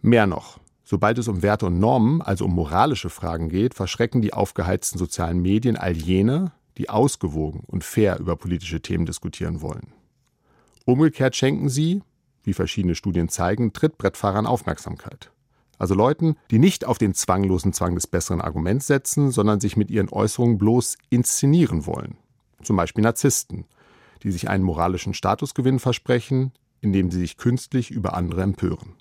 Mehr 0.00 0.26
noch, 0.26 0.58
sobald 0.84 1.18
es 1.18 1.28
um 1.28 1.42
Werte 1.42 1.66
und 1.66 1.78
Normen, 1.78 2.22
also 2.22 2.44
um 2.44 2.54
moralische 2.54 3.10
Fragen 3.10 3.48
geht, 3.48 3.74
verschrecken 3.74 4.22
die 4.22 4.32
aufgeheizten 4.32 4.98
sozialen 4.98 5.40
Medien 5.40 5.76
all 5.76 5.96
jene, 5.96 6.52
die 6.78 6.90
ausgewogen 6.90 7.62
und 7.66 7.84
fair 7.84 8.18
über 8.18 8.36
politische 8.36 8.80
Themen 8.80 9.06
diskutieren 9.06 9.60
wollen. 9.60 9.92
Umgekehrt 10.84 11.36
schenken 11.36 11.68
sie, 11.68 12.02
wie 12.42 12.52
verschiedene 12.52 12.94
Studien 12.94 13.28
zeigen, 13.28 13.72
Trittbrettfahrern 13.72 14.46
Aufmerksamkeit. 14.46 15.30
Also 15.78 15.94
Leuten, 15.94 16.36
die 16.50 16.58
nicht 16.58 16.84
auf 16.84 16.98
den 16.98 17.14
zwanglosen 17.14 17.72
Zwang 17.72 17.94
des 17.94 18.06
besseren 18.06 18.40
Arguments 18.40 18.86
setzen, 18.86 19.30
sondern 19.30 19.60
sich 19.60 19.76
mit 19.76 19.90
ihren 19.90 20.08
Äußerungen 20.08 20.58
bloß 20.58 20.96
inszenieren 21.10 21.86
wollen. 21.86 22.16
Zum 22.62 22.76
Beispiel 22.76 23.02
Narzissten, 23.02 23.64
die 24.24 24.32
sich 24.32 24.48
einen 24.48 24.64
moralischen 24.64 25.14
Statusgewinn 25.14 25.78
versprechen, 25.78 26.52
indem 26.80 27.10
sie 27.10 27.20
sich 27.20 27.36
künstlich 27.36 27.90
über 27.90 28.14
andere 28.14 28.42
empören. 28.42 28.94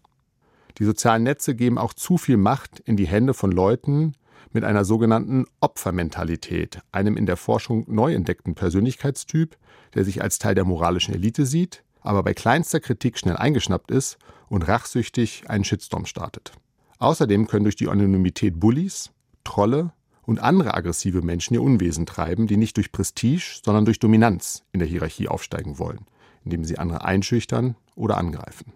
Die 0.77 0.85
sozialen 0.85 1.23
Netze 1.23 1.55
geben 1.55 1.77
auch 1.77 1.93
zu 1.93 2.17
viel 2.17 2.37
Macht 2.37 2.79
in 2.79 2.97
die 2.97 3.07
Hände 3.07 3.33
von 3.33 3.51
Leuten 3.51 4.13
mit 4.51 4.63
einer 4.63 4.85
sogenannten 4.85 5.45
Opfermentalität, 5.59 6.79
einem 6.91 7.17
in 7.17 7.25
der 7.25 7.37
Forschung 7.37 7.85
neu 7.87 8.13
entdeckten 8.13 8.55
Persönlichkeitstyp, 8.55 9.57
der 9.95 10.05
sich 10.05 10.21
als 10.21 10.39
Teil 10.39 10.55
der 10.55 10.65
moralischen 10.65 11.13
Elite 11.13 11.45
sieht, 11.45 11.83
aber 12.01 12.23
bei 12.23 12.33
kleinster 12.33 12.79
Kritik 12.79 13.17
schnell 13.17 13.37
eingeschnappt 13.37 13.91
ist 13.91 14.17
und 14.49 14.67
rachsüchtig 14.67 15.49
einen 15.49 15.63
Shitstorm 15.63 16.05
startet. 16.05 16.51
Außerdem 16.99 17.47
können 17.47 17.63
durch 17.63 17.75
die 17.75 17.87
Anonymität 17.87 18.59
Bullies, 18.59 19.11
Trolle 19.43 19.93
und 20.25 20.39
andere 20.39 20.73
aggressive 20.73 21.21
Menschen 21.21 21.53
ihr 21.53 21.61
Unwesen 21.61 22.05
treiben, 22.05 22.47
die 22.47 22.57
nicht 22.57 22.77
durch 22.77 22.91
Prestige, 22.91 23.59
sondern 23.63 23.85
durch 23.85 23.99
Dominanz 23.99 24.63
in 24.71 24.79
der 24.79 24.87
Hierarchie 24.87 25.27
aufsteigen 25.27 25.79
wollen, 25.79 26.05
indem 26.43 26.63
sie 26.63 26.77
andere 26.77 27.03
einschüchtern 27.03 27.75
oder 27.95 28.17
angreifen. 28.17 28.73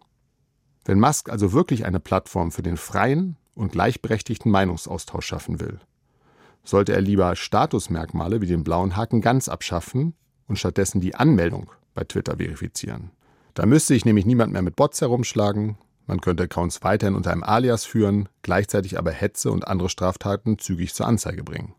Wenn 0.85 0.99
Musk 0.99 1.29
also 1.29 1.53
wirklich 1.53 1.85
eine 1.85 1.99
Plattform 1.99 2.51
für 2.51 2.63
den 2.63 2.77
freien 2.77 3.35
und 3.55 3.71
gleichberechtigten 3.71 4.51
Meinungsaustausch 4.51 5.25
schaffen 5.25 5.59
will, 5.59 5.79
sollte 6.63 6.93
er 6.93 7.01
lieber 7.01 7.35
Statusmerkmale 7.35 8.41
wie 8.41 8.47
den 8.47 8.63
blauen 8.63 8.95
Haken 8.95 9.21
ganz 9.21 9.49
abschaffen 9.49 10.13
und 10.47 10.59
stattdessen 10.59 11.01
die 11.01 11.15
Anmeldung 11.15 11.71
bei 11.93 12.03
Twitter 12.03 12.37
verifizieren. 12.37 13.11
Da 13.53 13.65
müsste 13.65 13.93
sich 13.93 14.05
nämlich 14.05 14.25
niemand 14.25 14.53
mehr 14.53 14.61
mit 14.61 14.75
Bots 14.75 15.01
herumschlagen, 15.01 15.77
man 16.07 16.21
könnte 16.21 16.43
Accounts 16.43 16.83
weiterhin 16.83 17.15
unter 17.15 17.31
einem 17.31 17.43
Alias 17.43 17.85
führen, 17.85 18.29
gleichzeitig 18.41 18.97
aber 18.97 19.11
Hetze 19.11 19.51
und 19.51 19.67
andere 19.67 19.89
Straftaten 19.89 20.57
zügig 20.57 20.93
zur 20.93 21.05
Anzeige 21.05 21.43
bringen. 21.43 21.73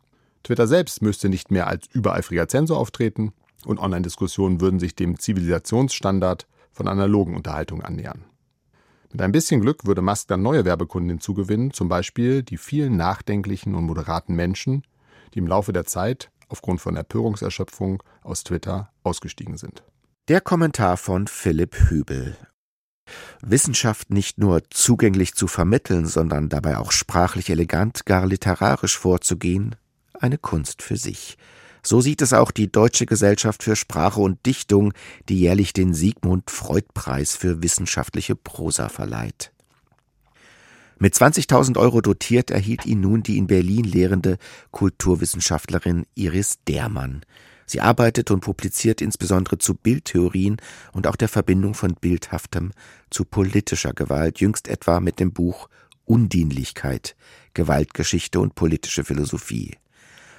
Twitter 0.44 0.66
selbst 0.66 1.02
müsste 1.02 1.28
nicht 1.28 1.50
mehr 1.50 1.66
als 1.66 1.86
übereifriger 1.92 2.46
Zensor 2.46 2.78
auftreten 2.78 3.32
und 3.64 3.80
Online-Diskussionen 3.80 4.60
würden 4.60 4.78
sich 4.78 4.94
dem 4.94 5.18
Zivilisationsstandard 5.18 6.46
von 6.70 6.86
analogen 6.86 7.34
Unterhaltungen 7.34 7.84
annähern. 7.84 8.24
Mit 9.10 9.22
ein 9.22 9.32
bisschen 9.32 9.62
Glück 9.62 9.86
würde 9.86 10.02
Musk 10.02 10.28
dann 10.28 10.42
neue 10.42 10.64
Werbekunden 10.64 11.08
hinzugewinnen, 11.08 11.72
zum 11.72 11.88
Beispiel 11.88 12.42
die 12.42 12.58
vielen 12.58 12.96
nachdenklichen 12.96 13.74
und 13.74 13.84
moderaten 13.84 14.36
Menschen, 14.36 14.82
die 15.34 15.38
im 15.38 15.46
Laufe 15.46 15.72
der 15.72 15.86
Zeit 15.86 16.30
aufgrund 16.48 16.80
von 16.80 16.96
Empörungserschöpfung 16.96 18.02
aus 18.22 18.44
Twitter 18.44 18.90
ausgestiegen 19.02 19.56
sind. 19.56 19.82
Der 20.28 20.40
Kommentar 20.42 20.98
von 20.98 21.26
Philipp 21.26 21.74
Hübel. 21.88 22.36
Wissenschaft 23.42 24.10
nicht 24.10 24.38
nur 24.38 24.62
zugänglich 24.70 25.34
zu 25.34 25.46
vermitteln, 25.46 26.06
sondern 26.06 26.48
dabei 26.48 26.78
auch 26.78 26.92
sprachlich 26.92 27.50
elegant, 27.50 28.06
gar 28.06 28.26
literarisch 28.26 28.98
vorzugehen, 28.98 29.76
eine 30.18 30.38
Kunst 30.38 30.82
für 30.82 30.96
sich. 30.96 31.36
So 31.82 32.00
sieht 32.00 32.22
es 32.22 32.32
auch 32.32 32.50
die 32.50 32.70
Deutsche 32.70 33.06
Gesellschaft 33.06 33.62
für 33.62 33.76
Sprache 33.76 34.20
und 34.20 34.44
Dichtung, 34.44 34.92
die 35.28 35.40
jährlich 35.40 35.72
den 35.72 35.94
Sigmund 35.94 36.50
Freud 36.50 36.86
Preis 36.92 37.36
für 37.36 37.62
wissenschaftliche 37.62 38.36
Prosa 38.36 38.88
verleiht. 38.88 39.52
Mit 40.98 41.14
20.000 41.14 41.78
Euro 41.78 42.00
dotiert 42.00 42.50
erhielt 42.50 42.84
ihn 42.84 43.00
nun 43.00 43.22
die 43.22 43.38
in 43.38 43.46
Berlin 43.46 43.84
lehrende 43.84 44.36
Kulturwissenschaftlerin 44.72 46.06
Iris 46.16 46.58
Dermann. 46.66 47.24
Sie 47.68 47.82
arbeitet 47.82 48.30
und 48.30 48.40
publiziert 48.40 49.02
insbesondere 49.02 49.58
zu 49.58 49.74
Bildtheorien 49.74 50.56
und 50.92 51.06
auch 51.06 51.16
der 51.16 51.28
Verbindung 51.28 51.74
von 51.74 51.94
Bildhaftem 51.94 52.72
zu 53.10 53.26
politischer 53.26 53.92
Gewalt, 53.92 54.40
jüngst 54.40 54.68
etwa 54.68 55.00
mit 55.00 55.20
dem 55.20 55.32
Buch 55.32 55.68
Undienlichkeit, 56.06 57.14
Gewaltgeschichte 57.52 58.40
und 58.40 58.54
politische 58.54 59.04
Philosophie. 59.04 59.76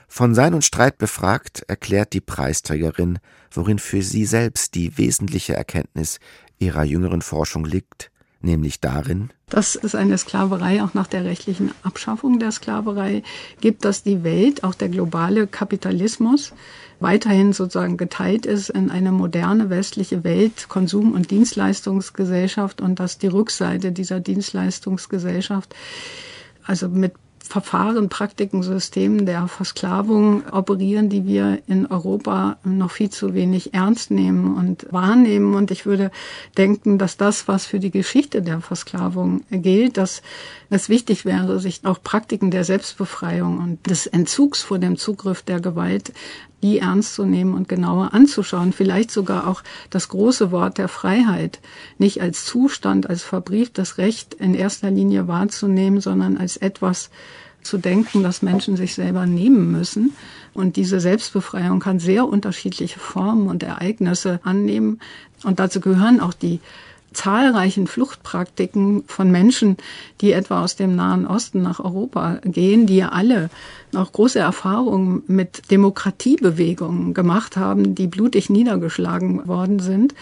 Von 0.08 0.34
Sein 0.34 0.56
und 0.56 0.66
Streit 0.66 0.98
befragt, 0.98 1.64
erklärt 1.68 2.14
die 2.14 2.22
Preisträgerin, 2.22 3.20
worin 3.52 3.78
für 3.78 4.02
sie 4.02 4.26
selbst 4.26 4.74
die 4.74 4.98
wesentliche 4.98 5.54
Erkenntnis 5.54 6.20
ihrer 6.58 6.84
jüngeren 6.84 7.22
Forschung 7.22 7.64
liegt, 7.64 8.12
nämlich 8.42 8.80
darin, 8.80 9.30
dass 9.50 9.76
es 9.76 9.96
eine 9.96 10.18
Sklaverei 10.18 10.84
auch 10.84 10.94
nach 10.94 11.08
der 11.08 11.26
rechtlichen 11.26 11.72
Abschaffung 11.84 12.40
der 12.40 12.52
Sklaverei 12.52 13.24
gibt, 13.62 13.86
dass 13.86 14.04
die 14.04 14.24
Welt, 14.24 14.64
auch 14.64 14.76
der 14.76 14.90
globale 14.90 15.48
Kapitalismus, 15.48 16.54
weiterhin 17.00 17.54
sozusagen 17.54 17.98
geteilt 17.98 18.46
ist 18.46 18.70
in 18.70 18.92
eine 18.92 19.12
moderne 19.12 19.70
westliche 19.70 20.24
Welt, 20.24 20.68
Konsum- 20.68 21.14
und 21.14 21.32
Dienstleistungsgesellschaft 21.32 22.82
und 22.82 23.00
dass 23.00 23.18
die 23.18 23.28
Rückseite 23.28 23.92
dieser 23.92 24.20
Dienstleistungsgesellschaft 24.20 25.76
also 26.66 26.88
mit 26.90 27.14
Verfahren, 27.50 28.10
Praktiken, 28.10 28.62
Systemen 28.62 29.26
der 29.26 29.48
Versklavung 29.48 30.48
operieren, 30.52 31.10
die 31.10 31.26
wir 31.26 31.64
in 31.66 31.88
Europa 31.88 32.58
noch 32.64 32.92
viel 32.92 33.10
zu 33.10 33.34
wenig 33.34 33.74
ernst 33.74 34.12
nehmen 34.12 34.56
und 34.56 34.86
wahrnehmen. 34.92 35.56
Und 35.56 35.72
ich 35.72 35.88
würde 35.88 36.12
denken, 36.60 37.00
dass 37.00 37.18
das, 37.18 37.48
was 37.48 37.66
für 37.66 37.80
die 37.80 37.90
Geschichte 37.90 38.44
der 38.44 38.62
Versklavung 38.62 39.42
gilt, 39.50 39.98
dass 39.98 40.22
es 40.70 40.90
wichtig 40.90 41.26
wäre, 41.26 41.60
sich 41.60 41.84
auch 41.86 42.04
Praktiken 42.04 42.52
der 42.52 42.64
Selbstbefreiung 42.64 43.58
und 43.58 43.90
des 43.90 44.06
Entzugs 44.06 44.62
vor 44.62 44.78
dem 44.78 44.96
Zugriff 44.96 45.42
der 45.42 45.60
Gewalt 45.60 46.14
die 46.62 46.80
ernst 46.80 47.16
zu 47.16 47.26
nehmen 47.26 47.54
und 47.54 47.68
genauer 47.70 48.14
anzuschauen. 48.14 48.74
Vielleicht 48.74 49.12
sogar 49.12 49.48
auch 49.48 49.64
das 49.90 50.10
große 50.10 50.52
Wort 50.52 50.78
der 50.78 50.88
Freiheit 50.88 51.60
nicht 51.98 52.22
als 52.22 52.46
Zustand, 52.46 53.10
als 53.10 53.24
verbrieftes 53.24 53.98
Recht 53.98 54.34
in 54.34 54.54
erster 54.54 54.92
Linie 54.92 55.28
wahrzunehmen, 55.28 56.02
sondern 56.02 56.38
als 56.38 56.58
etwas 56.58 57.10
zu 57.62 57.78
denken, 57.78 58.24
das 58.24 58.42
Menschen 58.42 58.78
sich 58.78 58.96
selber 58.96 59.26
nehmen 59.26 59.72
müssen. 59.72 60.14
Und 60.54 60.76
diese 60.76 61.00
Selbstbefreiung 61.00 61.80
kann 61.80 62.00
sehr 62.00 62.28
unterschiedliche 62.28 63.00
Formen 63.00 63.48
und 63.48 63.64
Ereignisse 63.64 64.40
annehmen. 64.44 65.00
Und 65.44 65.60
dazu 65.60 65.80
gehören 65.80 66.20
auch 66.20 66.34
die 66.34 66.60
zahlreichen 67.14 67.88
Fluchtpraktiken 67.88 69.04
von 69.08 69.32
Menschen, 69.32 69.78
die 70.22 70.32
etwa 70.32 70.64
aus 70.64 70.76
dem 70.76 70.96
Nahen 70.96 71.26
Osten 71.26 71.62
nach 71.62 71.80
Europa 71.80 72.40
gehen, 72.44 72.86
die 72.86 72.98
ja 72.98 73.10
alle 73.10 73.50
auch 73.96 74.12
große 74.12 74.40
Erfahrungen 74.40 75.24
mit 75.28 75.72
Demokratiebewegungen 75.72 77.14
gemacht 77.14 77.58
haben, 77.58 77.96
die 77.96 78.08
blutig 78.08 78.50
niedergeschlagen 78.50 79.48
worden 79.48 79.80
sind. 79.80 80.14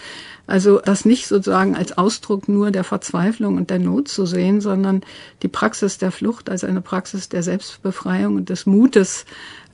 Also 0.46 0.80
das 0.82 1.04
nicht 1.04 1.26
sozusagen 1.26 1.76
als 1.76 1.98
Ausdruck 1.98 2.48
nur 2.48 2.70
der 2.70 2.84
Verzweiflung 2.84 3.58
und 3.58 3.68
der 3.68 3.78
Not 3.78 4.08
zu 4.08 4.24
sehen, 4.24 4.62
sondern 4.62 5.02
die 5.42 5.48
Praxis 5.48 5.98
der 5.98 6.10
Flucht 6.10 6.48
als 6.48 6.64
eine 6.64 6.80
Praxis 6.80 7.28
der 7.28 7.42
Selbstbefreiung 7.42 8.36
und 8.36 8.48
des 8.48 8.64
Mutes 8.64 9.26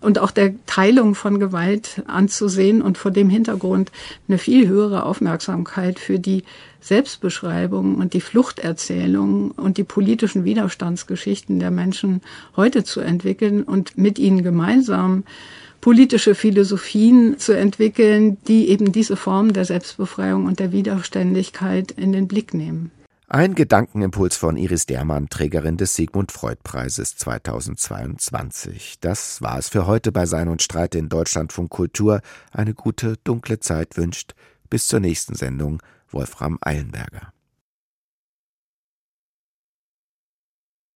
und 0.05 0.18
auch 0.18 0.30
der 0.30 0.55
Teilung 0.66 1.14
von 1.14 1.40
Gewalt 1.40 2.02
anzusehen 2.07 2.82
und 2.82 2.98
vor 2.98 3.11
dem 3.11 3.30
Hintergrund 3.30 3.90
eine 4.28 4.38
viel 4.38 4.68
höhere 4.68 5.05
Aufmerksamkeit 5.05 5.98
für 5.98 6.18
die 6.18 6.44
Selbstbeschreibung 6.80 7.96
und 7.96 8.12
die 8.12 8.20
Fluchterzählung 8.20 9.50
und 9.52 9.78
die 9.78 9.84
politischen 9.84 10.44
Widerstandsgeschichten 10.44 11.59
der 11.59 11.70
Menschen 11.70 12.20
heute 12.57 12.84
zu 12.84 13.00
entwickeln 13.00 13.62
und 13.62 13.96
mit 13.96 14.18
ihnen 14.18 14.42
gemeinsam 14.42 15.24
politische 15.80 16.34
Philosophien 16.34 17.38
zu 17.38 17.52
entwickeln, 17.52 18.36
die 18.48 18.68
eben 18.68 18.92
diese 18.92 19.16
Form 19.16 19.52
der 19.52 19.64
Selbstbefreiung 19.64 20.46
und 20.46 20.59
der 20.59 20.72
Widerständigkeit 20.72 21.90
in 21.90 22.12
den 22.12 22.28
Blick 22.28 22.55
nehmen. 22.55 22.90
Ein 23.26 23.54
Gedankenimpuls 23.54 24.36
von 24.36 24.58
Iris 24.58 24.84
Dermann, 24.84 25.30
Trägerin 25.30 25.78
des 25.78 25.94
Sigmund 25.94 26.30
Freud 26.30 26.58
Preises 26.62 27.16
2022. 27.16 28.96
Das 29.00 29.40
war 29.40 29.58
es 29.58 29.70
für 29.70 29.86
heute 29.86 30.12
bei 30.12 30.26
Sein 30.26 30.48
und 30.48 30.62
Streit 30.62 30.94
in 30.94 31.08
Deutschlandfunk 31.08 31.70
Kultur. 31.70 32.20
Eine 32.52 32.74
gute, 32.74 33.16
dunkle 33.24 33.60
Zeit 33.60 33.96
wünscht. 33.96 34.34
Bis 34.68 34.88
zur 34.88 35.00
nächsten 35.00 35.34
Sendung 35.34 35.82
Wolfram 36.10 36.58
Eilenberger. 36.60 37.34